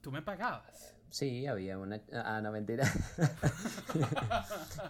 ¿Tú 0.00 0.12
me 0.12 0.22
pagabas? 0.22 0.94
Sí, 1.10 1.46
había 1.46 1.78
una. 1.78 2.00
Ah, 2.12 2.40
no, 2.42 2.52
mentira. 2.52 2.84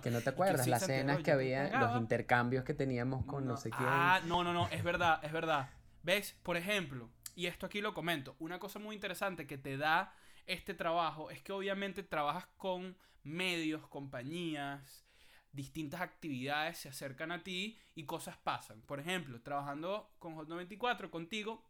que 0.02 0.10
no 0.10 0.20
te 0.20 0.30
acuerdas, 0.30 0.66
las 0.66 0.84
cenas 0.84 1.22
que 1.22 1.30
había, 1.30 1.78
los 1.78 1.96
intercambios 2.00 2.64
que 2.64 2.74
teníamos 2.74 3.24
con 3.26 3.46
no, 3.46 3.56
sé 3.56 3.70
quién. 3.70 3.88
Ah, 3.88 4.20
no, 4.24 4.42
no, 4.42 4.52
no, 4.52 4.68
es 4.68 4.82
verdad, 4.82 5.20
es 5.22 5.32
verdad. 5.32 5.68
¿Ves? 6.02 6.36
Por 6.42 6.56
ejemplo, 6.56 7.10
y 7.36 7.46
esto 7.46 7.66
aquí 7.66 7.80
lo 7.80 7.94
comento, 7.94 8.34
una 8.40 8.58
cosa 8.58 8.78
muy 8.78 8.94
interesante 8.94 9.46
que 9.46 9.58
te 9.58 9.76
da 9.76 10.12
este 10.46 10.74
trabajo 10.74 11.30
es 11.30 11.42
que 11.42 11.52
obviamente 11.52 12.02
trabajas 12.02 12.46
con 12.56 12.96
medios, 13.22 13.86
compañías, 13.88 15.04
distintas 15.52 16.00
actividades 16.00 16.78
se 16.78 16.88
acercan 16.88 17.32
a 17.32 17.42
ti 17.42 17.78
y 17.94 18.04
cosas 18.04 18.36
pasan. 18.38 18.80
Por 18.82 19.00
ejemplo, 19.00 19.40
trabajando 19.42 20.14
con 20.18 20.34
Hot 20.34 20.48
94 20.48 21.10
contigo, 21.10 21.62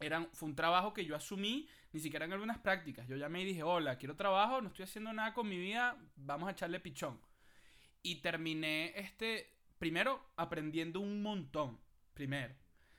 eran, 0.00 0.28
fue 0.32 0.48
un 0.48 0.54
trabajo 0.54 0.92
que 0.92 1.04
yo 1.04 1.16
asumí, 1.16 1.68
ni 1.92 2.00
siquiera 2.00 2.26
en 2.26 2.32
algunas 2.34 2.58
prácticas. 2.58 3.08
Yo 3.08 3.16
llamé 3.16 3.42
y 3.42 3.46
dije, 3.46 3.62
hola, 3.62 3.96
quiero 3.96 4.14
trabajo, 4.14 4.60
no 4.60 4.68
estoy 4.68 4.84
haciendo 4.84 5.12
nada 5.12 5.32
con 5.32 5.48
mi 5.48 5.58
vida, 5.58 5.96
vamos 6.16 6.48
a 6.48 6.52
echarle 6.52 6.80
pichón. 6.80 7.20
Y 8.02 8.16
terminé 8.16 8.92
este, 8.96 9.56
primero, 9.78 10.32
aprendiendo 10.36 11.00
un 11.00 11.22
montón, 11.22 11.80
primero. 12.12 12.54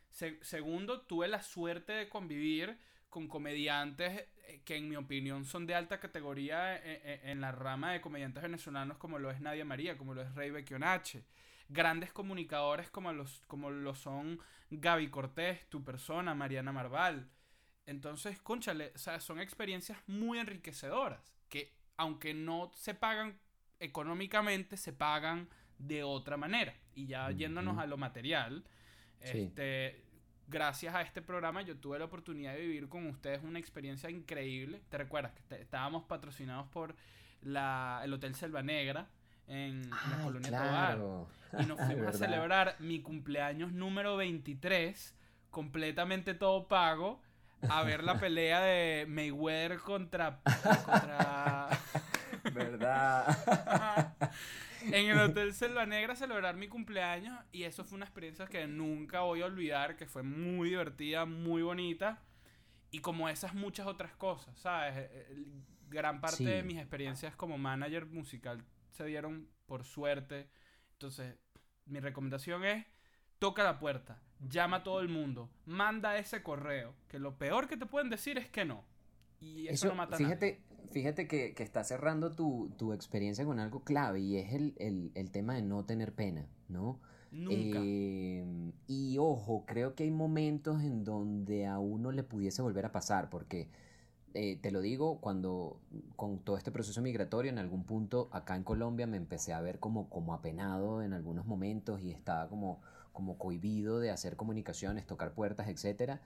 Segundo, 0.10 1.02
tuve 1.02 1.28
la 1.28 1.42
suerte 1.42 1.94
de 1.94 2.10
convivir 2.10 2.78
con 3.10 3.28
comediantes 3.28 4.28
eh, 4.48 4.62
que 4.64 4.76
en 4.76 4.88
mi 4.88 4.96
opinión 4.96 5.46
son 5.46 5.66
de 5.66 5.76
alta 5.76 6.00
categoría 6.00 6.76
eh, 6.76 6.82
eh, 7.04 7.22
en, 7.24 7.42
la 7.42 7.52
rama 7.52 7.92
de 7.92 8.02
comediantes 8.02 8.44
venezolanos 8.44 8.98
como 8.98 9.20
lo 9.20 9.32
es 9.32 9.42
Nadia 9.42 9.66
María, 9.66 9.98
como 9.98 10.14
lo 10.14 10.22
es 10.22 10.34
Rey 10.36 10.52
Bequionache. 10.52 11.24
Grandes 11.68 12.12
comunicadores 12.12 12.90
como, 12.90 13.12
los, 13.14 13.44
como 13.48 13.70
lo 13.70 13.94
son 13.94 14.40
Gaby 14.72 15.10
Cortés, 15.10 15.70
tu 15.70 15.84
persona, 15.84 16.34
Mariana 16.34 16.72
Marval. 16.72 17.30
Entonces, 17.86 18.40
conchale, 18.40 18.92
o 18.96 18.98
sea, 18.98 19.20
son 19.20 19.40
experiencias 19.40 19.98
muy 20.08 20.40
enriquecedoras 20.40 21.34
que 21.48 21.74
aunque 21.98 22.34
no 22.34 22.72
se 22.76 22.94
pagan 22.94 23.40
económicamente, 23.80 24.78
se 24.78 24.94
pagan 24.94 25.50
de 25.78 26.04
otra 26.04 26.38
manera. 26.38 26.76
Y 26.94 27.08
ya 27.08 27.32
yéndonos 27.32 27.78
a 27.78 27.86
lo 27.86 27.98
material, 27.98 28.64
este, 29.22 30.04
gracias 30.48 30.96
a 30.96 31.02
este 31.02 31.22
programa 31.22 31.62
yo 31.62 31.78
tuve 31.78 32.00
la 32.00 32.06
oportunidad 32.06 32.54
de 32.54 32.62
vivir 32.62 32.90
con 32.90 33.08
ustedes 33.08 33.44
una 33.44 33.60
experiencia 33.60 34.10
increíble. 34.10 34.82
¿Te 34.90 34.98
recuerdas 34.98 35.32
que 35.34 35.56
estábamos 35.56 36.04
patrocinados 36.06 36.68
por 36.68 36.96
la, 37.42 38.02
el 38.04 38.14
Hotel 38.14 38.36
Selva 38.36 38.64
Negra 38.64 39.08
en, 39.48 39.90
la 39.90 40.24
colonia 40.24 40.50
claro. 40.50 41.28
Y 41.58 41.66
nos 41.66 41.80
fuimos 41.86 42.08
a 42.08 42.14
celebrar 42.14 42.76
mi 42.80 43.02
cumpleaños 43.02 43.72
número 43.72 44.16
23, 44.18 45.16
completamente 45.50 46.34
todo 46.34 46.68
pago, 46.68 47.22
a 47.68 47.84
ver 47.84 48.04
la 48.04 48.20
pelea 48.20 48.62
de 48.62 49.06
Mayweather 49.08 49.80
contra... 49.80 50.40
contra... 50.86 51.70
¿Verdad? 52.54 54.16
en 54.82 55.10
el 55.10 55.20
Hotel 55.20 55.54
Selva 55.54 55.86
Negra 55.86 56.16
celebrar 56.16 56.56
mi 56.56 56.68
cumpleaños 56.68 57.38
y 57.52 57.64
eso 57.64 57.84
fue 57.84 57.98
una 57.98 58.06
experiencia 58.06 58.46
que 58.46 58.68
nunca 58.68 59.22
voy 59.22 59.42
a 59.42 59.46
olvidar, 59.46 59.96
que 59.96 60.06
fue 60.06 60.24
muy 60.24 60.70
divertida, 60.70 61.26
muy 61.26 61.62
bonita 61.62 62.22
y 62.92 63.00
como 63.00 63.30
esas 63.30 63.54
muchas 63.54 63.88
otras 63.88 64.16
cosas, 64.16 64.58
¿sabes? 64.58 64.98
Eh, 64.98 65.10
eh, 65.12 65.46
gran 65.90 66.22
parte 66.22 66.44
de 66.44 66.64
mis 66.64 66.78
experiencias 66.78 67.36
como 67.36 67.58
manager 67.58 68.06
musical 68.06 68.64
se 68.90 69.06
dieron 69.06 69.50
por 69.66 69.84
suerte. 69.84 70.50
Entonces, 70.94 71.36
mi 71.86 72.00
recomendación 72.00 72.64
es 72.66 72.86
toca 73.40 73.64
la 73.64 73.80
puerta, 73.80 74.22
llama 74.40 74.78
a 74.78 74.84
todo 74.84 75.00
el 75.00 75.08
mundo, 75.08 75.50
manda 75.66 76.18
ese 76.18 76.44
correo, 76.44 76.94
que 77.08 77.20
lo 77.20 77.38
peor 77.38 77.68
que 77.68 77.78
te 77.78 77.86
pueden 77.86 78.10
decir 78.10 78.38
es 78.38 78.50
que 78.50 78.66
no. 78.66 78.86
Y 79.42 79.68
eso, 79.68 79.88
no 79.88 79.96
mata 79.96 80.18
fíjate, 80.18 80.62
fíjate 80.92 81.28
que, 81.28 81.54
que 81.54 81.64
está 81.64 81.84
cerrando 81.84 82.32
tu, 82.32 82.72
tu, 82.78 82.94
experiencia 82.94 83.46
con 83.46 83.60
algo 83.60 83.84
clave 83.84 84.20
y 84.20 84.38
es 84.38 84.54
el, 84.54 84.74
el, 84.78 85.12
el 85.16 85.32
tema 85.32 85.56
de 85.56 85.62
no 85.62 85.86
tener 85.86 86.14
pena, 86.14 86.48
¿no? 86.68 87.00
Nunca. 87.32 87.80
Em, 87.80 88.72
y 88.88 89.18
ojo, 89.20 89.64
creo 89.66 89.96
que 89.96 90.04
hay 90.04 90.12
momentos 90.12 90.82
en 90.82 91.04
donde 91.04 91.68
a 91.68 91.80
uno 91.80 92.12
le 92.12 92.24
pudiese 92.24 92.62
volver 92.62 92.86
a 92.86 92.92
pasar, 92.92 93.30
porque 93.30 93.70
eh, 94.34 94.58
te 94.62 94.72
lo 94.72 94.82
digo, 94.82 95.20
cuando 95.22 95.80
con 96.16 96.40
todo 96.40 96.58
este 96.58 96.72
proceso 96.72 97.02
migratorio, 97.02 97.52
en 97.52 97.60
algún 97.60 97.84
punto 97.84 98.30
acá 98.32 98.56
en 98.56 98.64
Colombia 98.64 99.08
me 99.08 99.18
empecé 99.18 99.54
a 99.54 99.62
ver 99.62 99.80
como, 99.80 100.10
como 100.10 100.34
apenado 100.34 101.02
en 101.02 101.14
algunos 101.14 101.46
momentos 101.46 102.02
y 102.02 102.12
estaba 102.12 102.48
como, 102.48 102.82
como 103.14 103.38
cohibido 103.38 104.00
de 104.00 104.12
hacer 104.12 104.36
comunicaciones, 104.36 105.06
tocar 105.06 105.34
puertas, 105.34 105.68
etcétera. 105.68 106.22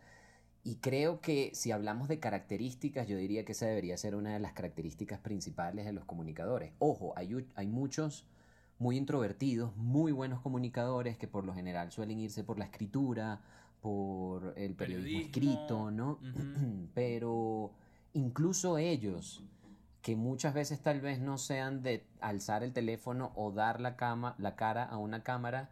Y 0.64 0.76
creo 0.76 1.20
que 1.20 1.52
si 1.54 1.72
hablamos 1.72 2.08
de 2.08 2.20
características, 2.20 3.08
yo 3.08 3.18
diría 3.18 3.44
que 3.44 3.52
esa 3.52 3.66
debería 3.66 3.98
ser 3.98 4.16
una 4.16 4.34
de 4.34 4.40
las 4.40 4.54
características 4.54 5.20
principales 5.20 5.86
de 5.86 5.92
los 5.92 6.06
comunicadores. 6.06 6.72
Ojo, 6.80 7.14
hay, 7.18 7.46
hay 7.56 7.68
muchos 7.68 8.26
muy 8.80 8.98
introvertidos, 8.98 9.76
muy 9.76 10.12
buenos 10.12 10.42
comunicadores 10.42 11.18
que 11.18 11.28
por 11.28 11.46
lo 11.46 11.54
general 11.54 11.92
suelen 11.92 12.20
irse 12.20 12.44
por 12.44 12.60
la 12.60 12.66
escritura, 12.66 13.42
por 13.82 14.54
el 14.58 14.74
periodismo, 14.76 15.22
escrito, 15.26 15.92
¿no? 15.92 16.20
Pero 16.94 17.72
incluso 18.14 18.78
ellos, 18.78 19.44
que 20.02 20.16
muchas 20.16 20.54
veces 20.54 20.82
tal 20.82 21.02
vez 21.02 21.20
no 21.20 21.38
sean 21.38 21.84
de 21.84 22.06
alzar 22.22 22.64
el 22.64 22.72
teléfono 22.72 23.34
o 23.36 23.52
dar 23.52 23.82
la, 23.82 23.98
cama, 23.98 24.36
la 24.38 24.56
cara 24.56 24.86
a 24.86 24.98
una 24.98 25.24
cámara, 25.24 25.70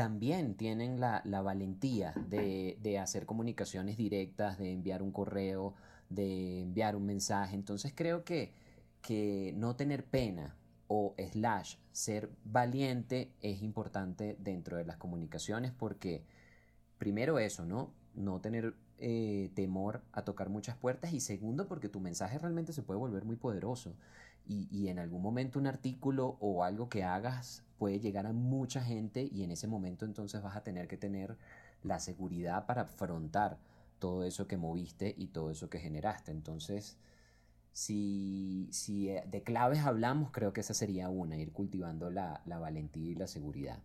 también 0.00 0.54
tienen 0.54 0.98
la, 0.98 1.20
valentía 1.42 2.14
de, 2.26 2.98
hacer 2.98 3.26
comunicaciones 3.26 3.98
directas, 3.98 4.58
de 4.58 4.72
enviar 4.72 5.02
un 5.02 5.12
correo, 5.12 5.74
de 6.08 6.62
enviar 6.62 6.96
un 6.96 7.04
mensaje. 7.04 7.54
Entonces 7.54 7.92
creo 7.94 8.24
que, 8.24 8.50
que 9.02 9.52
no 9.58 9.76
tener 9.76 10.06
pena 10.06 10.56
o 10.88 11.14
slash 11.18 11.76
ser 11.92 12.30
valiente 12.44 13.34
es 13.42 13.60
importante 13.60 14.38
dentro 14.40 14.78
de 14.78 14.86
las 14.86 14.96
comunicaciones 14.96 15.70
porque 15.70 16.24
primero 16.96 17.38
eso, 17.38 17.66
¿no? 17.66 17.92
No 18.14 18.40
tener 18.40 18.72
eh, 19.00 19.50
temor 19.54 20.00
a 20.12 20.24
tocar 20.24 20.48
muchas 20.48 20.78
puertas 20.78 21.12
y 21.12 21.20
segundo 21.20 21.68
porque 21.68 21.90
tu 21.90 22.00
mensaje 22.00 22.38
realmente 22.38 22.72
se 22.72 22.82
puede 22.82 22.98
volver 22.98 23.26
muy 23.26 23.36
poderoso 23.36 23.94
y, 24.50 24.68
y 24.70 24.88
en 24.88 24.98
algún 24.98 25.22
momento 25.22 25.60
un 25.60 25.68
artículo 25.68 26.36
o 26.40 26.64
algo 26.64 26.88
que 26.88 27.04
hagas 27.04 27.62
puede 27.78 28.00
llegar 28.00 28.26
a 28.26 28.32
mucha 28.32 28.82
gente 28.82 29.28
y 29.30 29.44
en 29.44 29.52
ese 29.52 29.68
momento 29.68 30.04
entonces 30.04 30.42
vas 30.42 30.56
a 30.56 30.64
tener 30.64 30.88
que 30.88 30.96
tener 30.96 31.36
la 31.84 32.00
seguridad 32.00 32.66
para 32.66 32.82
afrontar 32.82 33.58
todo 34.00 34.24
eso 34.24 34.48
que 34.48 34.56
moviste 34.56 35.14
y 35.16 35.28
todo 35.28 35.52
eso 35.52 35.70
que 35.70 35.78
generaste. 35.78 36.32
Entonces, 36.32 36.98
si, 37.72 38.68
si 38.72 39.10
eh, 39.10 39.22
de 39.26 39.44
claves 39.44 39.80
hablamos, 39.80 40.32
creo 40.32 40.52
que 40.52 40.62
esa 40.62 40.74
sería 40.74 41.08
una, 41.08 41.36
ir 41.36 41.52
cultivando 41.52 42.10
la, 42.10 42.42
la 42.44 42.58
valentía 42.58 43.12
y 43.12 43.14
la 43.14 43.28
seguridad. 43.28 43.78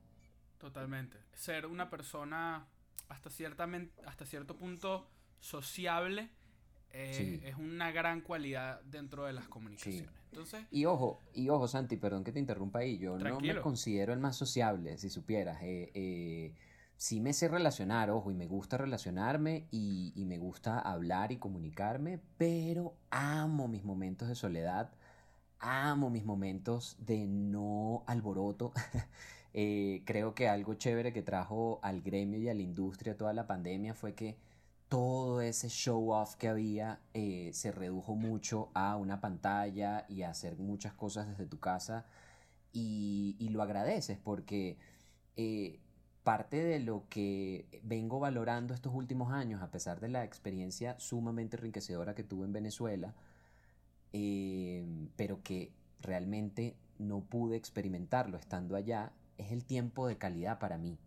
Totalmente. 0.58 1.20
Ser 1.34 1.68
una 1.68 1.92
persona 1.92 2.66
hasta, 3.10 3.30
ciertamente, 3.30 4.02
hasta 4.06 4.26
cierto 4.26 4.58
punto 4.58 5.08
sociable 5.40 6.32
eh, 6.98 7.42
es 7.44 7.56
una 7.58 7.92
gran 7.92 8.22
cualidad 8.22 8.82
dentro 8.84 9.26
de 9.26 9.34
las 9.34 9.48
comunicaciones. 9.48 10.10
Entonces, 10.36 10.66
y 10.70 10.84
ojo, 10.84 11.22
y 11.34 11.48
ojo, 11.48 11.68
Santi, 11.68 11.96
perdón 11.96 12.26
que 12.26 12.34
te 12.34 12.40
interrumpa 12.40 12.80
ahí. 12.80 12.98
Yo 12.98 13.18
no 13.18 13.40
me 13.40 13.62
considero 13.62 14.12
el 14.12 14.20
más 14.20 14.36
sociable, 14.36 14.98
si 14.98 15.10
supieras. 15.10 15.62
Eh, 15.62 15.92
eh, 15.94 16.54
sí 16.98 17.22
me 17.22 17.32
sé 17.32 17.48
relacionar, 17.48 18.10
ojo, 18.10 18.32
y 18.32 18.34
me 18.34 18.46
gusta 18.46 18.78
relacionarme 18.78 19.68
y, 19.72 20.12
y, 20.14 20.26
me 20.26 20.38
gusta 20.38 20.80
hablar 20.80 21.32
y 21.32 21.38
comunicarme, 21.38 22.20
pero 22.38 22.94
amo 23.12 23.70
mis 23.70 23.86
momentos 23.86 24.28
de 24.28 24.36
soledad, 24.36 24.92
amo 25.60 26.10
mis 26.10 26.26
momentos 26.26 26.98
de 27.00 27.26
no 27.26 28.04
alboroto. 28.06 28.74
creo 30.04 30.36
que 30.36 30.50
algo 30.50 30.74
chévere 30.74 31.14
que 31.14 31.22
trajo 31.22 31.80
al 31.82 32.02
gremio 32.02 32.40
y 32.40 32.50
a 32.50 32.54
la 32.54 32.62
industria 32.62 33.16
toda 33.16 33.32
la 33.32 33.48
pandemia 33.48 33.94
fue 33.94 34.14
que 34.14 34.36
todo 34.90 35.42
ese 35.42 35.70
show 35.70 36.12
off 36.12 36.36
que 36.36 36.48
había 36.48 37.00
eh, 37.14 37.52
se 37.54 37.72
redujo 37.72 38.16
mucho 38.16 38.70
a 38.74 38.96
una 38.98 39.20
pantalla 39.22 40.06
y 40.10 40.22
a 40.22 40.30
hacer 40.30 40.58
muchas 40.58 40.94
cosas 40.94 41.28
desde 41.28 41.46
tu 41.48 41.60
casa 41.60 42.06
y, 42.72 43.38
lo 43.52 43.62
agradeces 43.62 44.18
porque 44.18 44.78
eh, 45.38 45.80
parte 46.24 46.58
de 46.64 46.80
lo 46.80 47.08
que 47.10 47.82
vengo 47.84 48.20
valorando 48.20 48.74
estos 48.74 48.94
últimos 48.94 49.32
años, 49.32 49.62
a 49.62 49.72
pesar 49.72 50.00
de 50.02 50.10
la 50.10 50.26
experiencia 50.26 51.00
sumamente 51.00 51.58
enriquecedora 51.58 52.16
que 52.16 52.24
tuve 52.24 52.46
en 52.46 52.54
Venezuela, 52.54 53.16
eh, 54.14 54.86
pero 55.16 55.42
que 55.44 55.72
realmente 56.02 56.76
no 57.00 57.22
pude 57.22 57.56
experimentarlo 57.56 58.38
estando 58.38 58.76
allá, 58.76 59.14
es 59.38 59.52
el 59.52 59.66
tiempo 59.66 60.08
de 60.08 60.18
calidad 60.18 60.60
para 60.60 60.78
mí. 60.78 60.98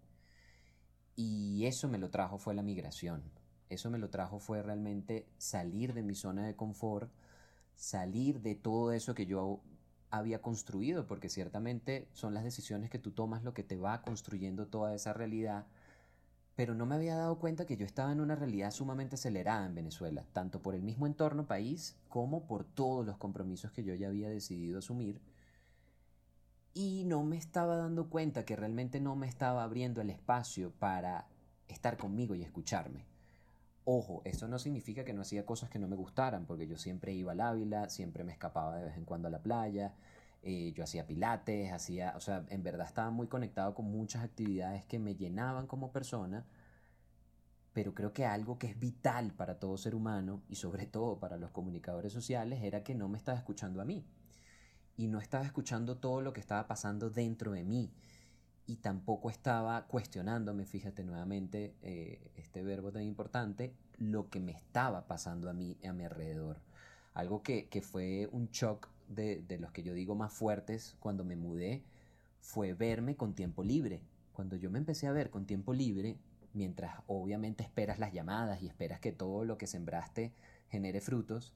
Y 1.17 1.67
eso 1.67 1.89
me 1.89 1.99
lo 1.99 2.11
trajo 2.11 2.39
fue 2.39 2.55
la 2.55 2.63
migración 2.63 3.38
eso 3.71 3.91
me 3.91 3.99
lo 3.99 4.11
trajo 4.11 4.39
fue 4.39 4.63
realmente 4.63 5.27
salir 5.39 5.95
de 5.95 6.03
mi 6.03 6.15
zona 6.15 6.47
de 6.47 6.57
confort, 6.57 7.11
salir 7.75 8.41
de 8.41 8.55
todo 8.55 8.93
eso 8.93 9.15
que 9.15 9.27
yo 9.27 9.61
había 10.11 10.41
construido, 10.41 11.07
porque 11.07 11.29
ciertamente 11.29 12.09
son 12.13 12.35
las 12.35 12.45
decisiones 12.45 12.91
que 12.91 12.99
tú 12.99 13.11
tomas 13.11 13.45
lo 13.45 13.55
que 13.55 13.63
te 13.63 13.77
va 13.77 14.03
construyendo 14.03 14.67
toda 14.67 14.95
esa 14.95 15.13
realidad, 15.13 15.67
pero 16.57 16.75
no 16.75 16.87
me 16.87 16.97
había 16.97 17.17
dado 17.17 17.39
cuenta 17.39 17.67
que 17.67 17.77
yo 17.77 17.87
estaba 17.87 18.11
en 18.11 18.21
una 18.21 18.35
realidad 18.35 18.71
sumamente 18.71 19.15
acelerada 19.15 19.67
en 19.67 19.75
Venezuela, 19.75 20.25
tanto 20.33 20.61
por 20.61 20.75
el 20.75 20.83
mismo 20.83 21.07
entorno 21.07 21.47
país 21.47 21.97
como 22.09 22.47
por 22.47 22.65
todos 22.65 23.07
los 23.07 23.17
compromisos 23.17 23.71
que 23.71 23.85
yo 23.85 23.95
ya 23.95 24.09
había 24.09 24.29
decidido 24.29 24.79
asumir, 24.79 25.21
y 26.75 27.05
no 27.05 27.23
me 27.25 27.37
estaba 27.37 27.77
dando 27.77 28.09
cuenta 28.09 28.45
que 28.45 28.57
realmente 28.57 29.01
no 29.01 29.15
me 29.17 29.29
estaba 29.29 29.63
abriendo 29.63 30.01
el 30.01 30.11
espacio 30.11 30.73
para 30.79 31.27
estar 31.69 31.97
conmigo 31.97 32.35
y 32.35 32.43
escucharme 32.43 33.05
Ojo, 33.91 34.21
eso 34.27 34.49
no 34.49 34.59
significa 34.59 35.03
que 35.03 35.15
no 35.15 35.23
hacía 35.23 35.47
cosas 35.47 35.71
que 35.71 35.79
no 35.79 35.89
me 35.89 35.97
gustaran, 35.97 36.45
porque 36.45 36.67
yo 36.67 36.77
siempre 36.77 37.15
iba 37.15 37.33
al 37.33 37.41
Ávila, 37.41 37.89
siempre 37.89 38.23
me 38.23 38.33
escapaba 38.33 38.77
de 38.77 38.85
vez 38.85 38.99
en 38.99 39.07
cuando 39.07 39.29
a 39.29 39.31
la 39.31 39.43
playa, 39.43 39.95
eh, 40.43 40.75
yo 40.75 40.85
hacía 40.85 41.07
pilates, 41.07 41.73
hacía, 41.73 42.13
o 42.15 42.21
sea, 42.21 42.45
en 42.51 42.63
verdad 42.63 42.87
estaba 42.87 43.09
muy 43.11 43.29
conectado 43.29 43.75
con 43.75 43.87
muchas 43.91 44.23
actividades 44.23 44.85
que 44.85 44.99
me 44.99 45.15
llenaban 45.15 45.67
como 45.67 45.91
persona, 45.91 46.45
pero 47.73 47.95
creo 47.95 48.13
que 48.13 48.27
algo 48.27 48.59
que 48.59 48.67
es 48.67 48.79
vital 48.79 49.33
para 49.33 49.59
todo 49.59 49.79
ser 49.79 49.95
humano 49.95 50.43
y 50.51 50.57
sobre 50.57 50.85
todo 50.87 51.19
para 51.19 51.39
los 51.39 51.51
comunicadores 51.51 52.13
sociales 52.13 52.63
era 52.63 52.83
que 52.83 52.95
no 52.95 53.09
me 53.09 53.17
estaba 53.17 53.39
escuchando 53.39 53.81
a 53.81 53.87
mí 53.87 54.05
y 54.99 55.07
no 55.07 55.19
estaba 55.19 55.47
escuchando 55.47 55.97
todo 55.97 56.21
lo 56.21 56.35
que 56.35 56.41
estaba 56.41 56.69
pasando 56.69 57.09
dentro 57.09 57.53
de 57.53 57.65
mí 57.65 57.91
y 58.69 58.77
tampoco 58.77 59.31
estaba 59.31 59.87
cuestionándome, 59.87 60.67
fíjate 60.67 61.03
nuevamente 61.03 61.75
eh, 61.81 62.31
este 62.37 62.63
verbo 62.63 62.93
tan 62.93 63.03
importante, 63.03 63.73
lo 63.97 64.29
que 64.29 64.41
me 64.41 64.53
estaba 64.53 65.07
pasando 65.07 65.49
a 65.49 65.55
mí, 65.55 65.79
a 65.89 65.95
mi 65.95 66.05
alrededor. 66.05 66.61
Algo 67.15 67.43
que, 67.43 67.67
fue 67.83 68.29
un 68.31 68.51
shock 68.51 68.91
de, 69.09 69.41
de, 69.41 69.59
los 69.59 69.73
que 69.73 69.83
yo 69.83 69.95
digo 69.95 70.15
más 70.15 70.35
fuertes 70.35 70.97
cuando 71.01 71.25
me 71.25 71.35
mudé, 71.35 71.83
fue 72.43 72.75
verme 72.75 73.17
con 73.17 73.33
tiempo 73.33 73.65
libre. 73.65 74.03
Cuando 74.35 74.55
yo 74.55 74.71
me 74.71 74.79
empecé 74.79 75.07
a 75.07 75.13
ver 75.13 75.31
con 75.31 75.47
tiempo 75.47 75.73
libre, 75.73 76.19
mientras 76.53 76.95
obviamente 77.07 77.65
esperas 77.65 77.99
las 77.99 78.13
llamadas 78.13 78.61
y 78.61 78.67
esperas 78.67 79.01
que 79.01 79.13
todo 79.13 79.47
lo 79.47 79.57
que 79.57 79.67
sembraste 79.67 80.35
genere 80.69 81.01
frutos, 81.01 81.55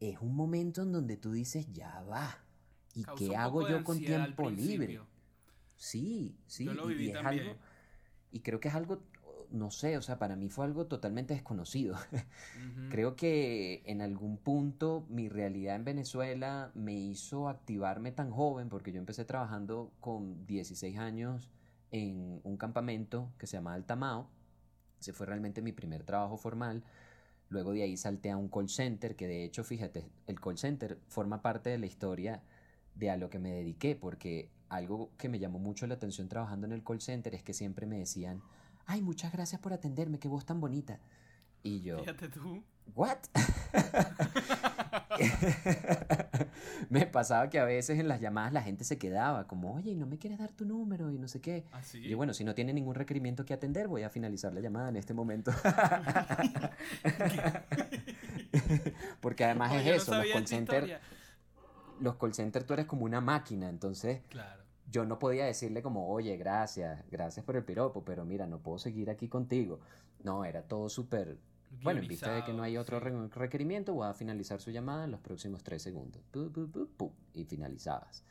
es 0.00 0.20
un 0.20 0.34
momento 0.34 0.82
en 0.82 0.90
donde 0.90 1.16
tú 1.16 1.30
dices, 1.30 1.72
ya 1.72 2.02
va. 2.10 2.38
¿Y 2.92 3.04
qué 3.16 3.36
hago 3.36 3.68
yo 3.68 3.84
con 3.84 4.00
tiempo 4.00 4.50
libre? 4.50 5.00
Sí, 5.80 6.36
sí. 6.46 6.68
y, 6.98 7.08
es 7.08 7.16
Algo, 7.16 7.56
y 8.30 8.40
creo 8.40 8.60
que 8.60 8.68
es 8.68 8.74
algo, 8.74 9.02
no 9.50 9.70
sé, 9.70 9.96
o 9.96 10.02
sea, 10.02 10.18
para 10.18 10.36
mí 10.36 10.50
fue 10.50 10.66
algo 10.66 10.84
totalmente 10.86 11.32
desconocido. 11.32 11.96
Creo 12.90 13.16
que 13.16 13.82
en 13.86 14.02
algún 14.02 14.36
punto 14.36 15.06
mi 15.08 15.30
realidad 15.30 15.76
en 15.76 15.86
Venezuela 15.86 16.70
me 16.74 16.92
hizo 16.92 17.48
activarme 17.48 18.12
tan 18.12 18.30
joven, 18.30 18.68
porque 18.68 18.92
yo 18.92 18.98
empecé 18.98 19.24
trabajando 19.24 19.90
con 20.00 20.46
16 20.46 20.98
años 20.98 21.48
en 21.92 22.42
un 22.44 22.58
campamento 22.58 23.32
que 23.38 23.46
se 23.46 23.56
llama 23.56 23.72
Altamao. 23.72 24.28
Ese 25.00 25.14
fue 25.14 25.24
realmente 25.24 25.62
mi 25.62 25.72
primer 25.72 26.02
trabajo 26.04 26.36
formal. 26.36 26.84
Luego 27.48 27.72
de 27.72 27.84
ahí 27.84 27.96
salté 27.96 28.30
a 28.30 28.36
un 28.36 28.50
call 28.50 28.68
center, 28.68 29.16
que 29.16 29.26
de 29.26 29.44
hecho, 29.44 29.64
fíjate, 29.64 30.10
el 30.26 30.38
call 30.38 30.58
center 30.58 30.98
forma 31.08 31.40
parte 31.40 31.70
de 31.70 31.78
la 31.78 31.86
historia 31.86 32.42
de 32.96 33.08
a 33.08 33.16
lo 33.16 33.30
que 33.30 33.38
me 33.38 33.50
dediqué, 33.50 33.96
porque 33.96 34.50
algo 34.70 35.10
que 35.18 35.28
me 35.28 35.38
llamó 35.38 35.58
mucho 35.58 35.86
la 35.86 35.94
atención 35.94 36.28
trabajando 36.28 36.66
en 36.66 36.72
el 36.72 36.82
call 36.82 37.00
center 37.00 37.34
es 37.34 37.42
que 37.42 37.52
siempre 37.52 37.86
me 37.86 37.98
decían, 37.98 38.40
ay, 38.86 39.02
muchas 39.02 39.32
gracias 39.32 39.60
por 39.60 39.72
atenderme, 39.72 40.18
qué 40.18 40.28
voz 40.28 40.46
tan 40.46 40.60
bonita. 40.60 40.98
Y 41.62 41.82
yo... 41.82 41.98
Fíjate 41.98 42.28
tú. 42.28 42.62
¿What? 42.94 43.18
me 46.88 47.06
pasaba 47.06 47.50
que 47.50 47.58
a 47.58 47.64
veces 47.64 47.98
en 47.98 48.08
las 48.08 48.20
llamadas 48.20 48.52
la 48.52 48.62
gente 48.62 48.84
se 48.84 48.98
quedaba 48.98 49.46
como, 49.46 49.74
oye, 49.74 49.90
¿y 49.90 49.96
no 49.96 50.06
me 50.06 50.18
quieres 50.18 50.38
dar 50.38 50.52
tu 50.52 50.64
número? 50.64 51.10
Y 51.10 51.18
no 51.18 51.28
sé 51.28 51.40
qué. 51.40 51.64
¿Ah, 51.72 51.82
y 51.92 52.14
bueno, 52.14 52.32
si 52.32 52.44
no 52.44 52.54
tiene 52.54 52.72
ningún 52.72 52.94
requerimiento 52.94 53.44
que 53.44 53.54
atender, 53.54 53.88
voy 53.88 54.02
a 54.02 54.10
finalizar 54.10 54.54
la 54.54 54.60
llamada 54.60 54.88
en 54.88 54.96
este 54.96 55.14
momento. 55.14 55.52
Porque 59.20 59.44
además 59.44 59.72
es 59.74 60.02
eso, 60.02 60.16
los 60.16 60.26
call 60.32 60.46
centers... 60.46 60.92
Los 62.00 62.16
call 62.16 62.34
centers 62.34 62.66
tú 62.66 62.72
eres 62.72 62.86
como 62.86 63.04
una 63.04 63.20
máquina, 63.20 63.68
entonces... 63.68 64.22
Claro. 64.30 64.59
Yo 64.90 65.04
no 65.04 65.18
podía 65.18 65.44
decirle 65.44 65.82
como, 65.82 66.08
oye, 66.08 66.36
gracias, 66.36 67.04
gracias 67.10 67.44
por 67.44 67.56
el 67.56 67.64
piropo, 67.64 68.04
pero 68.04 68.24
mira, 68.24 68.46
no 68.46 68.58
puedo 68.58 68.78
seguir 68.78 69.10
aquí 69.10 69.28
contigo. 69.28 69.80
No, 70.24 70.44
era 70.44 70.62
todo 70.62 70.88
súper 70.88 71.38
bueno, 71.82 72.00
en 72.00 72.08
vista 72.08 72.34
de 72.34 72.44
que 72.44 72.52
no 72.52 72.62
hay 72.62 72.76
otro 72.76 72.98
requerimiento, 72.98 73.94
voy 73.94 74.08
a 74.08 74.14
finalizar 74.14 74.60
su 74.60 74.70
llamada 74.70 75.04
en 75.04 75.12
los 75.12 75.20
próximos 75.20 75.62
tres 75.62 75.82
segundos. 75.82 76.22
y 77.32 77.44
finalizabas. 77.44 78.24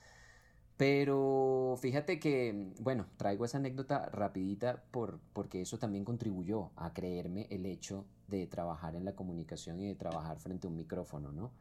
Pero 0.75 1.75
fíjate 1.81 2.19
que, 2.19 2.73
bueno, 2.79 3.07
traigo 3.17 3.45
esa 3.45 3.57
anécdota 3.57 4.05
rapidita 4.09 4.83
por, 4.91 5.19
porque 5.33 5.61
eso 5.61 5.77
también 5.77 6.05
contribuyó 6.05 6.71
a 6.75 6.93
creerme 6.93 7.47
el 7.49 7.65
hecho 7.65 8.05
de 8.27 8.47
trabajar 8.47 8.95
en 8.95 9.03
la 9.03 9.13
comunicación 9.13 9.79
y 9.81 9.87
de 9.87 9.95
trabajar 9.95 10.39
frente 10.39 10.67
a 10.67 10.69
un 10.69 10.77
micrófono, 10.77 11.31
¿no? 11.31 11.51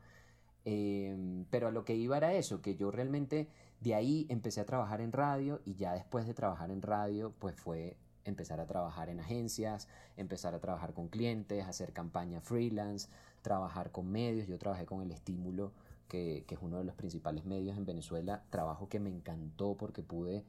Em, 0.65 1.47
pero 1.51 1.69
a 1.69 1.71
lo 1.71 1.85
que 1.85 1.97
iba 1.97 2.17
era 2.17 2.35
eso, 2.35 2.61
que 2.61 2.77
yo 2.77 2.91
realmente 2.91 3.49
de 3.81 3.95
ahí 3.95 4.27
empecé 4.29 4.61
a 4.61 4.67
trabajar 4.67 5.01
en 5.01 5.13
radio 5.13 5.61
y 5.65 5.75
ya 5.75 5.93
después 5.93 6.27
de 6.27 6.35
trabajar 6.35 6.71
en 6.71 6.83
radio, 6.83 7.33
pues 7.39 7.55
fue 7.57 7.97
empezar 8.25 8.61
a 8.61 8.67
trabajar 8.67 9.09
en 9.09 9.21
agencias, 9.21 9.89
empezar 10.17 10.55
a 10.55 10.61
trabajar 10.61 10.93
con 10.93 11.09
clientes, 11.09 11.67
hacer 11.67 11.93
campaña 11.93 12.41
freelance, 12.41 13.09
trabajar 13.43 13.91
con 13.91 14.11
medios. 14.11 14.47
Yo 14.49 14.59
trabajé 14.59 14.85
con 14.85 15.03
El 15.03 15.11
Estímulo, 15.11 15.73
que, 16.09 16.45
es 16.49 16.59
uno 16.61 16.79
de 16.79 16.85
los 16.85 16.95
principales 16.95 17.45
medios 17.45 17.77
en 17.77 17.87
Venezuela, 17.87 18.43
trabajo 18.51 18.89
que 18.89 19.01
me 19.01 19.11
encantó 19.11 19.77
porque 19.77 20.03
pude 20.03 20.45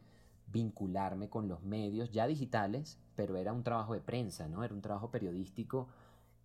vincularme 0.51 1.30
con 1.30 1.47
los 1.47 1.61
medios 1.61 2.11
ya 2.11 2.25
digitales, 2.25 2.97
pero 3.15 3.38
era 3.38 3.53
un 3.53 3.63
trabajo 3.63 3.93
de 3.93 4.01
prensa, 4.01 4.47
¿no? 4.47 4.63
Era 4.63 4.73
un 4.73 4.82
trabajo 4.82 5.11
periodístico 5.11 5.88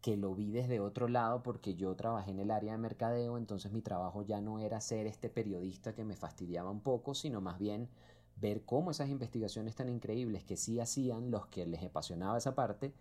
que 0.05 0.19
lo 0.19 0.35
vi 0.35 0.51
desde 0.51 0.81
otro 0.81 1.09
lado 1.09 1.43
porque 1.43 1.77
yo 1.77 1.97
trabajé 1.97 2.31
en 2.31 2.39
el 2.39 2.51
área 2.51 2.73
de 2.73 2.79
mercadeo, 2.79 3.39
entonces 3.39 3.73
mi 3.73 3.81
trabajo 3.81 4.21
ya 4.21 4.43
no 4.43 4.59
era 4.59 4.79
ser 4.83 5.07
este 5.07 5.31
periodista 5.31 5.95
que 5.95 6.05
me 6.05 6.15
fastidiaba 6.15 6.71
un 6.71 6.83
poco, 6.83 7.15
sino 7.15 7.41
más 7.41 7.59
bien 7.59 7.89
ver 8.37 8.67
cómo 8.67 8.91
esas 8.91 9.09
investigaciones 9.09 9.77
tan 9.77 9.89
increíbles 9.89 10.45
que 10.45 10.59
sí 10.59 10.79
hacían 10.79 11.31
los 11.31 11.47
que 11.47 11.65
les 11.65 11.83
apasionaba 11.83 12.37
esa 12.37 12.55
parte, 12.55 12.93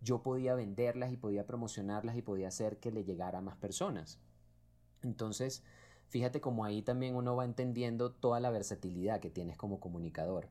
yo 0.00 0.22
podía 0.22 0.54
venderlas 0.54 1.12
y 1.12 1.16
podía 1.16 1.44
promocionarlas 1.44 2.16
y 2.16 2.22
podía 2.22 2.46
hacer 2.46 2.78
que 2.78 2.92
le 2.92 3.02
llegara 3.02 3.38
a 3.38 3.42
más 3.42 3.56
personas. 3.56 4.20
Entonces, 5.02 5.64
fíjate 6.06 6.40
cómo 6.40 6.64
ahí 6.64 6.82
también 6.82 7.16
uno 7.16 7.34
va 7.34 7.46
entendiendo 7.46 8.12
toda 8.12 8.38
la 8.38 8.50
versatilidad 8.50 9.18
que 9.18 9.28
tienes 9.28 9.56
como 9.56 9.80
comunicador. 9.80 10.46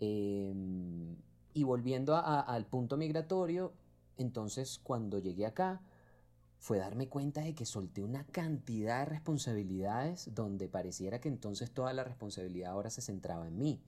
Em, 0.00 1.16
y 1.54 1.62
volviendo 1.62 2.14
al 2.14 2.66
punto 2.66 2.98
migratorio, 2.98 3.72
entonces 4.16 4.80
cuando 4.82 5.18
llegué 5.18 5.46
acá, 5.46 5.80
fue 6.64 6.78
darme 6.78 7.08
cuenta 7.08 7.42
de 7.42 7.54
que 7.54 7.66
solté 7.66 8.02
una 8.02 8.24
cantidad 8.24 9.00
de 9.00 9.04
responsabilidades 9.04 10.34
donde 10.34 10.66
pareciera 10.66 11.20
que 11.20 11.28
entonces 11.28 11.70
toda 11.70 11.92
la 11.92 12.04
responsabilidad 12.04 12.72
ahora 12.72 12.88
se 12.88 13.02
centraba 13.02 13.46
en 13.46 13.58
mí. 13.58 13.82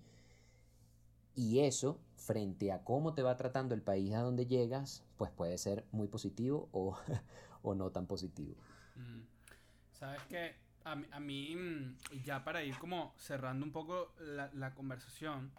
Y 1.34 1.60
eso, 1.60 1.98
frente 2.16 2.72
a 2.72 2.84
cómo 2.84 3.14
te 3.14 3.22
va 3.22 3.36
tratando 3.36 3.74
el 3.74 3.80
país 3.80 4.12
a 4.14 4.20
donde 4.20 4.46
llegas, 4.46 5.04
pues 5.16 5.30
puede 5.30 5.56
ser 5.56 5.86
muy 5.90 6.08
positivo 6.08 6.68
o, 6.72 6.98
no 7.74 7.90
tan 7.90 8.06
positivo. 8.06 8.56
Mm. 8.94 9.20
Sabes 9.92 10.22
que 10.24 10.54
a, 10.84 11.20
mí, 11.20 11.56
mm, 11.56 12.22
ya 12.24 12.44
para 12.44 12.62
ir 12.62 12.76
como 12.78 13.14
cerrando 13.16 13.64
un 13.64 13.72
poco 13.72 14.12
la, 14.18 14.74
conversación, 14.74 15.50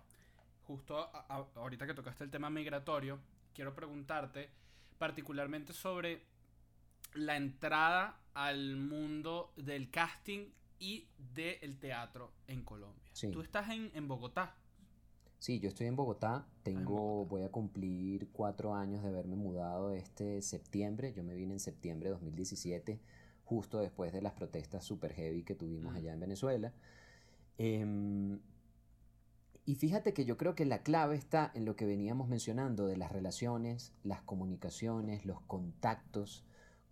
justo 0.67 1.09
ahorita 1.55 1.87
que 1.87 1.95
tocaste 1.95 2.23
el 2.23 2.29
tema 2.29 2.49
migratorio, 2.49 3.19
quiero 3.57 3.73
preguntarte 3.73 4.51
particularmente 4.99 5.73
sobre 5.73 6.21
la 7.15 7.35
entrada 7.35 8.21
al 8.35 8.75
mundo 8.75 9.51
del 9.57 9.89
casting 9.89 10.51
y 10.77 11.07
del 11.33 11.79
teatro 11.79 12.33
en 12.45 12.63
Colombia. 12.63 13.11
Tú 13.33 13.41
estás 13.41 13.71
en, 13.71 14.07
Bogotá. 14.07 14.55
Sí, 15.39 15.59
yo 15.59 15.69
estoy 15.69 15.87
en 15.87 15.95
Bogotá. 15.95 16.45
Tengo, 16.61 17.25
voy 17.25 17.41
a 17.41 17.49
cumplir 17.49 18.29
cuatro 18.31 18.75
años 18.75 19.01
de 19.01 19.09
haberme 19.09 19.35
mudado 19.35 19.91
este 19.91 20.43
septiembre. 20.43 21.13
Yo 21.13 21.23
me 21.23 21.33
vine 21.33 21.53
en 21.53 21.59
septiembre 21.59 22.09
de 22.09 22.13
2017, 22.13 22.99
justo 23.43 23.79
después 23.79 24.13
de 24.13 24.21
las 24.21 24.33
protestas 24.33 24.83
super 24.83 25.13
heavy 25.13 25.41
que 25.41 25.55
tuvimos 25.55 25.95
allá 25.95 26.13
en 26.13 26.19
Venezuela. 26.19 26.73
Em, 27.57 28.39
y 29.67 29.75
fíjate 29.75 30.13
que 30.13 30.25
yo 30.25 30.37
creo 30.37 30.55
que 30.55 30.65
la 30.65 30.81
clave 30.81 31.15
está 31.15 31.51
en 31.53 31.65
lo 31.65 31.75
que 31.75 31.85
veníamos 31.85 32.27
mencionando 32.27 32.87
de 32.87 32.97
las 32.97 33.11
relaciones, 33.11 33.93
las 34.03 34.21
comunicaciones, 34.21 35.25
los 35.25 35.41
contactos 35.41 36.47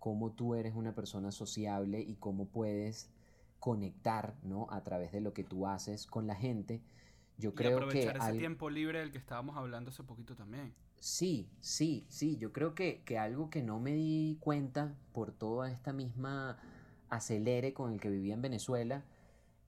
cómo 0.06 0.30
tú 0.30 0.54
eres 0.54 0.76
una 0.76 0.94
persona 0.94 1.32
sociable 1.32 2.00
y 2.00 2.14
cómo 2.14 2.46
puedes 2.46 3.10
conectar, 3.58 4.36
¿no? 4.44 4.68
A 4.70 4.84
través 4.84 5.10
de 5.10 5.20
lo 5.20 5.32
que 5.32 5.42
tú 5.42 5.66
haces 5.66 6.06
con 6.06 6.28
la 6.28 6.36
gente. 6.36 6.80
Yo 7.38 7.56
creo 7.56 7.78
aprovechar 7.78 8.12
que 8.16 8.24
ese 8.24 8.38
tiempo 8.38 8.70
libre 8.70 9.00
del 9.00 9.10
que 9.10 9.18
estábamos 9.18 9.56
hablando 9.56 9.90
hace 9.90 10.04
poquito 10.04 10.36
también. 10.36 10.72
Sí, 11.00 11.50
sí, 11.60 12.06
sí. 12.08 12.36
Yo 12.36 12.52
creo 12.52 12.76
que, 12.76 13.02
que 13.04 13.18
algo 13.18 13.50
que 13.50 13.64
no 13.64 13.80
me 13.80 13.94
di 13.94 14.36
cuenta 14.38 14.94
por 15.12 15.32
toda 15.32 15.72
esta 15.72 15.92
misma 15.92 16.56
acelere 17.08 17.74
con 17.74 17.92
el 17.92 17.98
que 17.98 18.08
vivía 18.08 18.34
en 18.34 18.42
Venezuela 18.42 19.02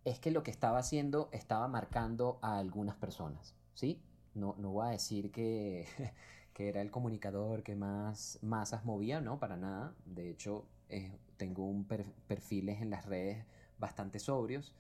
es 0.09 0.19
que 0.19 0.31
lo 0.31 0.43
que 0.43 0.51
estaba 0.51 0.79
haciendo 0.79 1.29
estaba 1.33 1.69
marcando 1.69 2.39
a 2.43 2.59
algunas 2.59 2.97
personas, 2.97 3.55
¿sí? 3.75 4.01
No, 4.35 4.55
no 4.59 4.71
voy 4.71 4.87
a 4.87 4.91
decir 4.91 5.31
que, 5.31 5.87
que 6.55 6.69
era 6.69 6.81
el 6.81 6.91
comunicador 6.91 7.63
que 7.63 7.75
más 7.75 8.39
masas 8.43 8.85
movía, 8.85 9.21
no, 9.21 9.39
para 9.39 9.57
nada. 9.57 9.95
De 10.05 10.31
hecho, 10.31 10.67
eh, 10.89 11.13
tengo 11.37 11.65
un 11.65 11.87
perfiles 12.27 12.81
en 12.83 12.91
las 12.91 13.07
redes 13.07 13.45
bastante 13.79 14.19
sobrios, 14.19 14.75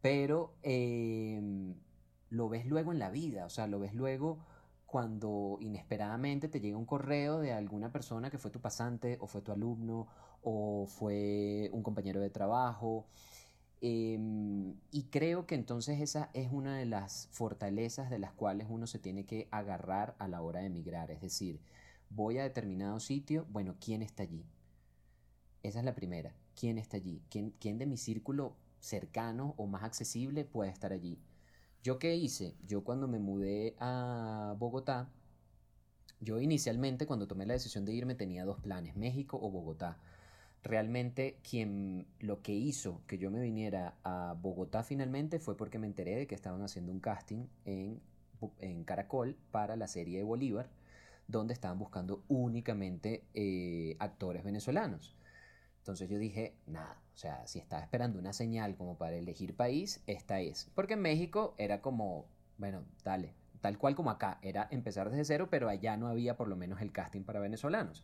pero 0.00 0.54
em, 0.62 1.74
lo 2.30 2.48
ves 2.48 2.66
luego 2.66 2.92
en 2.92 2.98
la 2.98 3.10
vida, 3.10 3.46
o 3.46 3.50
sea, 3.50 3.66
lo 3.66 3.80
ves 3.80 3.94
luego 3.94 4.38
cuando 4.86 5.58
inesperadamente 5.60 6.48
te 6.48 6.60
llega 6.60 6.76
un 6.76 6.84
correo 6.86 7.40
de 7.40 7.52
alguna 7.52 7.90
persona 7.90 8.30
que 8.30 8.38
fue 8.38 8.50
tu 8.50 8.60
pasante 8.60 9.18
o 9.20 9.26
fue 9.26 9.42
tu 9.42 9.50
alumno 9.50 10.06
o 10.42 10.86
fue 10.86 11.68
un 11.72 11.82
compañero 11.82 12.20
de 12.20 12.30
trabajo. 12.30 13.06
Em, 13.86 14.76
y 14.92 15.02
creo 15.10 15.46
que 15.46 15.54
entonces 15.54 16.00
esa 16.00 16.30
es 16.32 16.50
una 16.50 16.74
de 16.78 16.86
las 16.86 17.28
fortalezas 17.32 18.08
de 18.08 18.18
las 18.18 18.32
cuales 18.32 18.66
uno 18.70 18.86
se 18.86 18.98
tiene 18.98 19.26
que 19.26 19.46
agarrar 19.50 20.16
a 20.18 20.26
la 20.26 20.40
hora 20.40 20.60
de 20.60 20.66
emigrar. 20.66 21.10
Es 21.10 21.20
decir, 21.20 21.60
voy 22.08 22.38
a 22.38 22.44
determinado 22.44 22.98
sitio, 22.98 23.46
bueno, 23.50 23.76
¿quién 23.78 24.00
está 24.00 24.22
allí? 24.22 24.46
Esa 25.62 25.80
es 25.80 25.84
la 25.84 25.94
primera. 25.94 26.34
¿Quién 26.58 26.78
está 26.78 26.96
allí? 26.96 27.20
¿Quién, 27.28 27.52
quién 27.60 27.76
de 27.76 27.84
mi 27.84 27.98
círculo 27.98 28.56
cercano 28.80 29.52
o 29.58 29.66
más 29.66 29.82
accesible 29.82 30.46
puede 30.46 30.70
estar 30.70 30.92
allí? 30.94 31.18
¿Yo 31.82 31.98
qué 31.98 32.16
hice? 32.16 32.56
Yo 32.66 32.84
cuando 32.84 33.06
me 33.06 33.18
mudé 33.18 33.76
a 33.80 34.54
Bogotá, 34.58 35.10
yo 36.20 36.40
inicialmente 36.40 37.04
cuando 37.06 37.26
tomé 37.28 37.44
la 37.44 37.52
decisión 37.52 37.84
de 37.84 37.92
irme 37.92 38.14
tenía 38.14 38.46
dos 38.46 38.60
planes, 38.60 38.96
México 38.96 39.38
o 39.42 39.50
Bogotá. 39.50 39.98
Realmente 40.64 41.36
quien 41.48 42.06
lo 42.20 42.40
que 42.40 42.52
hizo 42.52 43.02
que 43.06 43.18
yo 43.18 43.30
me 43.30 43.40
viniera 43.40 43.98
a 44.02 44.34
Bogotá 44.40 44.82
finalmente 44.82 45.38
fue 45.38 45.58
porque 45.58 45.78
me 45.78 45.86
enteré 45.86 46.16
de 46.16 46.26
que 46.26 46.34
estaban 46.34 46.62
haciendo 46.62 46.90
un 46.90 47.00
casting 47.00 47.46
en, 47.66 48.00
en 48.58 48.82
Caracol 48.84 49.36
para 49.50 49.76
la 49.76 49.86
serie 49.88 50.16
de 50.16 50.24
Bolívar, 50.24 50.70
donde 51.28 51.52
estaban 51.52 51.78
buscando 51.78 52.24
únicamente 52.28 53.24
eh, 53.34 53.94
actores 53.98 54.42
venezolanos. 54.42 55.14
Entonces 55.80 56.08
yo 56.08 56.18
dije, 56.18 56.54
nada, 56.66 56.98
o 57.14 57.18
sea, 57.18 57.46
si 57.46 57.58
estaba 57.58 57.82
esperando 57.82 58.18
una 58.18 58.32
señal 58.32 58.74
como 58.74 58.96
para 58.96 59.16
elegir 59.16 59.54
país, 59.54 60.02
esta 60.06 60.40
es. 60.40 60.70
Porque 60.74 60.94
en 60.94 61.02
México 61.02 61.54
era 61.58 61.82
como, 61.82 62.24
bueno, 62.56 62.86
dale, 63.04 63.34
tal 63.60 63.76
cual 63.76 63.94
como 63.94 64.10
acá, 64.10 64.38
era 64.40 64.66
empezar 64.70 65.10
desde 65.10 65.26
cero, 65.26 65.48
pero 65.50 65.68
allá 65.68 65.98
no 65.98 66.08
había 66.08 66.38
por 66.38 66.48
lo 66.48 66.56
menos 66.56 66.80
el 66.80 66.90
casting 66.90 67.22
para 67.22 67.38
venezolanos. 67.38 68.02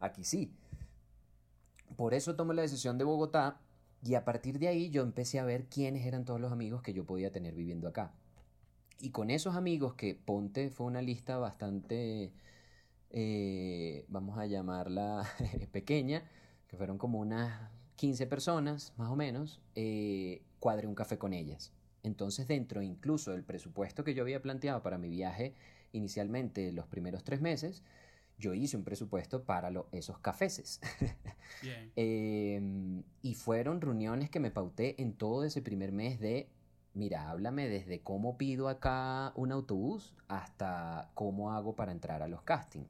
Aquí 0.00 0.24
sí. 0.24 0.52
Por 1.96 2.14
eso 2.14 2.36
tomé 2.36 2.54
la 2.54 2.62
decisión 2.62 2.98
de 2.98 3.04
Bogotá 3.04 3.60
y 4.02 4.14
a 4.14 4.24
partir 4.24 4.58
de 4.58 4.68
ahí 4.68 4.90
yo 4.90 5.02
empecé 5.02 5.38
a 5.38 5.44
ver 5.44 5.66
quiénes 5.66 6.06
eran 6.06 6.24
todos 6.24 6.40
los 6.40 6.52
amigos 6.52 6.82
que 6.82 6.92
yo 6.92 7.04
podía 7.04 7.32
tener 7.32 7.54
viviendo 7.54 7.88
acá. 7.88 8.12
Y 9.00 9.10
con 9.10 9.30
esos 9.30 9.56
amigos 9.56 9.94
que 9.94 10.14
Ponte 10.14 10.70
fue 10.70 10.86
una 10.86 11.02
lista 11.02 11.38
bastante, 11.38 12.32
eh, 13.10 14.04
vamos 14.08 14.38
a 14.38 14.46
llamarla 14.46 15.26
pequeña, 15.72 16.22
que 16.68 16.76
fueron 16.76 16.98
como 16.98 17.18
unas 17.18 17.70
15 17.96 18.26
personas, 18.26 18.92
más 18.96 19.10
o 19.10 19.16
menos, 19.16 19.60
eh, 19.74 20.42
cuadré 20.58 20.86
un 20.86 20.94
café 20.94 21.18
con 21.18 21.32
ellas. 21.32 21.72
Entonces, 22.02 22.46
dentro 22.46 22.82
incluso 22.82 23.32
del 23.32 23.44
presupuesto 23.44 24.04
que 24.04 24.14
yo 24.14 24.22
había 24.22 24.40
planteado 24.40 24.82
para 24.82 24.98
mi 24.98 25.10
viaje 25.10 25.54
inicialmente 25.92 26.72
los 26.72 26.86
primeros 26.86 27.24
tres 27.24 27.40
meses, 27.40 27.82
yo 28.40 28.54
hice 28.54 28.76
un 28.76 28.82
presupuesto 28.82 29.44
para 29.44 29.70
esos 29.92 30.18
cafeses. 30.18 30.80
Em, 31.94 33.02
y 33.22 33.34
fueron 33.34 33.80
reuniones 33.80 34.30
que 34.30 34.40
me 34.40 34.50
pauté 34.50 35.00
en 35.02 35.12
todo 35.12 35.44
ese 35.44 35.60
primer 35.60 35.92
mes 35.92 36.18
de, 36.18 36.48
mira, 36.94 37.28
háblame 37.28 37.68
desde 37.68 38.00
cómo 38.00 38.38
pido 38.38 38.68
acá 38.68 39.32
un 39.36 39.52
autobús 39.52 40.14
hasta 40.28 41.10
cómo 41.14 41.52
hago 41.52 41.76
para 41.76 41.92
entrar 41.92 42.22
a 42.22 42.28
los 42.28 42.42
castings. 42.42 42.88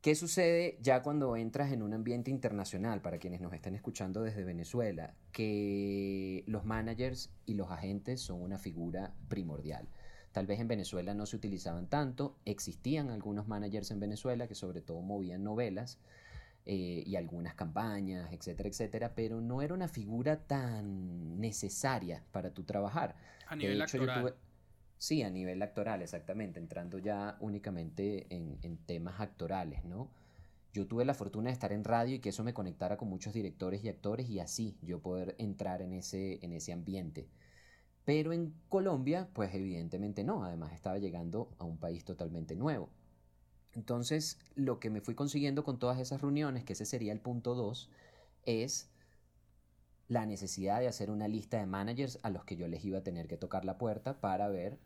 ¿Qué 0.00 0.14
sucede 0.14 0.78
ya 0.80 1.02
cuando 1.02 1.36
entras 1.36 1.72
en 1.72 1.82
un 1.82 1.92
ambiente 1.92 2.30
internacional, 2.30 3.02
para 3.02 3.18
quienes 3.18 3.42
nos 3.42 3.52
están 3.52 3.74
escuchando 3.74 4.22
desde 4.22 4.44
Venezuela? 4.44 5.14
Que 5.30 6.42
los 6.46 6.64
managers 6.64 7.30
y 7.44 7.52
los 7.52 7.70
agentes 7.70 8.22
son 8.22 8.40
una 8.40 8.58
figura 8.58 9.12
primordial. 9.28 9.86
Tal 10.32 10.46
vez 10.46 10.60
en 10.60 10.68
Venezuela 10.68 11.12
no 11.14 11.26
se 11.26 11.36
utilizaban 11.36 11.88
tanto, 11.88 12.36
existían 12.44 13.10
algunos 13.10 13.48
managers 13.48 13.90
en 13.90 14.00
Venezuela 14.00 14.46
que 14.46 14.54
sobre 14.54 14.80
todo 14.80 15.00
movían 15.00 15.42
novelas 15.42 15.98
eh, 16.66 17.02
y 17.04 17.16
algunas 17.16 17.54
campañas, 17.54 18.32
etcétera, 18.32 18.68
etcétera, 18.68 19.14
pero 19.14 19.40
no 19.40 19.60
era 19.60 19.74
una 19.74 19.88
figura 19.88 20.36
tan 20.38 21.40
necesaria 21.40 22.22
para 22.30 22.52
tu 22.52 22.62
trabajar. 22.62 23.16
A 23.48 23.56
nivel 23.56 23.82
actoral. 23.82 24.34
Sí, 25.00 25.22
a 25.22 25.30
nivel 25.30 25.62
actoral, 25.62 26.02
exactamente, 26.02 26.60
entrando 26.60 26.98
ya 26.98 27.38
únicamente 27.40 28.26
en, 28.28 28.76
temas 28.84 29.18
actorales, 29.18 29.82
¿no? 29.84 30.10
Yo 30.74 30.86
tuve 30.86 31.06
la 31.06 31.14
fortuna 31.14 31.48
de 31.48 31.54
estar 31.54 31.72
en 31.72 31.84
radio 31.84 32.16
y 32.16 32.18
que 32.18 32.28
eso 32.28 32.44
me 32.44 32.52
conectara 32.52 32.98
con 32.98 33.08
muchos 33.08 33.32
directores 33.32 33.82
y 33.82 33.88
actores 33.88 34.28
y 34.28 34.40
así 34.40 34.76
yo 34.82 35.00
poder 35.00 35.34
entrar 35.38 35.80
en 35.80 35.94
ese, 35.94 36.38
en 36.44 36.52
ese 36.52 36.74
ambiente. 36.74 37.26
Pero 38.04 38.32
en 38.32 38.54
Colombia, 38.68 39.28
pues 39.32 39.54
evidentemente 39.54 40.24
no, 40.24 40.44
además 40.44 40.72
estaba 40.72 40.98
llegando 40.98 41.50
a 41.58 41.64
un 41.64 41.78
país 41.78 42.04
totalmente 42.04 42.56
nuevo. 42.56 42.90
Entonces, 43.72 44.38
lo 44.54 44.80
que 44.80 44.90
me 44.90 45.00
fui 45.00 45.14
consiguiendo 45.14 45.64
con 45.64 45.78
todas 45.78 45.98
esas 46.00 46.20
reuniones, 46.20 46.64
que 46.64 46.72
ese 46.72 46.86
sería 46.86 47.12
el 47.12 47.20
punto 47.20 47.54
2, 47.54 47.88
es 48.44 48.90
la 50.08 50.26
necesidad 50.26 50.80
de 50.80 50.88
hacer 50.88 51.10
una 51.10 51.28
lista 51.28 51.58
de 51.58 51.66
managers 51.66 52.18
a 52.22 52.30
los 52.30 52.44
que 52.44 52.56
yo 52.56 52.66
les 52.66 52.84
iba 52.84 52.98
a 52.98 53.02
tener 53.04 53.28
que 53.28 53.36
tocar 53.36 53.64
la 53.64 53.78
puerta 53.78 54.20
para 54.20 54.48
ver 54.48 54.78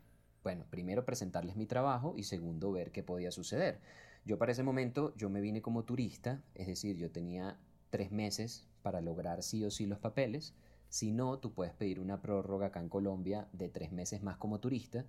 bueno, 0.45 0.63
primero 0.69 1.05
presentarles 1.05 1.55
mi 1.55 1.65
trabajo 1.65 2.13
y 2.15 2.21
segundo 2.21 2.71
ver 2.71 2.91
qué 2.91 3.01
podía 3.01 3.31
suceder. 3.31 3.79
Yo 4.25 4.37
para 4.37 4.51
ese 4.51 4.61
momento 4.61 5.11
yo 5.15 5.27
me 5.27 5.41
vine 5.41 5.63
como 5.63 5.85
turista, 5.85 6.43
es 6.53 6.67
decir, 6.67 6.97
yo 6.97 7.09
tenía 7.09 7.57
tres 7.89 8.11
meses 8.11 8.67
para 8.83 9.01
lograr 9.01 9.41
sí 9.41 9.65
o 9.65 9.71
sí 9.71 9.87
los 9.87 9.97
papeles. 9.97 10.53
Si 10.89 11.11
no, 11.11 11.39
tú 11.39 11.53
puedes 11.53 11.73
pedir 11.73 11.99
una 11.99 12.21
prórroga 12.21 12.67
acá 12.67 12.79
en 12.79 12.89
Colombia 12.89 13.47
de 13.51 13.69
tres 13.69 13.91
meses 13.91 14.23
más 14.23 14.37
como 14.37 14.59
turista. 14.59 15.05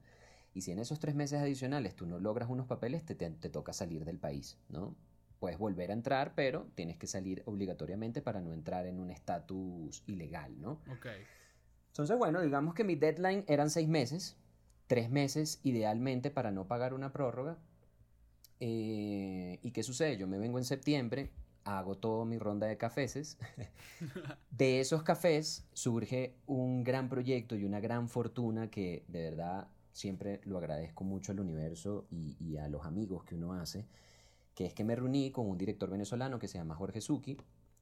Y 0.55 0.63
si 0.63 0.73
en 0.73 0.79
esos 0.79 0.99
tres 0.99 1.15
meses 1.15 1.41
adicionales 1.41 1.95
tú 1.95 2.07
no 2.07 2.19
logras 2.19 2.49
unos 2.49 2.67
papeles, 2.67 3.05
te, 3.05 3.15
te, 3.15 3.51
toca 3.51 3.73
salir 3.73 4.05
del 4.05 4.19
país, 4.19 4.59
¿no? 4.69 4.97
Puedes 5.39 5.59
volver 5.59 5.91
a 5.91 5.95
entrar, 5.95 6.35
pero 6.35 6.67
tienes 6.75 6.97
que 6.97 7.07
salir 7.07 7.43
obligatoriamente 7.45 8.23
para 8.23 8.41
no 8.41 8.53
entrar 8.53 8.87
en 8.87 8.99
un 8.99 9.11
estatus 9.11 10.03
ilegal, 10.07 10.59
¿no? 10.61 10.81
Ok. 10.91 11.07
Entonces, 11.89 12.17
bueno, 12.17 12.41
digamos 12.41 12.75
que 12.75 12.85
mi 12.85 12.95
deadline 12.95 13.45
eran 13.47 13.69
seis 13.69 13.89
meses 13.89 14.37
tres 14.87 15.11
meses 15.11 15.61
idealmente 15.63 16.31
para 16.31 16.51
no 16.51 16.67
pagar 16.67 16.95
una 16.95 17.13
prórroga. 17.13 17.59
Eh, 18.61 19.59
¿Y 19.63 19.71
qué 19.73 19.83
sucede? 19.83 20.17
Yo 20.17 20.27
me 20.27 20.39
vengo 20.39 20.59
en 20.59 20.65
septiembre, 20.65 21.31
hago 21.67 21.97
toda 21.97 22.25
mi 22.25 22.39
ronda 22.39 22.67
de 22.67 22.79
cafés. 22.79 23.37
de 24.51 24.81
esos 24.81 25.03
cafés 25.03 25.67
surge 25.73 26.37
un 26.47 26.85
gran 26.85 27.09
proyecto 27.09 27.57
y 27.57 27.65
una 27.65 27.81
gran 27.81 28.09
fortuna 28.09 28.71
que 28.71 29.05
de 29.09 29.23
verdad 29.23 29.69
siempre 29.93 30.41
lo 30.45 30.59
agradezco 30.59 31.05
mucho 31.05 31.33
al 31.33 31.41
universo 31.41 32.07
y, 32.11 32.57
a 32.57 32.69
los 32.69 32.87
amigos 32.87 33.25
que 33.25 33.35
uno 33.35 33.53
hace, 33.55 33.87
que 34.55 34.67
es 34.67 34.75
que 34.75 34.85
me 34.85 34.95
reuní 34.95 35.33
con 35.33 35.49
un 35.49 35.59
director 35.59 35.91
venezolano 35.91 36.39
que 36.39 36.49
se 36.49 36.59
llama 36.59 36.77
Jorge 36.77 37.01
Suki, 37.01 37.37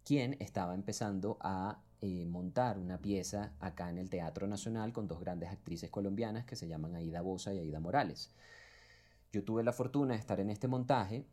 quien 0.04 0.36
estaba 0.40 0.74
empezando 0.74 1.36
a 1.40 1.82
eh, 2.00 2.24
montar 2.26 2.78
una 2.78 2.98
pieza 2.98 3.52
acá 3.60 3.90
en 3.90 3.98
el 3.98 4.10
Teatro 4.10 4.46
Nacional 4.46 4.92
con 4.92 5.08
dos 5.08 5.20
grandes 5.20 5.50
actrices 5.50 5.90
colombianas 5.90 6.44
que 6.46 6.56
se 6.56 6.68
llaman 6.68 6.94
Aida 6.94 7.20
Bosa 7.20 7.52
y 7.52 7.58
Aida 7.58 7.80
Morales. 7.80 8.30
Yo 9.32 9.42
tuve 9.44 9.64
la 9.64 9.72
fortuna 9.72 10.14
de 10.14 10.20
estar 10.20 10.38
en 10.38 10.50
este 10.50 10.68
montaje 10.68 11.26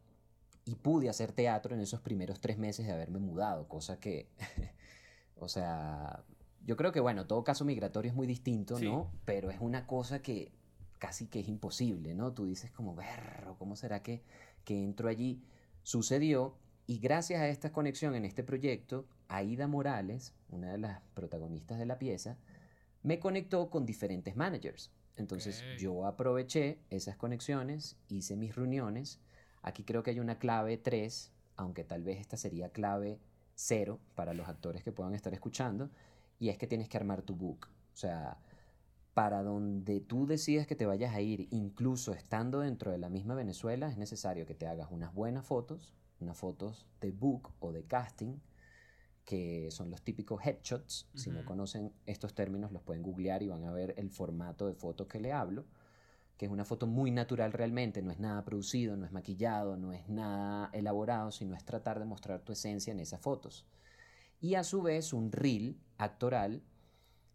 y 0.66 0.76
pude 0.76 1.10
hacer 1.10 1.32
teatro 1.32 1.76
en 1.76 1.82
esos 1.82 2.02
primeros 2.02 2.40
tres 2.40 2.58
meses 2.58 2.86
de 2.86 2.94
haberme 2.94 3.20
mudado, 3.20 3.68
cosa 3.68 4.00
que, 4.00 4.30
o 5.36 5.48
sea, 5.48 6.24
yo 6.66 6.78
creo 6.78 6.92
que, 6.92 7.00
bueno, 7.00 7.26
todo 7.26 7.44
caso 7.44 7.66
migratorio 7.66 8.12
es 8.12 8.16
muy 8.16 8.28
distinto, 8.28 8.80
¿no? 8.80 9.12
Pero 9.26 9.50
es 9.50 9.60
una 9.60 9.88
cosa 9.88 10.22
que 10.22 10.52
casi 11.00 11.26
que 11.26 11.40
es 11.40 11.48
imposible, 11.48 12.14
¿no? 12.14 12.32
Tú 12.32 12.46
dices 12.46 12.70
como, 12.72 12.96
berro, 12.96 13.56
¿cómo 13.58 13.76
será 13.76 14.04
que, 14.04 14.22
que 14.64 14.84
entro 14.84 15.10
allí? 15.10 15.42
Sucedió 15.82 16.56
y 16.86 17.00
gracias 17.00 17.42
a 17.42 17.48
esta 17.48 17.72
conexión 17.72 18.16
en 18.16 18.26
este 18.26 18.44
proyecto, 18.44 19.08
Aida 19.28 19.66
Morales, 19.66 20.36
una 20.50 20.72
de 20.72 20.78
las 20.78 21.02
protagonistas 21.14 21.80
de 21.80 21.86
la 21.86 21.98
pieza, 21.98 22.38
me 23.02 23.20
conectó 23.20 23.70
con 23.70 23.86
diferentes 23.86 24.36
managers. 24.36 24.92
Entonces 25.18 25.64
yo 25.80 26.06
aproveché 26.06 26.80
esas 26.90 27.16
conexiones, 27.16 27.98
hice 28.10 28.36
mis 28.36 28.56
reuniones. 28.56 29.20
Aquí 29.62 29.84
creo 29.84 30.04
que 30.04 30.12
hay 30.12 30.20
una 30.20 30.40
clave 30.40 30.78
3, 30.78 31.32
aunque 31.56 31.84
tal 31.84 32.04
vez 32.04 32.20
esta 32.20 32.38
sería 32.38 32.70
clave 32.70 33.20
0 33.56 34.00
para 34.16 34.34
los 34.34 34.48
actores 34.48 34.84
que 34.84 34.92
puedan 34.92 35.14
estar 35.14 35.34
escuchando, 35.34 35.90
y 36.40 36.50
es 36.50 36.58
que 36.58 36.68
tienes 36.68 36.90
que 36.90 36.98
armar 36.98 37.22
tu 37.22 37.36
book. 37.36 37.68
O 37.94 37.96
sea, 37.96 38.38
para 39.14 39.44
donde 39.44 40.00
tú 40.00 40.26
decidas 40.26 40.66
que 40.66 40.76
te 40.76 40.86
vayas 40.86 41.14
a 41.14 41.22
ir, 41.22 41.48
incluso 41.52 42.14
estando 42.14 42.62
dentro 42.62 42.92
de 42.92 42.98
la 42.98 43.10
misma 43.10 43.36
Venezuela, 43.36 43.90
es 43.90 43.98
necesario 43.98 44.46
que 44.46 44.56
te 44.56 44.68
hagas 44.68 44.88
unas 44.90 45.14
buenas 45.14 45.46
fotos, 45.46 45.94
unas 46.20 46.38
fotos 46.38 46.88
de 47.02 47.12
book 47.12 47.52
o 47.60 47.72
de 47.72 47.84
casting, 47.84 48.38
que 49.26 49.70
son 49.70 49.92
los 49.92 50.02
típicos 50.02 50.46
headshots. 50.46 51.08
Si 51.14 51.30
no 51.30 51.46
conocen 51.46 51.94
estos 52.06 52.34
términos, 52.34 52.72
los 52.72 52.82
pueden 52.82 53.04
googlear 53.04 53.44
y 53.44 53.48
van 53.48 53.66
a 53.66 53.72
ver 53.72 53.94
el 53.98 54.10
formato 54.10 54.68
de 54.68 54.74
foto 54.74 55.08
que 55.08 55.20
le 55.20 55.32
hablo, 55.32 55.66
que 56.42 56.48
es 56.48 56.52
una 56.52 56.66
foto 56.66 56.88
muy 56.88 57.12
natural 57.12 57.54
realmente, 57.54 58.02
no 58.02 58.10
es 58.10 58.20
nada 58.20 58.44
producido, 58.44 58.98
no 58.98 59.06
es 59.06 59.12
maquillado, 59.12 59.78
no 59.78 59.94
es 59.94 60.10
nada 60.10 60.72
elaborado, 60.74 61.32
sino 61.32 61.56
es 61.56 61.64
tratar 61.64 62.00
de 62.00 62.06
mostrar 62.06 62.42
tu 62.42 62.52
esencia 62.52 62.92
en 62.92 63.00
esas 63.00 63.22
fotos. 63.22 63.68
Y 64.40 64.56
a 64.56 64.64
su 64.64 64.82
vez 64.82 65.14
un 65.14 65.32
reel 65.32 65.78
actoral 66.00 66.64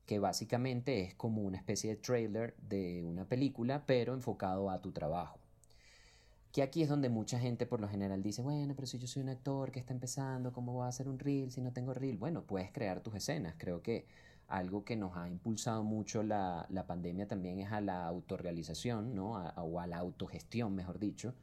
que 0.06 0.18
básicamente 0.18 1.02
es 1.02 1.14
como 1.14 1.42
una 1.42 1.56
especie 1.56 1.90
de 1.90 1.96
trailer 1.98 2.56
de 2.56 3.04
una 3.04 3.28
película, 3.28 3.86
pero 3.86 4.12
enfocado 4.12 4.70
a 4.70 4.82
tu 4.82 4.90
trabajo. 4.90 5.38
Que 6.50 6.64
aquí 6.64 6.82
es 6.82 6.88
donde 6.88 7.08
mucha 7.08 7.38
gente 7.38 7.64
por 7.64 7.80
lo 7.80 7.88
general 7.88 8.24
dice, 8.24 8.42
bueno, 8.42 8.74
pero 8.74 8.88
si 8.88 8.98
yo 8.98 9.06
soy 9.06 9.22
un 9.22 9.28
actor 9.28 9.70
que 9.70 9.78
está 9.78 9.94
empezando, 9.94 10.52
¿cómo 10.52 10.72
voy 10.72 10.84
a 10.84 10.88
hacer 10.88 11.08
un 11.08 11.20
reel 11.20 11.52
si 11.52 11.60
no 11.60 11.72
tengo 11.72 11.94
reel? 11.94 12.18
Bueno, 12.18 12.42
puedes 12.42 12.72
crear 12.72 13.04
tus 13.04 13.14
escenas. 13.14 13.54
Creo 13.56 13.82
que 13.82 14.08
algo 14.48 14.84
que 14.84 14.96
nos 14.96 15.16
ha 15.16 15.28
impulsado 15.28 15.82
mucho 15.82 16.22
la, 16.22 16.66
la 16.70 16.86
pandemia 16.86 17.26
también 17.26 17.58
es 17.58 17.72
a 17.72 17.80
la 17.80 18.06
autorrealización, 18.06 19.14
¿no? 19.14 19.32
o 19.32 19.80
a 19.80 19.86
la 19.86 19.98
autogestión, 19.98 20.74
mejor 20.74 20.98
dicho. 20.98 21.34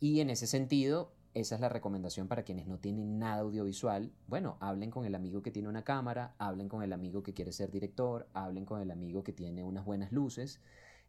Y 0.00 0.20
en 0.20 0.30
ese 0.30 0.46
sentido, 0.46 1.12
esa 1.34 1.54
es 1.54 1.60
la 1.60 1.68
recomendación 1.68 2.28
para 2.28 2.42
quienes 2.42 2.66
no 2.66 2.78
tienen 2.78 3.18
nada 3.18 3.40
audiovisual. 3.40 4.12
Bueno, 4.26 4.56
hablen 4.60 4.90
con 4.90 5.06
el 5.06 5.14
amigo 5.14 5.42
que 5.42 5.50
tiene 5.50 5.68
una 5.68 5.84
cámara, 5.84 6.34
hablen 6.38 6.68
con 6.68 6.82
el 6.82 6.92
amigo 6.92 7.22
que 7.22 7.34
quiere 7.34 7.52
ser 7.52 7.70
director, 7.70 8.28
hablen 8.34 8.64
con 8.66 8.80
el 8.82 8.90
amigo 8.90 9.24
que 9.24 9.32
tiene 9.32 9.62
unas 9.62 9.84
buenas 9.84 10.12
luces 10.12 10.60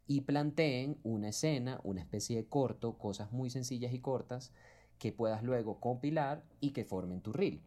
y 0.08 0.22
planteen 0.22 0.98
una 1.04 1.30
escena, 1.30 1.80
una 1.84 2.02
especie 2.02 2.38
de 2.38 2.46
corto, 2.46 2.98
cosas 2.98 3.32
muy 3.32 3.50
sencillas 3.50 3.94
y 3.94 4.00
cortas 4.00 4.54
que 4.98 5.12
puedas 5.12 5.44
luego 5.44 5.80
compilar 5.80 6.44
y 6.60 6.72
que 6.72 6.86
formen 6.86 7.22
tu 7.22 7.34
reel. 7.34 7.62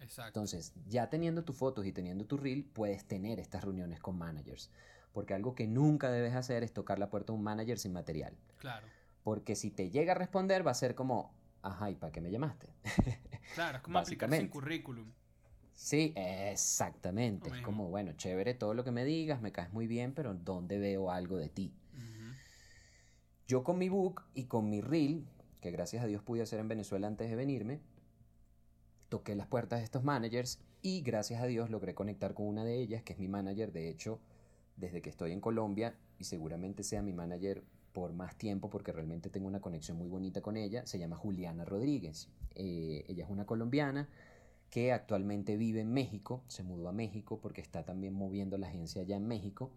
Exacto. 0.00 0.40
Entonces, 0.40 0.74
ya 0.88 1.08
teniendo 1.08 1.44
tus 1.44 1.56
fotos 1.56 1.86
y 1.86 1.92
teniendo 1.92 2.26
tu 2.26 2.36
reel, 2.36 2.64
puedes 2.64 3.04
tener 3.04 3.40
estas 3.40 3.64
reuniones 3.64 4.00
con 4.00 4.16
managers. 4.16 4.70
Porque 5.12 5.34
algo 5.34 5.54
que 5.54 5.66
nunca 5.66 6.10
debes 6.10 6.34
hacer 6.34 6.62
es 6.62 6.72
tocar 6.72 6.98
la 6.98 7.08
puerta 7.08 7.32
de 7.32 7.38
un 7.38 7.44
manager 7.44 7.78
sin 7.78 7.92
material. 7.92 8.36
Claro. 8.58 8.86
Porque 9.24 9.56
si 9.56 9.70
te 9.70 9.90
llega 9.90 10.12
a 10.12 10.14
responder, 10.14 10.66
va 10.66 10.72
a 10.72 10.74
ser 10.74 10.94
como, 10.94 11.34
ajá, 11.62 11.90
¿y 11.90 11.94
para 11.94 12.12
qué 12.12 12.20
me 12.20 12.30
llamaste? 12.30 12.68
Claro, 13.54 13.76
es 13.78 13.82
como 13.84 13.98
aplicar 13.98 14.28
sin 14.28 14.48
currículum. 14.48 15.12
Sí, 15.72 16.12
exactamente. 16.16 17.48
Es 17.48 17.60
como, 17.60 17.88
bueno, 17.88 18.12
chévere 18.14 18.54
todo 18.54 18.74
lo 18.74 18.82
que 18.82 18.90
me 18.90 19.04
digas, 19.04 19.40
me 19.40 19.52
caes 19.52 19.72
muy 19.72 19.86
bien, 19.86 20.14
pero 20.14 20.34
¿dónde 20.34 20.78
veo 20.78 21.10
algo 21.10 21.36
de 21.36 21.48
ti? 21.48 21.72
Yo 23.46 23.62
con 23.62 23.78
mi 23.78 23.88
book 23.88 24.22
y 24.34 24.44
con 24.46 24.68
mi 24.68 24.80
reel, 24.80 25.28
que 25.60 25.70
gracias 25.70 26.02
a 26.02 26.06
Dios 26.06 26.22
pude 26.22 26.42
hacer 26.42 26.58
en 26.58 26.66
Venezuela 26.66 27.06
antes 27.06 27.30
de 27.30 27.36
venirme, 27.36 27.80
toqué 29.08 29.34
las 29.34 29.46
puertas 29.46 29.80
de 29.80 29.84
estos 29.84 30.04
managers 30.04 30.58
y 30.82 31.00
gracias 31.02 31.42
a 31.42 31.46
Dios 31.46 31.70
logré 31.70 31.94
conectar 31.94 32.34
con 32.34 32.46
una 32.46 32.64
de 32.64 32.80
ellas, 32.80 33.02
que 33.02 33.12
es 33.12 33.18
mi 33.18 33.28
manager, 33.28 33.72
de 33.72 33.88
hecho, 33.88 34.20
desde 34.76 35.02
que 35.02 35.10
estoy 35.10 35.32
en 35.32 35.40
Colombia 35.40 35.96
y 36.18 36.24
seguramente 36.24 36.82
sea 36.82 37.02
mi 37.02 37.12
manager 37.12 37.62
por 37.92 38.12
más 38.12 38.36
tiempo 38.36 38.68
porque 38.68 38.92
realmente 38.92 39.30
tengo 39.30 39.46
una 39.46 39.60
conexión 39.60 39.96
muy 39.96 40.08
bonita 40.08 40.42
con 40.42 40.56
ella, 40.56 40.86
se 40.86 40.98
llama 40.98 41.16
Juliana 41.16 41.64
Rodríguez. 41.64 42.28
Eh, 42.54 43.04
ella 43.08 43.24
es 43.24 43.30
una 43.30 43.46
colombiana 43.46 44.08
que 44.70 44.92
actualmente 44.92 45.56
vive 45.56 45.80
en 45.80 45.92
México, 45.92 46.42
se 46.48 46.62
mudó 46.62 46.88
a 46.88 46.92
México 46.92 47.38
porque 47.40 47.60
está 47.60 47.84
también 47.84 48.12
moviendo 48.12 48.58
la 48.58 48.66
agencia 48.66 49.02
allá 49.02 49.16
en 49.16 49.26
México 49.26 49.70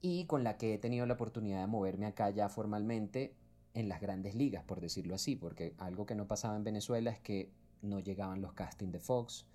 y 0.00 0.26
con 0.26 0.44
la 0.44 0.56
que 0.56 0.74
he 0.74 0.78
tenido 0.78 1.06
la 1.06 1.14
oportunidad 1.14 1.60
de 1.60 1.66
moverme 1.66 2.06
acá 2.06 2.30
ya 2.30 2.48
formalmente 2.48 3.34
en 3.74 3.88
las 3.88 4.00
grandes 4.00 4.34
ligas, 4.34 4.64
por 4.64 4.80
decirlo 4.80 5.14
así, 5.14 5.36
porque 5.36 5.74
algo 5.78 6.06
que 6.06 6.14
no 6.14 6.26
pasaba 6.26 6.56
en 6.56 6.64
Venezuela 6.64 7.10
es 7.10 7.18
que 7.18 7.50
no 7.86 8.00
llegaban 8.00 8.42
los 8.42 8.52
castings 8.52 8.92
de 8.92 9.00
Fox, 9.00 9.46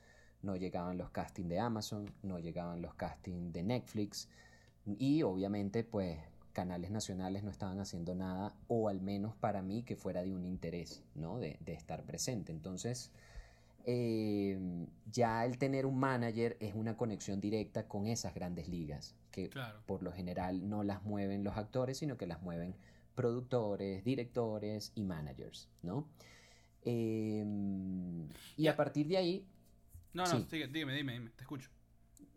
no 0.41 0.55
llegaban 0.55 0.97
los 0.97 1.11
castings 1.11 1.49
de 1.49 1.59
Amazon, 1.59 2.11
no 2.23 2.39
llegaban 2.39 2.82
los 2.82 2.93
castings 2.95 3.53
de 3.53 3.63
Netflix 3.63 4.27
y 4.97 5.23
obviamente 5.23 5.84
pues 5.84 6.17
canales 6.53 6.91
nacionales 6.91 7.43
no 7.43 7.51
estaban 7.51 7.79
haciendo 7.79 8.15
nada 8.15 8.53
o 8.67 8.89
al 8.89 9.01
menos 9.01 9.36
para 9.36 9.61
mí 9.61 9.84
que 9.84 9.95
fuera 9.95 10.23
de 10.23 10.34
un 10.34 10.45
interés, 10.45 11.03
¿no? 11.15 11.39
De, 11.39 11.57
de 11.61 11.73
estar 11.73 12.03
presente. 12.03 12.51
Entonces, 12.51 13.11
Em, 13.86 14.86
ya 15.11 15.43
el 15.45 15.57
tener 15.57 15.86
un 15.86 15.97
manager 15.97 16.55
es 16.59 16.75
una 16.75 16.95
conexión 16.95 17.41
directa 17.41 17.88
con 17.88 18.05
esas 18.05 18.34
grandes 18.34 18.67
ligas, 18.67 19.15
que 19.32 19.49
por 19.86 20.03
lo 20.03 20.11
general 20.11 20.69
no 20.69 20.84
las 20.84 21.03
mueven 21.03 21.43
los 21.43 21.57
actores, 21.57 21.97
sino 21.97 22.17
que 22.17 22.27
las 22.27 22.41
mueven 22.41 22.75
productores, 23.15 24.03
directores 24.03 24.91
y 24.95 25.03
managers, 25.03 25.67
¿no? 25.82 26.05
Em, 26.84 28.27
y 28.57 28.67
a 28.67 28.75
partir 28.75 29.07
de 29.07 29.17
ahí... 29.17 29.47
No, 30.13 30.25
no, 30.25 30.39
dime, 30.51 30.93
dime, 30.93 31.13
dime, 31.13 31.29
te 31.36 31.43
escucho. 31.43 31.69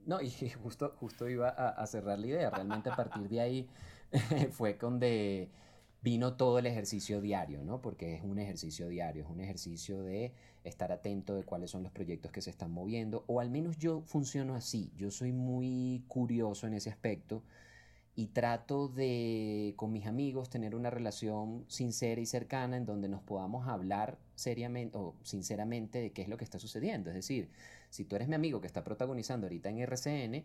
No, 0.07 0.21
y 0.21 0.31
justo, 0.63 0.95
justo 0.99 1.29
iba 1.29 1.49
a, 1.49 1.71
a 1.71 1.87
cerrar 1.87 2.19
la 2.19 2.27
idea. 2.27 2.51
Realmente 2.51 2.91
a 2.91 2.97
partir 2.97 3.29
de 3.29 3.41
ahí 3.41 3.69
fue 4.53 4.75
donde 4.75 5.51
vino 6.05 6.35
todo 6.35 6.59
el 6.59 6.67
ejercicio 6.67 7.23
diario, 7.23 7.65
¿no? 7.65 7.81
Porque 7.81 8.15
es 8.15 8.23
un 8.23 8.39
ejercicio 8.39 8.89
diario, 8.89 9.25
es 9.25 9.31
un 9.31 9.41
ejercicio 9.41 10.03
de 10.03 10.35
estar 10.63 10.93
atento 10.93 11.35
de 11.35 11.45
cuáles 11.45 11.71
son 11.71 11.83
los 11.83 11.93
proyectos 11.93 12.31
que 12.31 12.43
se 12.43 12.51
están 12.51 12.71
moviendo, 12.71 13.25
o 13.27 13.41
al 13.41 13.49
menos 13.49 13.79
yo 13.79 14.03
funciono 14.03 14.55
así, 14.55 14.93
yo 14.97 15.11
soy 15.11 15.33
muy 15.33 16.05
curioso 16.07 16.67
en 16.67 16.75
ese 16.75 16.91
aspecto 16.91 17.43
y 18.17 18.27
trato 18.27 18.89
de 18.89 19.75
con 19.77 19.93
mis 19.93 20.07
amigos 20.07 20.49
tener 20.49 20.75
una 20.75 20.91
relación 20.91 21.65
sincera 21.69 22.21
y 22.21 22.27
cercana 22.27 22.77
en 22.77 22.87
donde 22.87 23.09
nos 23.09 23.23
podamos 23.23 23.67
hablar 23.67 24.19
seriamente 24.37 24.97
o 24.97 25.15
sinceramente 25.23 26.01
de 26.01 26.13
qué 26.13 26.23
es 26.23 26.29
lo 26.29 26.37
que 26.37 26.45
está 26.45 26.59
sucediendo. 26.59 27.11
Es 27.11 27.17
decir, 27.17 27.51
si 27.91 28.05
tú 28.05 28.17
eres 28.17 28.29
mi 28.29 28.35
amigo 28.35 28.61
que 28.61 28.67
está 28.67 28.85
protagonizando 28.85 29.47
ahorita 29.47 29.69
en 29.69 29.79
RCN, 29.81 30.45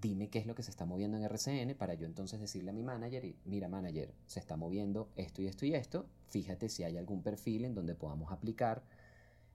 dime 0.00 0.28
qué 0.30 0.38
es 0.38 0.46
lo 0.46 0.54
que 0.54 0.62
se 0.62 0.70
está 0.70 0.86
moviendo 0.86 1.18
en 1.18 1.24
RCN 1.24 1.74
para 1.76 1.94
yo 1.94 2.06
entonces 2.06 2.40
decirle 2.40 2.70
a 2.70 2.72
mi 2.72 2.82
manager, 2.82 3.34
mira 3.44 3.68
manager, 3.68 4.14
se 4.26 4.40
está 4.40 4.56
moviendo 4.56 5.10
esto 5.16 5.42
y 5.42 5.46
esto 5.46 5.66
y 5.66 5.74
esto, 5.74 6.06
fíjate 6.28 6.68
si 6.68 6.82
hay 6.82 6.96
algún 6.96 7.22
perfil 7.22 7.64
en 7.66 7.74
donde 7.74 7.94
podamos 7.94 8.32
aplicar. 8.32 8.82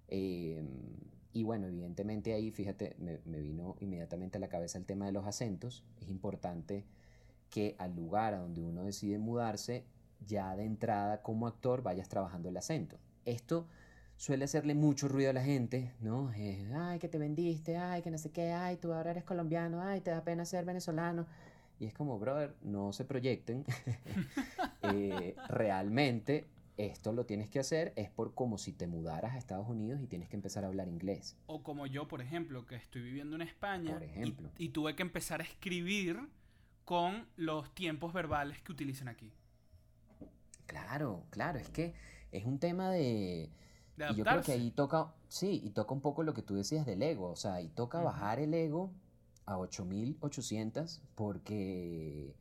Em, 0.07 0.67
y 1.33 1.43
bueno, 1.43 1.67
evidentemente 1.67 2.33
ahí, 2.33 2.51
fíjate, 2.51 2.95
me, 2.99 3.41
vino 3.41 3.75
inmediatamente 3.79 4.37
a 4.37 4.41
la 4.41 4.47
cabeza 4.47 4.77
el 4.77 4.85
tema 4.85 5.05
de 5.05 5.11
los 5.11 5.25
acentos. 5.25 5.83
Es 5.99 6.09
importante 6.09 6.85
que 7.49 7.75
al 7.79 7.95
lugar 7.95 8.33
a 8.33 8.39
donde 8.39 8.61
uno 8.61 8.83
decide 8.83 9.17
mudarse, 9.17 9.85
ya 10.25 10.55
de 10.55 10.65
entrada 10.65 11.21
como 11.21 11.47
actor 11.47 11.81
vayas 11.81 12.09
trabajando 12.09 12.49
el 12.49 12.57
acento. 12.57 12.97
Esto 13.25 13.67
suele 14.17 14.45
hacerle 14.45 14.75
mucho 14.75 15.07
ruido 15.07 15.29
a 15.29 15.33
la 15.33 15.43
gente, 15.43 15.91
¿no? 15.99 16.31
Eh, 16.33 16.71
ay, 16.73 16.99
que 16.99 17.09
te 17.09 17.17
vendiste, 17.17 17.77
ay, 17.77 18.01
que 18.01 18.11
no 18.11 18.17
sé 18.17 18.31
qué, 18.31 18.51
ay, 18.51 18.77
tú 18.77 18.93
ahora 18.93 19.11
eres 19.11 19.23
colombiano, 19.23 19.81
ay, 19.81 20.01
te 20.01 20.11
da 20.11 20.23
pena 20.23 20.45
ser 20.45 20.65
venezolano. 20.65 21.25
Y 21.79 21.85
es 21.85 21.93
como, 21.93 22.17
brother, 22.17 22.55
no 22.61 22.93
se 22.93 23.05
proyecten. 23.05 23.65
Eh, 24.93 25.35
realmente 25.49 26.45
esto 26.77 27.11
lo 27.11 27.25
tienes 27.25 27.49
que 27.49 27.57
hacer 27.57 27.91
es 27.95 28.11
por 28.11 28.35
como 28.35 28.59
si 28.59 28.71
te 28.71 28.85
mudaras 28.85 29.33
a 29.33 29.37
Estados 29.39 29.67
Unidos 29.67 29.99
y 29.99 30.05
tienes 30.05 30.29
que 30.29 30.35
empezar 30.35 30.63
a 30.63 30.67
hablar 30.67 30.87
inglés. 30.87 31.35
O 31.47 31.63
como 31.63 31.87
yo, 31.87 32.07
por 32.07 32.21
ejemplo, 32.21 32.67
que 32.67 32.75
estoy 32.75 33.01
viviendo 33.01 33.35
en 33.35 33.41
España 33.41 33.99
Y, 34.15 34.35
y 34.65 34.69
tuve 34.69 34.95
que 34.95 35.01
empezar 35.01 35.41
a 35.41 35.43
escribir 35.43 36.19
con 36.85 37.27
los 37.35 37.73
tiempos 37.73 38.13
verbales 38.13 38.61
que 38.61 38.71
utilizan 38.71 39.07
aquí. 39.07 39.33
Claro, 40.67 41.25
claro, 41.29 41.59
es 41.59 41.69
que 41.69 41.93
es 42.31 42.45
un 42.45 42.59
tema 42.59 42.89
de 42.89 43.49
y 43.97 44.15
yo 44.15 44.25
creo 44.25 44.41
que 44.41 44.51
ahí 44.51 44.71
toca, 44.71 45.13
sí, 45.27 45.61
y 45.63 45.69
toca 45.69 45.93
un 45.93 46.01
poco 46.01 46.23
lo 46.23 46.33
que 46.33 46.41
tú 46.41 46.55
decías 46.55 46.85
del 46.85 47.01
ego, 47.01 47.31
o 47.31 47.35
sea, 47.35 47.61
y 47.61 47.69
toca 47.69 48.01
bajar 48.01 48.39
el 48.39 48.53
ego 48.53 48.91
a 49.45 49.57
8800 49.57 51.01
porque 51.15 52.35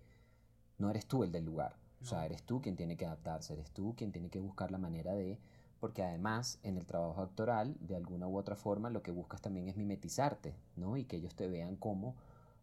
no 0.78 0.90
eres 0.90 1.06
tú 1.06 1.22
el 1.22 1.30
del 1.30 1.44
lugar. 1.44 1.76
O 2.02 2.06
sea, 2.06 2.26
eres 2.26 2.42
tú 2.42 2.60
quien 2.60 2.76
tiene 2.76 2.96
que 2.96 3.06
adaptarse, 3.06 3.54
eres 3.54 3.70
tú 3.70 3.94
quien 3.96 4.12
tiene 4.12 4.28
que 4.28 4.40
buscar 4.40 4.70
la 4.70 4.78
manera 4.78 5.14
de... 5.14 5.38
Porque 5.80 6.02
además 6.02 6.58
en 6.62 6.76
el 6.76 6.86
trabajo 6.86 7.22
actoral, 7.22 7.76
de 7.80 7.96
alguna 7.96 8.26
u 8.26 8.36
otra 8.36 8.56
forma, 8.56 8.90
lo 8.90 9.02
que 9.02 9.10
buscas 9.10 9.40
también 9.40 9.68
es 9.68 9.76
mimetizarte, 9.76 10.54
¿no? 10.76 10.96
Y 10.96 11.04
que 11.04 11.16
ellos 11.16 11.34
te 11.34 11.46
vean 11.46 11.76
como 11.76 12.14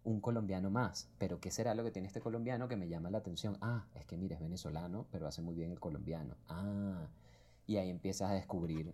un 0.04 0.22
colombiano 0.22 0.70
más. 0.70 1.10
Pero 1.18 1.40
¿qué 1.40 1.52
será 1.52 1.76
lo 1.76 1.84
que 1.84 1.92
tiene 1.92 2.08
este 2.08 2.22
colombiano 2.22 2.68
que 2.68 2.76
me 2.76 2.88
llama 2.88 3.10
la 3.10 3.20
atención? 3.20 3.58
Ah, 3.62 3.86
es 3.96 4.06
que 4.06 4.18
mira, 4.18 4.36
es 4.36 4.42
venezolano, 4.42 5.08
pero 5.12 5.28
hace 5.28 5.42
muy 5.42 5.56
bien 5.56 5.72
el 5.72 5.80
colombiano. 5.80 6.36
Ah, 6.48 7.08
y 7.68 7.78
ahí 7.78 7.90
empiezas 7.90 8.32
a 8.32 8.34
descubrir 8.34 8.94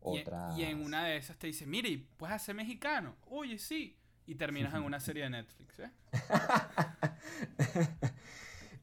otra. 0.00 0.54
Y, 0.56 0.62
en 0.62 0.82
una 0.82 1.04
de 1.04 1.16
esas 1.16 1.36
te 1.36 1.46
dice, 1.46 1.66
mire, 1.66 2.04
puedes 2.16 2.34
hacer 2.34 2.54
mexicano. 2.54 3.16
Oye, 3.26 3.58
sí. 3.58 3.96
Y 4.26 4.34
terminas 4.34 4.74
en 4.74 4.82
una 4.82 5.00
serie 5.00 5.24
de 5.24 5.30
Netflix, 5.30 5.78
¿eh? 5.80 5.90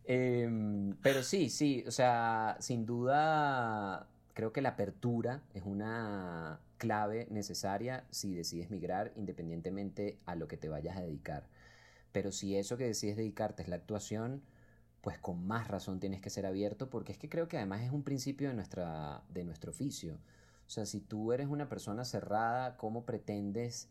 em, 0.05 0.95
pero 1.01 1.23
sí, 1.23 1.49
sí, 1.49 1.83
o 1.87 1.91
sea, 1.91 2.57
sin 2.59 2.85
duda 2.85 4.07
creo 4.39 4.53
que 4.53 4.61
la 4.61 4.69
apertura 4.69 5.43
es 5.53 5.63
una 5.65 6.61
clave 6.77 7.27
necesaria 7.29 8.05
si 8.09 8.33
decides 8.33 8.71
migrar 8.71 9.11
independientemente 9.17 10.17
a 10.25 10.35
lo 10.35 10.47
que 10.47 10.55
te 10.55 10.69
vayas 10.69 10.95
a 10.95 11.01
dedicar. 11.01 11.49
Pero 12.13 12.31
si 12.31 12.55
eso 12.55 12.77
que 12.77 12.85
decides 12.85 13.17
dedicarte 13.17 13.63
es 13.63 13.67
la 13.67 13.75
actuación, 13.75 14.41
pues 15.01 15.17
con 15.17 15.45
más 15.45 15.67
razón 15.67 15.99
tienes 15.99 16.21
que 16.21 16.29
ser 16.29 16.45
abierto 16.45 16.89
porque 16.89 17.11
es 17.11 17.17
que 17.17 17.27
creo 17.27 17.49
que 17.49 17.57
además 17.57 17.81
es 17.81 17.91
un 17.91 18.03
principio 18.03 18.47
de, 18.47 18.53
nuestra, 18.53 19.23
de 19.27 19.43
nuestro 19.43 19.71
oficio. 19.71 20.13
O 20.65 20.69
sea, 20.69 20.85
si 20.85 21.01
tú 21.01 21.33
eres 21.33 21.47
una 21.47 21.67
persona 21.67 22.05
cerrada, 22.05 22.77
¿cómo 22.77 23.05
pretendes 23.05 23.89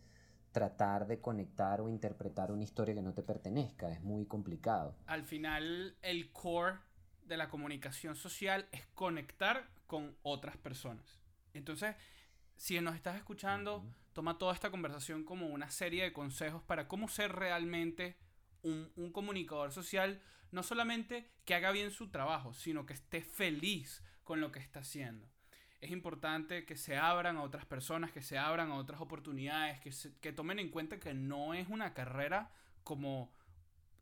tratar 0.53 1.07
de 1.07 1.21
conectar 1.21 1.83
o 1.83 1.91
interpretar 1.91 2.53
una 2.53 2.65
historia 2.65 2.95
que 2.95 3.03
no 3.03 3.13
te 3.13 3.23
pertenezca? 3.23 3.93
Es 3.93 4.01
muy 4.01 4.25
complicado. 4.25 4.97
Al 5.05 5.25
final, 5.25 5.99
el 6.01 6.33
core 6.33 6.79
de 7.27 7.37
la 7.37 7.51
comunicación 7.51 8.17
social 8.17 8.67
es 8.73 8.87
conectar 8.95 9.69
con 9.89 10.17
otras 10.23 10.57
personas. 10.57 11.19
Entonces, 11.53 11.97
si 12.57 12.81
nos 12.81 12.95
estás 12.95 13.17
escuchando, 13.17 13.85
toma 14.13 14.39
toda 14.39 14.55
esta 14.55 14.71
conversación 14.71 15.25
como 15.25 15.49
una 15.49 15.71
serie 15.71 16.05
de 16.05 16.13
consejos 16.13 16.63
para 16.63 16.87
cómo 16.87 17.09
ser 17.09 17.33
realmente 17.33 18.17
un, 18.63 18.93
un 18.95 19.11
comunicador 19.11 19.73
social 19.73 20.23
no 20.51 20.63
solamente 20.63 21.31
que 21.45 21.55
haga 21.55 21.73
bien 21.73 21.91
su 21.91 22.11
trabajo, 22.11 22.55
sino 22.55 22.87
que 22.87 22.95
esté 22.95 23.23
feliz 23.23 24.03
con 24.25 24.41
lo 24.41 24.53
que 24.53 24.61
está 24.61 24.81
haciendo. 24.81 25.29
Es 25.81 25.91
importante 25.91 26.65
que 26.65 26.77
se 26.77 26.97
abran 26.97 27.37
a 27.37 27.43
otras 27.43 27.65
personas, 27.65 28.13
que 28.13 28.23
se 28.23 28.39
abran 28.39 28.71
a 28.71 28.77
otras 28.77 29.01
oportunidades, 29.01 29.81
que, 29.81 29.93
que 30.21 30.33
tomen 30.33 30.59
en 30.59 30.71
cuenta 30.71 30.99
que 30.99 31.15
no 31.15 31.55
es 31.55 31.69
una 31.69 31.95
carrera 31.95 32.51
como 32.83 33.33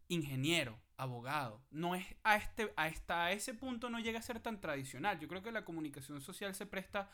ingeniero, 0.08 0.80
abogado. 0.96 1.62
No 1.70 1.94
es 1.94 2.06
a 2.22 2.36
este, 2.36 2.72
a 2.76 2.88
esta, 2.88 3.26
a 3.26 3.32
ese 3.32 3.54
punto 3.54 3.90
no 3.90 4.00
llega 4.00 4.18
a 4.18 4.22
ser 4.22 4.40
tan 4.40 4.60
tradicional. 4.60 5.18
Yo 5.18 5.28
creo 5.28 5.42
que 5.42 5.52
la 5.52 5.64
comunicación 5.64 6.20
social 6.20 6.54
se 6.54 6.66
presta 6.66 7.10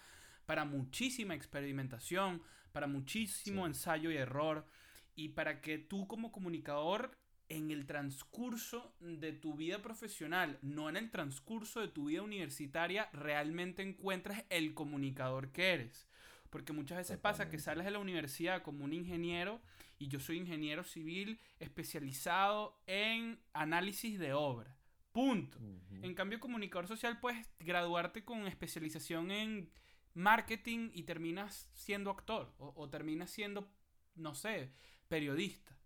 para 0.47 0.65
muchísima 0.65 1.35
experimentación, 1.35 2.43
para 2.73 2.87
muchísimo 2.87 3.67
ensayo 3.67 4.11
y 4.11 4.17
error, 4.17 4.67
y 5.15 5.31
para 5.31 5.61
que 5.61 5.79
tú 5.79 6.07
como 6.07 6.33
comunicador 6.33 7.17
en 7.49 7.71
el 7.71 7.87
transcurso 7.87 8.95
de 9.01 9.33
tu 9.33 9.55
vida 9.55 9.83
profesional, 9.83 10.59
no 10.63 10.89
en 10.89 10.97
el 10.97 11.11
transcurso 11.11 11.81
de 11.81 11.89
tu 11.89 12.07
vida 12.07 12.23
universitaria, 12.23 13.11
realmente 13.13 13.83
encuentres 13.83 14.45
el 14.49 14.73
comunicador 14.73 15.51
que 15.53 15.75
eres. 15.75 16.09
Porque 16.49 16.73
muchas 16.73 16.99
veces 16.99 17.19
pasa 17.19 17.51
que 17.51 17.59
sales 17.59 17.85
de 17.85 17.91
la 17.91 17.99
universidad 17.99 18.63
como 18.63 18.85
un 18.85 18.95
ingeniero 18.95 19.61
y 20.03 20.09
yo 20.09 20.19
soy 20.19 20.39
ingeniero 20.39 20.83
civil 20.83 21.39
especializado 21.61 22.77
en 22.89 23.39
análisis 23.53 24.19
de 24.19 24.33
obra. 24.33 24.77
Punto. 25.13 25.59
En 26.03 26.15
cambio, 26.15 26.41
comunicador 26.41 26.89
social 26.89 27.21
puedes 27.21 27.47
graduarte 27.61 28.25
con 28.25 28.49
especialización 28.49 29.31
en 29.31 29.71
marketing 30.15 30.91
y 30.93 31.05
terminas 31.05 31.71
siendo 31.75 32.11
actor 32.11 32.53
o, 32.59 32.89
terminas 32.89 33.31
siendo, 33.31 33.71
no 34.17 34.35
sé, 34.35 34.73
periodista. 35.07 35.77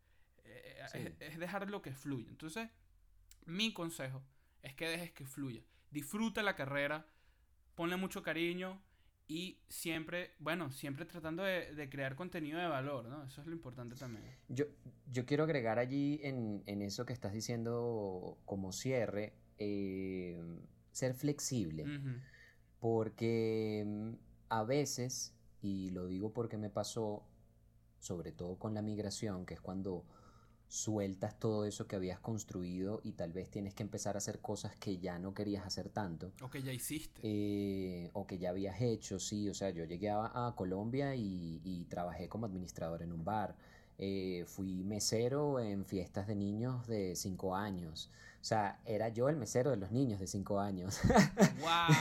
Eh, 0.45 1.15
es, 1.21 1.39
dejar 1.39 1.69
lo 1.69 1.83
que 1.83 1.93
fluya. 1.93 2.31
Entonces, 2.31 2.71
mi 3.45 3.75
consejo 3.75 4.23
es 4.63 4.75
que 4.75 4.89
dejes 4.89 5.13
que 5.13 5.27
fluya. 5.27 5.63
Disfruta 5.91 6.43
la 6.43 6.57
carrera, 6.57 7.07
ponle 7.75 7.97
mucho 7.97 8.23
cariño 8.23 8.81
y 9.29 9.59
siempre, 9.69 10.31
bueno, 10.39 10.71
siempre 10.71 11.05
tratando 11.05 11.43
de, 11.43 11.89
crear 11.91 12.15
contenido 12.15 12.61
de 12.61 12.67
valor, 12.67 13.07
¿no? 13.07 13.25
Eso 13.25 13.41
es 13.41 13.47
lo 13.47 13.55
importante 13.55 13.97
también. 13.97 14.25
Yo, 14.49 14.67
yo 15.11 15.27
quiero 15.27 15.45
agregar 15.45 15.79
allí 15.79 16.21
en, 16.23 16.63
eso 16.83 17.05
que 17.05 17.13
estás 17.13 17.33
diciendo 17.33 18.39
como 18.45 18.73
cierre, 18.73 19.35
eh, 19.59 20.41
ser 20.93 21.15
flexible. 21.15 21.85
Porque 22.79 23.85
mm, 23.85 24.13
a 24.51 24.63
veces, 24.63 25.35
y 25.61 25.91
lo 25.91 26.07
digo 26.07 26.33
porque 26.33 26.57
me 26.57 26.71
pasó, 26.71 27.27
sobre 27.99 28.31
todo 28.31 28.57
con 28.57 28.75
la 28.75 28.83
migración, 28.83 29.45
que 29.45 29.55
es 29.55 29.61
cuando 29.61 30.05
sueltas 30.69 31.39
todo 31.39 31.65
eso 31.65 31.87
que 31.87 31.97
habías 31.97 32.19
construido 32.19 33.01
y 33.05 33.13
tal 33.13 33.33
vez 33.33 33.51
tienes 33.51 33.75
que 33.75 33.83
empezar 33.83 34.17
a 34.17 34.19
hacer 34.19 34.41
cosas 34.41 34.75
que 34.77 34.99
ya 34.99 35.19
no 35.19 35.33
querías 35.33 35.65
hacer 35.65 35.89
tanto. 35.89 36.33
O 36.43 36.51
que 36.51 36.63
ya 36.63 36.73
hiciste. 36.73 37.21
Eh, 37.23 38.11
o 38.13 38.27
que 38.27 38.39
ya 38.39 38.51
habías 38.51 38.81
hecho, 38.81 39.19
sí. 39.19 39.49
O 39.49 39.55
sea, 39.55 39.71
yo 39.71 39.85
llegué 39.85 40.11
a, 40.11 40.53
Colombia 40.57 41.15
y, 41.15 41.87
trabajé 41.89 42.29
como 42.29 42.47
administrador 42.47 43.03
en 43.03 43.13
un 43.13 43.25
bar. 43.25 43.57
Eh, 43.99 44.45
fui 44.47 44.85
mesero 44.85 45.59
en 45.61 45.87
fiestas 45.87 46.27
de 46.27 46.35
niños 46.35 46.87
de 46.87 47.17
5 47.17 47.57
años. 47.57 48.11
O 48.41 48.45
sea, 48.45 48.81
era 48.85 49.09
yo 49.09 49.29
el 49.29 49.37
mesero 49.37 49.71
de 49.71 49.77
los 49.77 49.91
niños 49.91 50.21
de 50.21 50.27
5 50.27 50.61
años. 50.61 51.01
¡Wow! 51.61 51.97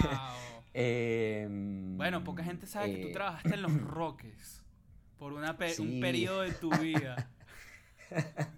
Em, 0.73 1.95
bueno, 1.95 2.23
poca 2.25 2.43
gente 2.43 2.67
sabe 2.67 2.93
que 2.93 3.01
tú 3.01 3.07
eh, 3.07 3.13
trabajaste 3.13 3.53
en 3.53 3.61
los 3.61 3.73
Roques 3.81 4.61
por 5.17 5.31
una 5.31 5.57
un 5.79 6.01
periodo 6.01 6.41
de 6.41 6.51
tu 6.51 6.69
vida. 6.71 7.29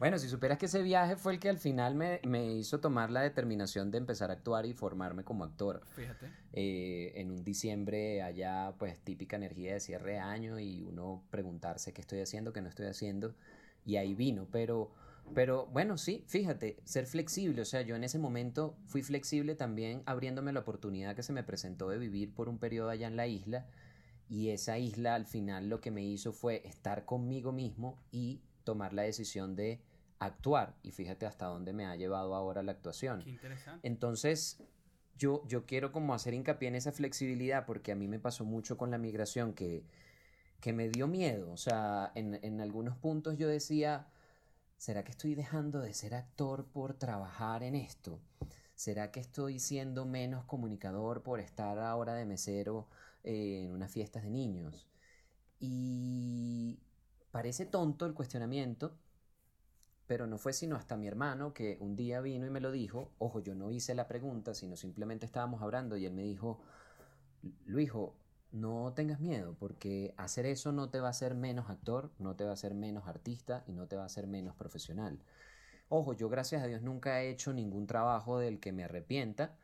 bueno, 0.00 0.18
si 0.18 0.30
supieras 0.30 0.56
que 0.56 0.64
ese 0.64 0.82
viaje 0.82 1.14
fue 1.14 1.34
el 1.34 1.38
que 1.38 1.50
al 1.50 1.58
final 1.58 1.94
me, 1.94 2.54
hizo 2.54 2.80
tomar 2.80 3.10
la 3.10 3.20
determinación 3.20 3.90
de 3.90 3.98
empezar 3.98 4.30
a 4.30 4.32
actuar 4.32 4.64
y 4.64 4.72
formarme 4.72 5.24
como 5.24 5.44
actor. 5.44 5.82
Fíjate. 5.94 6.26
Eh, 6.54 7.12
en 7.16 7.30
un 7.30 7.44
diciembre 7.44 8.22
allá, 8.22 8.72
pues 8.78 8.98
típica 9.00 9.36
energía 9.36 9.74
de 9.74 9.80
cierre 9.80 10.12
de 10.12 10.18
año 10.18 10.58
y 10.58 10.82
uno 10.84 11.22
preguntarse 11.30 11.92
qué 11.92 12.00
estoy 12.00 12.20
haciendo, 12.20 12.54
qué 12.54 12.62
no 12.62 12.70
estoy 12.70 12.86
haciendo. 12.86 13.34
Y 13.84 13.96
ahí 13.96 14.14
vino, 14.14 14.48
pero... 14.50 14.90
Pero 15.34 15.66
bueno, 15.66 15.96
sí, 15.96 16.24
fíjate, 16.26 16.80
ser 16.82 17.06
flexible, 17.06 17.62
o 17.62 17.64
sea, 17.64 17.82
yo 17.82 17.94
en 17.94 18.02
ese 18.02 18.18
momento 18.18 18.76
fui 18.86 19.02
flexible 19.02 19.54
también 19.54 20.02
abriéndome 20.06 20.52
la 20.52 20.60
oportunidad 20.60 21.14
que 21.14 21.22
se 21.22 21.32
me 21.32 21.44
presentó 21.44 21.88
de 21.88 21.98
vivir 21.98 22.34
por 22.34 22.48
un 22.48 22.58
periodo 22.58 22.88
allá 22.88 23.06
en 23.06 23.14
la 23.14 23.28
isla 23.28 23.66
y 24.30 24.48
esa 24.48 24.78
isla 24.78 25.14
al 25.14 25.26
final 25.26 25.68
lo 25.68 25.80
que 25.80 25.92
me 25.92 26.02
hizo 26.02 26.32
fue 26.32 26.66
estar 26.66 27.04
conmigo 27.04 27.52
mismo 27.52 28.02
y 28.10 28.40
tomar 28.64 28.92
la 28.92 29.02
decisión 29.02 29.56
de 29.56 29.80
actuar. 30.20 30.76
Y 30.82 30.92
fíjate 30.92 31.26
hasta 31.26 31.46
dónde 31.46 31.72
me 31.72 31.86
ha 31.86 31.96
llevado 31.96 32.34
ahora 32.34 32.62
la 32.62 32.72
actuación. 32.72 33.22
Qué 33.24 33.30
interesante. 33.30 33.86
Entonces, 33.86 34.62
yo, 35.18 35.42
yo 35.48 35.66
quiero 35.66 35.90
como 35.90 36.14
hacer 36.14 36.34
hincapié 36.34 36.68
en 36.68 36.76
esa 36.76 36.92
flexibilidad 36.92 37.66
porque 37.66 37.90
a 37.90 37.96
mí 37.96 38.06
me 38.06 38.20
pasó 38.20 38.44
mucho 38.44 38.78
con 38.78 38.90
la 38.90 38.98
migración 38.98 39.52
que, 39.52 39.84
que 40.60 40.72
me 40.72 40.88
dio 40.88 41.08
miedo. 41.08 41.50
O 41.50 41.56
sea, 41.56 42.12
en, 42.14 42.38
en 42.42 42.60
algunos 42.60 42.96
puntos 42.96 43.36
yo 43.36 43.48
decía, 43.48 44.06
¿será 44.76 45.02
que 45.02 45.10
estoy 45.10 45.34
dejando 45.34 45.80
de 45.80 45.92
ser 45.94 46.14
actor 46.14 46.66
por 46.66 46.94
trabajar 46.94 47.62
en 47.62 47.74
esto? 47.74 48.20
¿Será 48.74 49.10
que 49.10 49.20
estoy 49.20 49.58
siendo 49.58 50.06
menos 50.06 50.44
comunicador 50.44 51.22
por 51.22 51.40
estar 51.40 51.78
ahora 51.78 52.14
de 52.14 52.24
mesero 52.24 52.88
eh, 53.24 53.64
en 53.64 53.72
unas 53.72 53.90
fiestas 53.90 54.22
de 54.22 54.30
niños? 54.30 54.86
Y 55.58 56.78
Parece 57.30 57.64
tonto 57.64 58.06
el 58.06 58.14
cuestionamiento, 58.14 58.96
pero 60.10 60.26
no 60.26 60.38
fue 60.38 60.52
sino 60.52 60.74
hasta 60.74 60.96
mi 60.96 61.06
hermano 61.06 61.54
que 61.54 61.76
un 61.78 61.94
día 61.94 62.20
vino 62.20 62.44
y 62.44 62.50
me 62.50 62.58
lo 62.58 62.72
dijo. 62.72 63.12
Ojo, 63.18 63.38
yo 63.38 63.54
no 63.54 63.70
hice 63.70 63.94
la 63.94 64.08
pregunta, 64.08 64.54
sino 64.54 64.74
simplemente 64.74 65.24
estábamos 65.24 65.62
hablando 65.62 65.96
y 65.96 66.04
él 66.04 66.12
me 66.12 66.24
dijo, 66.24 66.60
Luijo, 67.64 68.16
no 68.50 68.92
tengas 68.92 69.20
miedo, 69.20 69.54
porque 69.60 70.12
hacer 70.16 70.46
eso 70.46 70.72
no 70.72 70.90
te 70.90 70.98
va 70.98 71.06
a 71.06 71.10
hacer 71.10 71.36
menos 71.36 71.70
actor, 71.70 72.10
no 72.18 72.34
te 72.34 72.42
va 72.42 72.50
a 72.50 72.54
hacer 72.54 72.74
menos 72.74 73.06
artista 73.06 73.62
y 73.68 73.72
no 73.72 73.86
te 73.86 73.94
va 73.94 74.02
a 74.02 74.06
hacer 74.06 74.26
menos 74.26 74.56
profesional. 74.56 75.20
Ojo, 75.88 76.12
yo 76.12 76.28
gracias 76.28 76.64
a 76.64 76.66
Dios 76.66 76.82
nunca 76.82 77.22
he 77.22 77.30
hecho 77.30 77.52
ningún 77.52 77.86
trabajo 77.86 78.40
del 78.40 78.58
que 78.58 78.72
me 78.72 78.82
arrepienta, 78.82 79.54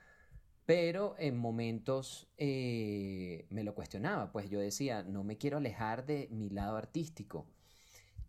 pero 0.64 1.16
en 1.18 1.36
momentos 1.36 2.28
eh, 2.38 3.46
me 3.50 3.64
lo 3.64 3.74
cuestionaba, 3.74 4.30
pues 4.30 4.48
yo 4.48 4.60
decía, 4.60 5.02
no 5.02 5.24
me 5.24 5.38
quiero 5.38 5.56
alejar 5.56 6.06
de 6.06 6.28
mi 6.30 6.50
lado 6.50 6.76
artístico. 6.76 7.48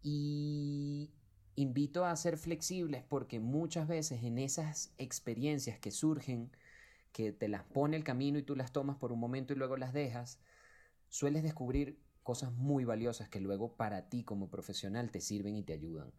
Y 0.01 1.11
invito 1.57 2.05
a 2.05 2.15
ser 2.15 2.37
flexibles 2.37 3.03
porque 3.03 3.39
muchas 3.39 3.87
veces 3.87 4.23
en 4.23 4.37
esas 4.37 4.93
experiencias 4.99 5.79
que 5.79 5.89
surgen, 5.89 6.51
que 7.11 7.33
te 7.33 7.47
las 7.47 7.63
pone 7.63 7.97
el 7.97 8.03
camino 8.03 8.37
y 8.37 8.43
tú 8.43 8.55
las 8.55 8.71
tomas 8.71 8.95
por 8.97 9.11
un 9.11 9.19
momento 9.19 9.53
y 9.53 9.55
luego 9.55 9.75
las 9.75 9.91
dejas, 9.91 10.39
sueles 11.09 11.41
descubrir 11.41 11.99
cosas 12.21 12.53
muy 12.53 12.85
valiosas 12.85 13.27
que 13.27 13.41
luego 13.41 13.75
para 13.75 14.07
ti 14.07 14.23
como 14.23 14.49
profesional 14.49 15.09
te 15.09 15.19
sirven 15.19 15.55
y 15.55 15.63
te 15.63 15.73
ayudan. 15.73 16.11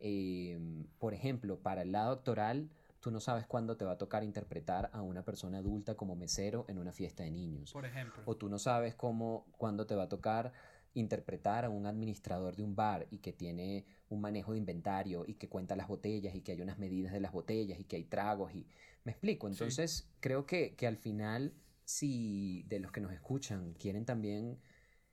Em, 0.00 0.86
por 0.98 1.14
ejemplo, 1.14 1.60
para 1.60 1.82
el 1.82 1.92
lado 1.92 2.12
actoral, 2.12 2.68
tú 2.98 3.12
no 3.12 3.20
sabes 3.20 3.46
cuándo 3.46 3.76
te 3.76 3.84
va 3.84 3.92
a 3.92 3.98
tocar 3.98 4.24
interpretar 4.24 4.90
a 4.92 5.02
una 5.02 5.22
persona 5.24 5.58
adulta 5.58 5.94
como 5.94 6.16
mesero 6.16 6.64
en 6.66 6.78
una 6.78 6.92
fiesta 6.92 7.22
de 7.22 7.30
niños. 7.30 7.72
Por 7.72 7.86
ejemplo. 7.86 8.22
O 8.26 8.36
tú 8.36 8.48
no 8.48 8.58
sabes 8.58 8.96
cómo, 8.96 9.46
cuándo 9.56 9.86
te 9.86 9.94
va 9.94 10.04
a 10.04 10.08
tocar 10.08 10.52
interpretar 10.94 11.64
a 11.64 11.70
un 11.70 11.86
administrador 11.86 12.56
de 12.56 12.62
un 12.62 12.74
bar 12.74 13.06
y 13.10 13.18
que 13.18 13.32
tiene 13.32 13.86
un 14.08 14.20
manejo 14.20 14.52
de 14.52 14.58
inventario 14.58 15.24
y 15.26 15.34
que 15.34 15.48
cuenta 15.48 15.76
las 15.76 15.88
botellas 15.88 16.34
y 16.34 16.40
que 16.40 16.52
hay 16.52 16.60
unas 16.60 16.78
medidas 16.78 17.12
de 17.12 17.20
las 17.20 17.32
botellas 17.32 17.78
y 17.78 17.84
que 17.84 17.96
hay 17.96 18.04
tragos 18.04 18.54
y 18.54 18.66
me 19.04 19.12
explico. 19.12 19.48
Entonces 19.48 20.08
creo 20.20 20.46
que, 20.46 20.74
que 20.74 20.86
al 20.86 20.96
final 20.96 21.54
si 21.84 22.62
de 22.68 22.78
los 22.78 22.92
que 22.92 23.00
nos 23.00 23.12
escuchan 23.12 23.74
quieren 23.74 24.04
también 24.04 24.60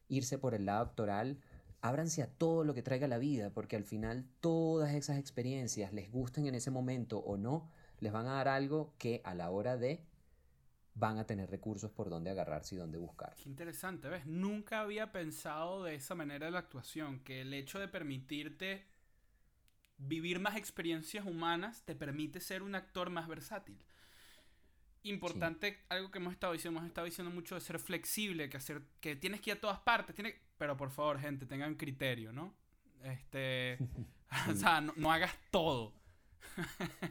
irse 0.07 0.37
por 0.37 0.53
el 0.53 0.65
lado 0.65 0.85
actoral, 0.85 1.39
ábranse 1.81 2.21
a 2.21 2.27
todo 2.27 2.63
lo 2.63 2.73
que 2.73 2.83
traiga 2.83 3.07
la 3.07 3.17
vida, 3.17 3.49
porque 3.49 3.75
al 3.75 3.83
final 3.83 4.25
todas 4.39 4.93
esas 4.93 5.17
experiencias, 5.17 5.91
les 5.91 6.11
gusten 6.11 6.45
en 6.45 6.55
ese 6.55 6.71
momento 6.71 7.19
o 7.19 7.37
no, 7.37 7.69
les 7.99 8.11
van 8.11 8.27
a 8.27 8.33
dar 8.33 8.47
algo 8.47 8.93
que 8.97 9.21
a 9.23 9.33
la 9.33 9.49
hora 9.49 9.77
de 9.77 10.03
van 10.99 11.19
a 11.19 11.25
tener 11.25 11.49
recursos 11.49 11.91
por 11.91 12.09
donde 12.09 12.31
agarrarse 12.31 12.75
y 12.75 12.77
donde 12.77 12.97
buscar. 12.97 13.35
Qué 13.35 13.49
interesante, 13.49 14.09
¿ves? 14.09 14.25
Nunca 14.25 14.81
había 14.81 15.11
pensado 15.11 15.83
de 15.83 15.95
esa 15.95 16.15
manera 16.15 16.49
la 16.49 16.59
actuación, 16.59 17.19
que 17.19 17.41
el 17.41 17.53
hecho 17.53 17.79
de 17.79 17.87
permitirte 17.87 18.85
vivir 19.97 20.39
más 20.39 20.55
experiencias 20.55 21.25
humanas 21.25 21.83
te 21.83 21.95
permite 21.95 22.39
ser 22.39 22.63
un 22.63 22.75
actor 22.75 23.09
más 23.09 23.27
versátil. 23.27 23.77
Importante, 25.03 25.85
algo 25.89 26.11
que 26.11 26.17
hemos 26.17 26.33
estado 26.33 26.53
diciendo, 26.53 26.79
hemos 26.79 26.87
estado 26.87 27.05
diciendo 27.05 27.33
mucho 27.33 27.55
de 27.55 27.61
ser 27.61 27.79
flexible, 27.79 28.49
que 28.49 28.57
hacer, 28.57 28.81
que 28.99 29.15
tienes 29.15 29.41
que 29.41 29.51
ir 29.51 29.57
a 29.57 29.61
todas 29.61 29.79
partes, 29.79 30.15
tiene, 30.15 30.35
pero 30.57 30.75
por 30.75 30.89
favor, 30.89 31.19
gente, 31.19 31.45
tengan 31.45 31.75
criterio, 31.75 32.33
¿no? 32.33 32.53
Este, 33.03 33.77
o 34.49 34.55
sea, 34.55 34.81
no 34.81 35.11
hagas 35.11 35.33
todo. 35.51 35.93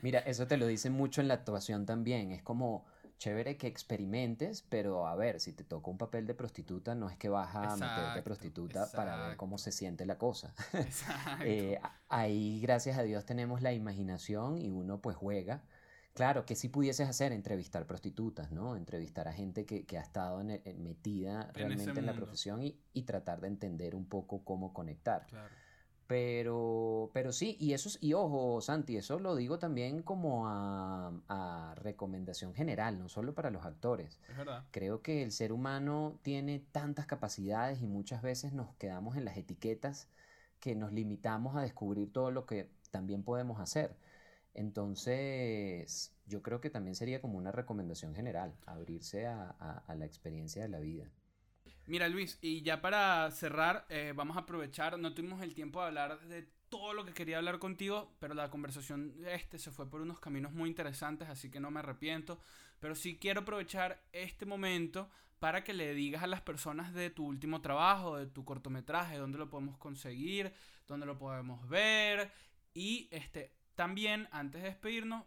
Mira, 0.03 0.21
eso 0.21 0.47
te 0.47 0.57
lo 0.57 0.67
dicen 0.67 0.93
mucho 0.93 1.21
en 1.21 1.29
la 1.29 1.35
actuación 1.35 1.87
también, 1.87 2.33
es 2.33 2.43
como 2.43 2.85
chévere 3.19 3.57
que 3.57 3.67
experimentes, 3.67 4.63
pero 4.63 5.07
a 5.07 5.15
ver, 5.17 5.41
si 5.41 5.53
te 5.53 5.65
toca 5.65 5.91
un 5.91 5.99
papel 5.99 6.27
de 6.27 6.35
prostituta, 6.35 6.95
no 6.95 7.09
es 7.09 7.17
que 7.17 7.29
vas 7.29 7.55
a 7.55 7.61
meterte 7.77 7.85
Exacto, 7.85 8.25
prostituta 8.25 8.91
para 8.93 9.29
ver 9.29 9.37
cómo 9.37 9.59
se 9.59 9.73
siente 9.73 10.05
la 10.07 10.19
cosa. 10.19 10.55
Exacto. 10.75 11.45
Eh, 11.45 11.81
ahí, 12.09 12.61
gracias 12.61 12.99
a 12.99 13.03
Dios, 13.03 13.25
tenemos 13.25 13.63
la 13.63 13.73
imaginación 13.73 14.59
y 14.59 14.71
uno 14.71 15.01
pues 15.01 15.17
juega. 15.17 15.63
Claro, 16.13 16.47
que 16.47 16.55
si 16.57 16.69
pudieses 16.71 17.09
hacer 17.11 17.33
entrevistar 17.33 17.87
prostitutas, 17.87 18.51
¿no? 18.51 18.75
Entrevistar 18.77 19.29
a 19.29 19.35
gente 19.35 19.67
que, 19.67 19.85
que 19.85 19.99
ha 19.99 20.01
estado 20.01 20.41
en- 20.41 20.63
en- 20.65 20.83
metida 20.83 21.49
En 21.49 21.55
realmente 21.55 22.01
en 22.01 22.07
la 22.07 22.15
profesión 22.15 22.63
y, 22.63 22.81
y 22.95 23.03
tratar 23.03 23.43
de 23.43 23.49
entender 23.49 23.95
un 23.95 24.07
poco 24.07 24.43
cómo 24.43 24.73
conectar. 24.73 25.27
Claro. 25.27 25.55
Pero, 26.07 27.11
pero 27.13 27.33
sí, 27.33 27.57
y 27.59 27.73
eso 27.73 27.89
es- 27.89 27.99
y 28.01 28.13
ojo, 28.15 28.61
Santi, 28.61 28.97
eso 28.97 29.19
lo 29.19 29.35
digo 29.35 29.59
también 29.59 30.03
como 30.03 30.47
a, 30.49 31.13
a 31.29 31.75
recomendación 31.77 32.55
general, 32.55 32.99
no 32.99 33.09
solo 33.09 33.35
para 33.35 33.51
los 33.51 33.65
actores. 33.65 34.21
Es 34.29 34.37
verdad. 34.37 34.65
Creo 34.71 35.03
que 35.03 35.23
el 35.23 35.33
ser 35.33 35.53
humano 35.53 36.19
tiene 36.23 36.61
tantas 36.61 37.07
capacidades 37.07 37.83
y 37.83 37.87
muchas 37.87 38.23
veces 38.23 38.53
nos 38.53 38.75
quedamos 38.77 39.17
en 39.17 39.25
las 39.25 39.37
etiquetas 39.37 40.09
que 40.61 40.75
nos 40.77 40.93
limitamos 40.93 41.57
a 41.57 41.63
descubrir 41.63 42.13
todo 42.13 42.31
lo 42.31 42.47
que 42.47 42.71
también 42.91 43.23
podemos 43.25 43.61
hacer. 43.61 43.97
Entonces, 44.55 46.13
yo 46.27 46.43
creo 46.43 46.61
que 46.61 46.71
también 46.71 46.95
sería 46.95 47.21
como 47.21 47.39
una 47.39 47.53
recomendación 47.53 48.15
general, 48.15 48.55
abrirse 48.67 49.27
a, 49.27 49.55
a- 49.59 49.83
a 49.87 49.95
la 49.97 50.07
experiencia 50.07 50.63
de 50.63 50.69
la 50.69 50.79
vida. 50.81 51.11
Mira, 51.87 52.09
Luis, 52.09 52.39
y 52.43 52.63
ya 52.63 52.81
para 52.81 53.31
cerrar, 53.31 53.87
eh, 53.89 54.13
vamos 54.15 54.37
a 54.37 54.41
aprovechar, 54.41 54.99
no 54.99 55.15
tuvimos 55.15 55.41
el 55.41 55.55
tiempo 55.55 55.81
de 55.81 55.87
hablar 55.87 56.21
de 56.27 56.43
todo 56.69 56.93
lo 56.95 57.05
que 57.05 57.13
quería 57.13 57.39
hablar 57.39 57.61
contigo, 57.61 58.17
pero 58.19 58.35
la 58.35 58.51
conversación 58.51 59.15
este 59.25 59.61
se 59.61 59.71
fue 59.71 59.89
por 59.89 60.01
unos 60.01 60.19
caminos 60.19 60.53
muy 60.53 60.69
interesantes, 60.69 61.29
así 61.29 61.49
que 61.49 61.61
no 61.61 61.71
me 61.71 61.79
arrepiento, 61.79 62.41
pero 62.81 62.97
sí 62.97 63.19
quiero 63.19 63.43
aprovechar 63.43 64.03
este 64.13 64.47
momento 64.47 65.09
para 65.39 65.63
que 65.63 65.75
le 65.75 65.95
digas 65.95 66.25
a 66.25 66.27
las 66.27 66.41
personas 66.41 66.93
de 66.93 67.11
tu 67.11 67.25
último 67.25 67.61
trabajo, 67.61 68.17
de 68.17 68.27
tu 68.27 68.45
cortometraje, 68.45 69.19
dónde 69.19 69.39
lo 69.39 69.49
podemos 69.49 69.79
conseguir, 69.79 70.53
dónde 70.89 71.07
lo 71.07 71.19
podemos 71.19 71.69
ver, 71.69 72.33
y 72.75 73.09
este, 73.13 73.53
también, 73.77 74.29
antes 74.33 74.61
de 74.61 74.69
despedirnos, 74.71 75.25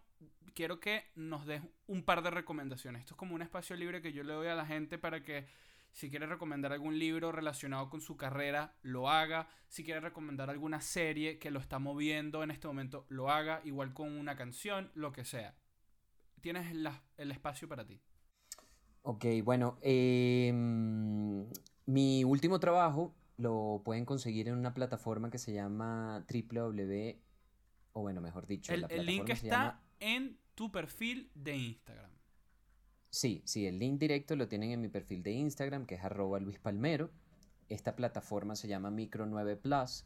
quiero 0.53 0.81
que 0.81 1.05
nos 1.15 1.45
des 1.45 1.61
un 1.87 2.03
par 2.03 2.21
de 2.21 2.31
recomendaciones. 2.31 3.01
Esto 3.01 3.13
es 3.13 3.17
como 3.17 3.33
un 3.33 3.41
espacio 3.41 3.77
libre 3.77 4.01
que 4.01 4.11
yo 4.11 4.23
le 4.23 4.33
doy 4.33 4.47
a 4.47 4.55
la 4.55 4.65
gente 4.65 4.97
para 4.97 5.23
que 5.23 5.47
si 5.91 6.09
quiere 6.09 6.25
recomendar 6.27 6.71
algún 6.71 6.97
libro 6.99 7.31
relacionado 7.31 7.89
con 7.89 8.01
su 8.01 8.15
carrera, 8.15 8.75
lo 8.81 9.09
haga. 9.09 9.47
Si 9.67 9.83
quiere 9.83 9.99
recomendar 9.99 10.49
alguna 10.49 10.81
serie 10.81 11.39
que 11.39 11.51
lo 11.51 11.59
está 11.59 11.79
moviendo 11.79 12.43
en 12.43 12.51
este 12.51 12.67
momento, 12.67 13.05
lo 13.09 13.29
haga. 13.29 13.61
Igual 13.63 13.93
con 13.93 14.11
una 14.17 14.35
canción, 14.35 14.91
lo 14.93 15.11
que 15.11 15.25
sea. 15.25 15.55
Tienes 16.41 16.73
la- 16.73 17.03
el 17.17 17.31
espacio 17.31 17.67
para 17.67 17.85
ti. 17.85 18.01
Ok, 19.01 19.25
bueno, 19.43 19.77
em, 19.81 21.47
mi 21.85 22.23
último 22.23 22.59
trabajo 22.59 23.15
lo 23.37 23.81
pueden 23.83 24.05
conseguir 24.05 24.47
en 24.49 24.55
una 24.57 24.73
plataforma 24.73 25.29
que 25.29 25.37
se 25.37 25.53
llama 25.53 26.25
www, 26.29 27.19
o 27.93 28.01
bueno, 28.01 28.21
mejor 28.21 28.45
dicho, 28.45 28.73
El, 28.73 28.81
la 28.81 28.87
el 28.87 29.05
link 29.05 29.25
plataforma 29.25 29.35
se 29.39 29.47
está 29.47 29.57
llama... 29.65 29.83
en 29.99 30.37
tu 30.55 30.71
perfil 30.71 31.31
de 31.33 31.55
Instagram. 31.55 32.11
Sí, 33.11 33.41
sí, 33.45 33.65
el 33.65 33.79
link 33.79 33.99
directo 33.99 34.35
lo 34.35 34.47
tienen 34.47 34.71
en 34.71 34.81
mi 34.81 34.87
perfil 34.87 35.23
de 35.23 35.31
Instagram, 35.31 35.85
que 35.85 35.95
es 35.95 36.03
arroba 36.03 36.39
Luis 36.39 36.59
Palmero. 36.59 37.09
Esta 37.67 37.95
plataforma 37.95 38.55
se 38.55 38.67
llama 38.67 38.91
Micro 38.91 39.25
9 39.25 39.55
Plus. 39.57 40.05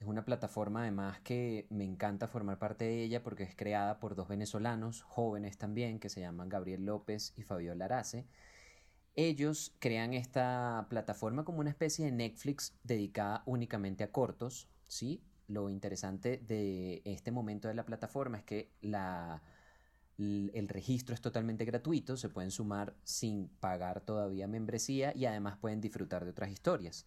Es 0.00 0.06
una 0.06 0.24
plataforma 0.24 0.82
además 0.82 1.20
que 1.20 1.66
me 1.70 1.84
encanta 1.84 2.26
formar 2.26 2.58
parte 2.58 2.86
de 2.86 3.02
ella 3.04 3.22
porque 3.22 3.44
es 3.44 3.54
creada 3.54 4.00
por 4.00 4.16
dos 4.16 4.28
venezolanos, 4.28 5.02
jóvenes 5.02 5.58
también, 5.58 6.00
que 6.00 6.08
se 6.08 6.20
llaman 6.20 6.48
Gabriel 6.48 6.86
López 6.86 7.34
y 7.36 7.42
Fabiola 7.42 7.84
Arace. 7.84 8.26
Ellos 9.14 9.76
crean 9.78 10.14
esta 10.14 10.86
plataforma 10.88 11.44
como 11.44 11.60
una 11.60 11.70
especie 11.70 12.06
de 12.06 12.12
Netflix 12.12 12.74
dedicada 12.82 13.42
únicamente 13.46 14.02
a 14.02 14.10
cortos, 14.10 14.68
¿sí? 14.88 15.22
Lo 15.46 15.68
interesante 15.68 16.38
de 16.38 17.02
este 17.04 17.30
momento 17.30 17.68
de 17.68 17.74
la 17.74 17.84
plataforma 17.84 18.38
es 18.38 18.44
que 18.44 18.70
la, 18.80 19.42
el 20.20 20.68
registro 20.68 21.14
es 21.14 21.20
totalmente 21.20 21.64
gratuito, 21.64 22.16
se 22.16 22.28
pueden 22.28 22.50
sumar 22.50 22.94
sin 23.04 23.48
pagar 23.60 24.02
todavía 24.02 24.46
membresía 24.46 25.12
y 25.16 25.24
además 25.24 25.56
pueden 25.58 25.80
disfrutar 25.80 26.24
de 26.24 26.30
otras 26.30 26.50
historias. 26.50 27.06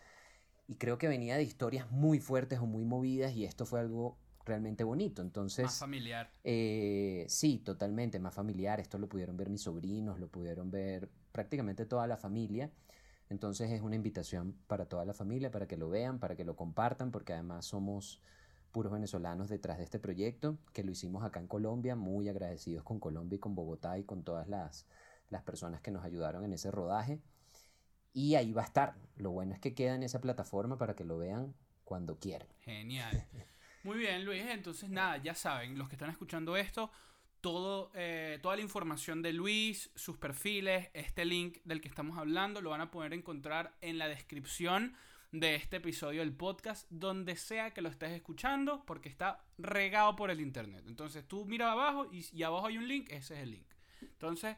Y 0.67 0.77
creo 0.77 0.97
que 0.97 1.07
venía 1.07 1.37
de 1.37 1.43
historias 1.43 1.91
muy 1.91 2.21
fuertes 2.21 2.59
o 2.59 2.65
muy 2.65 2.87
movidas 2.87 3.35
y 3.35 3.45
esto 3.45 3.67
fue 3.67 3.81
algo 3.81 4.17
realmente 4.47 4.83
bonito. 4.83 5.21
Entonces... 5.21 5.67
Más 5.67 5.79
familiar. 5.79 6.31
Eh, 6.43 7.27
sí, 7.29 7.59
totalmente, 7.59 8.19
más 8.19 8.33
familiar. 8.33 8.81
Esto 8.81 8.97
lo 8.97 9.07
pudieron 9.07 9.37
ver 9.37 9.51
mis 9.51 9.61
sobrinos, 9.61 10.19
lo 10.19 10.29
pudieron 10.29 10.71
ver 10.71 11.11
prácticamente 11.33 11.85
toda 11.85 12.07
la 12.07 12.17
familia. 12.17 12.71
Entonces 13.29 13.71
es 13.71 13.83
una 13.83 13.97
invitación 13.97 14.57
para 14.69 14.87
toda 14.87 15.05
la 15.05 15.13
familia, 15.13 15.51
para 15.51 15.69
que 15.69 15.77
lo 15.77 15.91
vean, 15.91 16.19
para 16.19 16.35
que 16.35 16.47
lo 16.47 16.57
compartan, 16.57 17.11
porque 17.11 17.35
además 17.35 17.67
somos 17.67 18.23
puros 18.75 18.93
venezolanos 18.93 19.49
detrás 19.49 19.79
de 19.79 19.85
este 19.85 20.01
proyecto, 20.01 20.59
que 20.73 20.83
lo 20.83 20.91
hicimos 20.91 21.23
acá 21.23 21.39
en 21.39 21.47
Colombia, 21.47 21.95
muy 21.95 22.29
agradecidos 22.29 22.83
con 22.83 22.99
Colombia 22.99 23.37
y 23.37 23.39
con 23.39 23.55
Bogotá 23.55 23.97
y 23.99 24.03
con 24.03 24.25
todas 24.25 24.49
las, 24.49 24.87
las 25.31 25.45
personas 25.45 25.81
que 25.81 25.93
nos 25.93 26.05
ayudaron 26.05 26.45
en 26.45 26.53
ese 26.53 26.73
rodaje. 26.73 27.21
Y 28.13 28.35
ahí 28.35 28.53
va 28.53 28.63
a 28.63 28.65
estar. 28.65 28.97
Lo 29.17 29.31
bueno 29.31 29.55
es 29.55 29.61
que 29.61 29.75
queda 29.75 29.95
en 29.95 30.03
esa 30.03 30.21
plataforma 30.21 30.77
para 30.77 30.97
que 30.97 31.05
lo 31.05 31.17
vean 31.17 31.55
cuando 31.85 32.19
quieran. 32.19 32.49
Genial. 32.63 33.25
Muy 33.85 33.97
bien, 33.97 34.25
Luis. 34.25 34.43
Entonces, 34.49 34.91
nada, 34.91 35.19
ya 35.19 35.37
saben, 35.37 35.79
los 35.79 35.89
que 35.89 35.95
están 35.95 36.11
escuchando 36.11 36.57
esto, 36.57 36.91
todo, 37.41 37.93
eh, 37.95 38.41
toda 38.43 38.57
la 38.57 38.63
información 38.63 39.23
de 39.23 39.33
Luis, 39.33 39.93
sus 39.95 40.17
perfiles, 40.17 40.91
este 40.95 41.25
link 41.25 41.59
del 41.65 41.81
que 41.81 41.89
estamos 41.89 42.19
hablando, 42.19 42.61
lo 42.61 42.71
van 42.71 42.81
a 42.81 42.91
poder 42.91 43.13
encontrar 43.13 43.77
en 43.83 43.99
la 43.99 44.09
descripción 44.09 44.97
de 45.35 45.57
este 45.57 45.79
episodio 45.79 46.21
del 46.21 46.33
podcast, 46.33 46.87
donde 46.91 47.35
sea 47.35 47.73
que 47.73 47.83
lo 47.83 47.89
estés 47.89 48.13
escuchando, 48.13 48.85
porque 48.87 49.09
está 49.09 49.45
regado 49.59 50.15
por 50.15 50.31
el 50.31 50.41
internet. 50.41 50.85
Entonces 50.87 51.27
tú 51.27 51.45
mira 51.45 51.73
abajo 51.73 52.09
y, 52.13 52.25
y 52.33 52.45
abajo 52.45 52.69
hay 52.69 52.79
un 52.79 52.87
link, 52.87 53.11
ese 53.11 53.35
es 53.35 53.41
el 53.41 53.51
link. 53.51 53.67
Entonces, 54.01 54.57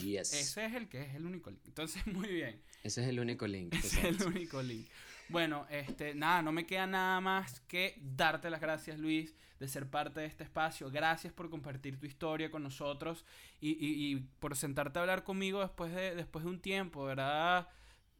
yes. 0.00 0.32
ese 0.32 0.66
es 0.66 0.74
el 0.74 0.88
que 0.88 1.02
es 1.02 1.14
el 1.16 1.26
único 1.26 1.50
link. 1.50 1.62
Entonces, 1.66 2.06
muy 2.12 2.28
bien. 2.28 2.62
Ese 2.84 3.02
es 3.02 3.08
el 3.08 3.18
único 3.18 3.48
link. 3.48 3.74
Ese 3.74 4.08
es 4.08 4.20
el 4.20 4.26
único 4.28 4.62
link. 4.62 4.86
Bueno, 5.30 5.66
este, 5.68 6.14
nada, 6.14 6.42
no 6.42 6.52
me 6.52 6.64
queda 6.64 6.86
nada 6.86 7.20
más 7.20 7.60
que 7.62 7.98
darte 8.00 8.50
las 8.50 8.60
gracias, 8.60 9.00
Luis, 9.00 9.34
de 9.58 9.66
ser 9.66 9.90
parte 9.90 10.20
de 10.20 10.26
este 10.26 10.44
espacio. 10.44 10.92
Gracias 10.92 11.32
por 11.32 11.50
compartir 11.50 11.98
tu 11.98 12.06
historia 12.06 12.52
con 12.52 12.62
nosotros 12.62 13.24
y, 13.60 13.70
y, 13.70 14.12
y 14.12 14.16
por 14.38 14.54
sentarte 14.54 15.00
a 15.00 15.02
hablar 15.02 15.24
conmigo 15.24 15.60
después 15.60 15.92
de, 15.92 16.14
después 16.14 16.44
de 16.44 16.50
un 16.52 16.60
tiempo, 16.60 17.04
¿verdad? 17.04 17.68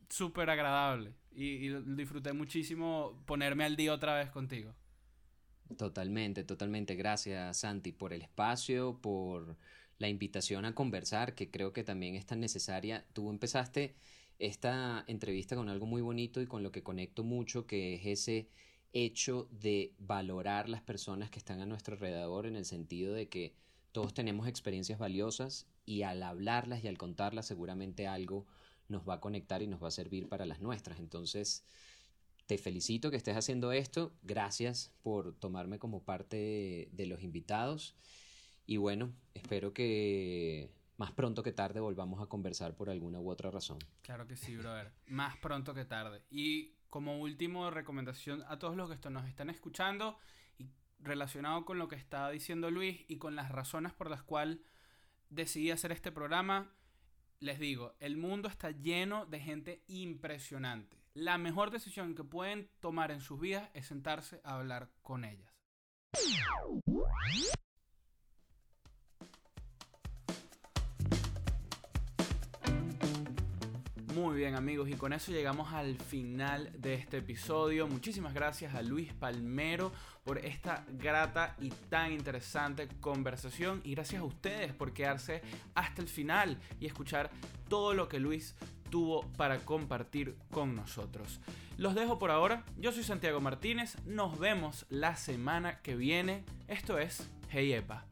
Súper 0.08 0.50
agradable. 0.50 1.14
Y, 1.32 1.68
disfruté 1.96 2.32
muchísimo 2.32 3.22
ponerme 3.26 3.64
al 3.64 3.76
día 3.76 3.92
otra 3.92 4.16
vez 4.16 4.30
contigo. 4.30 4.74
Totalmente, 5.76 6.44
totalmente. 6.44 6.94
Gracias, 6.94 7.58
Santi, 7.58 7.92
por 7.92 8.12
el 8.12 8.22
espacio, 8.22 9.00
por 9.00 9.56
la 9.98 10.08
invitación 10.08 10.64
a 10.64 10.74
conversar, 10.74 11.34
que 11.34 11.50
creo 11.50 11.72
que 11.72 11.84
también 11.84 12.14
es 12.14 12.26
tan 12.26 12.40
necesaria. 12.40 13.04
Tú 13.12 13.30
empezaste 13.30 13.94
esta 14.38 15.04
entrevista 15.06 15.56
con 15.56 15.68
algo 15.68 15.86
muy 15.86 16.02
bonito 16.02 16.40
y 16.40 16.46
con 16.46 16.62
lo 16.62 16.72
que 16.72 16.82
conecto 16.82 17.24
mucho, 17.24 17.66
que 17.66 17.94
es 17.94 18.06
ese 18.06 18.48
hecho 18.92 19.48
de 19.50 19.92
valorar 19.98 20.68
las 20.68 20.82
personas 20.82 21.30
que 21.30 21.38
están 21.38 21.60
a 21.60 21.66
nuestro 21.66 21.94
alrededor 21.94 22.46
en 22.46 22.56
el 22.56 22.64
sentido 22.64 23.12
de 23.12 23.28
que 23.28 23.54
todos 23.92 24.14
tenemos 24.14 24.46
experiencias 24.46 24.98
valiosas 24.98 25.66
y 25.84 26.02
al 26.02 26.22
hablarlas 26.22 26.82
y 26.82 26.88
al 26.88 26.98
contarlas 26.98 27.46
seguramente 27.46 28.06
algo 28.06 28.46
nos 28.88 29.08
va 29.08 29.14
a 29.14 29.20
conectar 29.20 29.62
y 29.62 29.66
nos 29.66 29.82
va 29.82 29.88
a 29.88 29.92
servir 29.92 30.28
para 30.28 30.46
las 30.46 30.60
nuestras. 30.60 30.98
Entonces, 30.98 31.64
te 32.46 32.58
felicito 32.58 33.10
que 33.10 33.16
estés 33.16 33.36
haciendo 33.36 33.72
esto. 33.72 34.12
Gracias 34.22 34.92
por 35.02 35.34
tomarme 35.34 35.78
como 35.78 36.02
parte 36.02 36.88
de, 36.92 37.06
los 37.06 37.22
invitados. 37.22 37.94
Y 38.66 38.76
bueno, 38.76 39.12
espero 39.34 39.72
que 39.72 40.70
más 40.96 41.12
pronto 41.12 41.42
que 41.42 41.52
tarde 41.52 41.80
volvamos 41.80 42.22
a 42.22 42.26
conversar 42.26 42.74
por 42.74 42.90
alguna 42.90 43.20
u 43.20 43.30
otra 43.30 43.50
razón. 43.50 43.78
Claro 44.02 44.26
que 44.26 44.36
sí, 44.36 44.56
brother. 44.56 44.92
Más 45.06 45.36
pronto 45.38 45.74
que 45.74 45.84
tarde. 45.84 46.22
Y 46.30 46.74
como 46.90 47.18
último 47.18 47.70
recomendación 47.70 48.44
a 48.46 48.58
todos 48.58 48.76
los 48.76 48.90
que 48.90 49.10
nos 49.10 49.26
están 49.26 49.50
escuchando 49.50 50.16
y 50.58 50.68
relacionado 51.00 51.64
con 51.64 51.78
lo 51.78 51.88
que 51.88 51.96
está 51.96 52.30
diciendo 52.30 52.70
Luis 52.70 53.04
y 53.08 53.16
con 53.16 53.36
las 53.36 53.50
razones 53.50 53.92
por 53.92 54.10
las 54.10 54.22
cuales 54.22 54.58
decidí 55.30 55.70
hacer 55.70 55.92
este 55.92 56.12
programa, 56.12 56.72
les 57.40 57.58
digo, 57.58 57.94
el 58.00 58.16
mundo 58.16 58.48
está 58.48 58.70
lleno 58.70 59.26
de 59.26 59.40
gente 59.40 59.82
impresionante. 59.86 60.98
La 61.14 61.38
mejor 61.38 61.70
decisión 61.70 62.14
que 62.14 62.24
pueden 62.24 62.68
tomar 62.80 63.10
en 63.10 63.20
sus 63.20 63.40
vidas 63.40 63.70
es 63.74 63.86
sentarse 63.86 64.40
a 64.44 64.56
hablar 64.56 64.90
con 65.02 65.24
ellas. 65.24 65.52
Muy 74.14 74.36
bien 74.36 74.54
amigos 74.54 74.88
y 74.88 74.94
con 74.94 75.12
eso 75.12 75.32
llegamos 75.32 75.72
al 75.72 75.96
final 75.96 76.70
de 76.78 76.94
este 76.94 77.16
episodio. 77.16 77.88
Muchísimas 77.88 78.32
gracias 78.32 78.72
a 78.76 78.82
Luis 78.82 79.12
Palmero 79.12 79.90
por 80.22 80.38
esta 80.38 80.84
grata 80.88 81.56
y 81.60 81.70
tan 81.70 82.12
interesante 82.12 82.86
conversación 83.00 83.80
y 83.82 83.96
gracias 83.96 84.20
a 84.20 84.24
ustedes 84.24 84.72
por 84.72 84.92
quedarse 84.92 85.42
hasta 85.74 86.00
el 86.00 86.06
final 86.06 86.60
y 86.78 86.86
escuchar 86.86 87.28
todo 87.68 87.92
lo 87.92 88.08
que 88.08 88.20
Luis 88.20 88.54
tuvo 88.88 89.26
para 89.32 89.58
compartir 89.58 90.36
con 90.52 90.76
nosotros. 90.76 91.40
Los 91.76 91.96
dejo 91.96 92.20
por 92.20 92.30
ahora. 92.30 92.64
Yo 92.78 92.92
soy 92.92 93.02
Santiago 93.02 93.40
Martínez. 93.40 93.96
Nos 94.06 94.38
vemos 94.38 94.86
la 94.90 95.16
semana 95.16 95.80
que 95.80 95.96
viene. 95.96 96.44
Esto 96.68 96.98
es 96.98 97.28
Hey 97.50 97.72
Epa. 97.72 98.04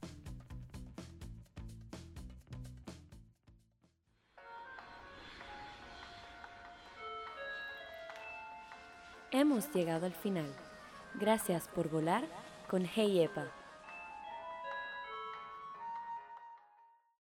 Hemos 9.42 9.74
llegado 9.74 10.06
al 10.06 10.12
final. 10.12 10.46
Gracias 11.14 11.66
por 11.66 11.90
volar 11.90 12.22
con 12.70 12.84
Hey 12.84 13.22
Epa. 13.22 13.48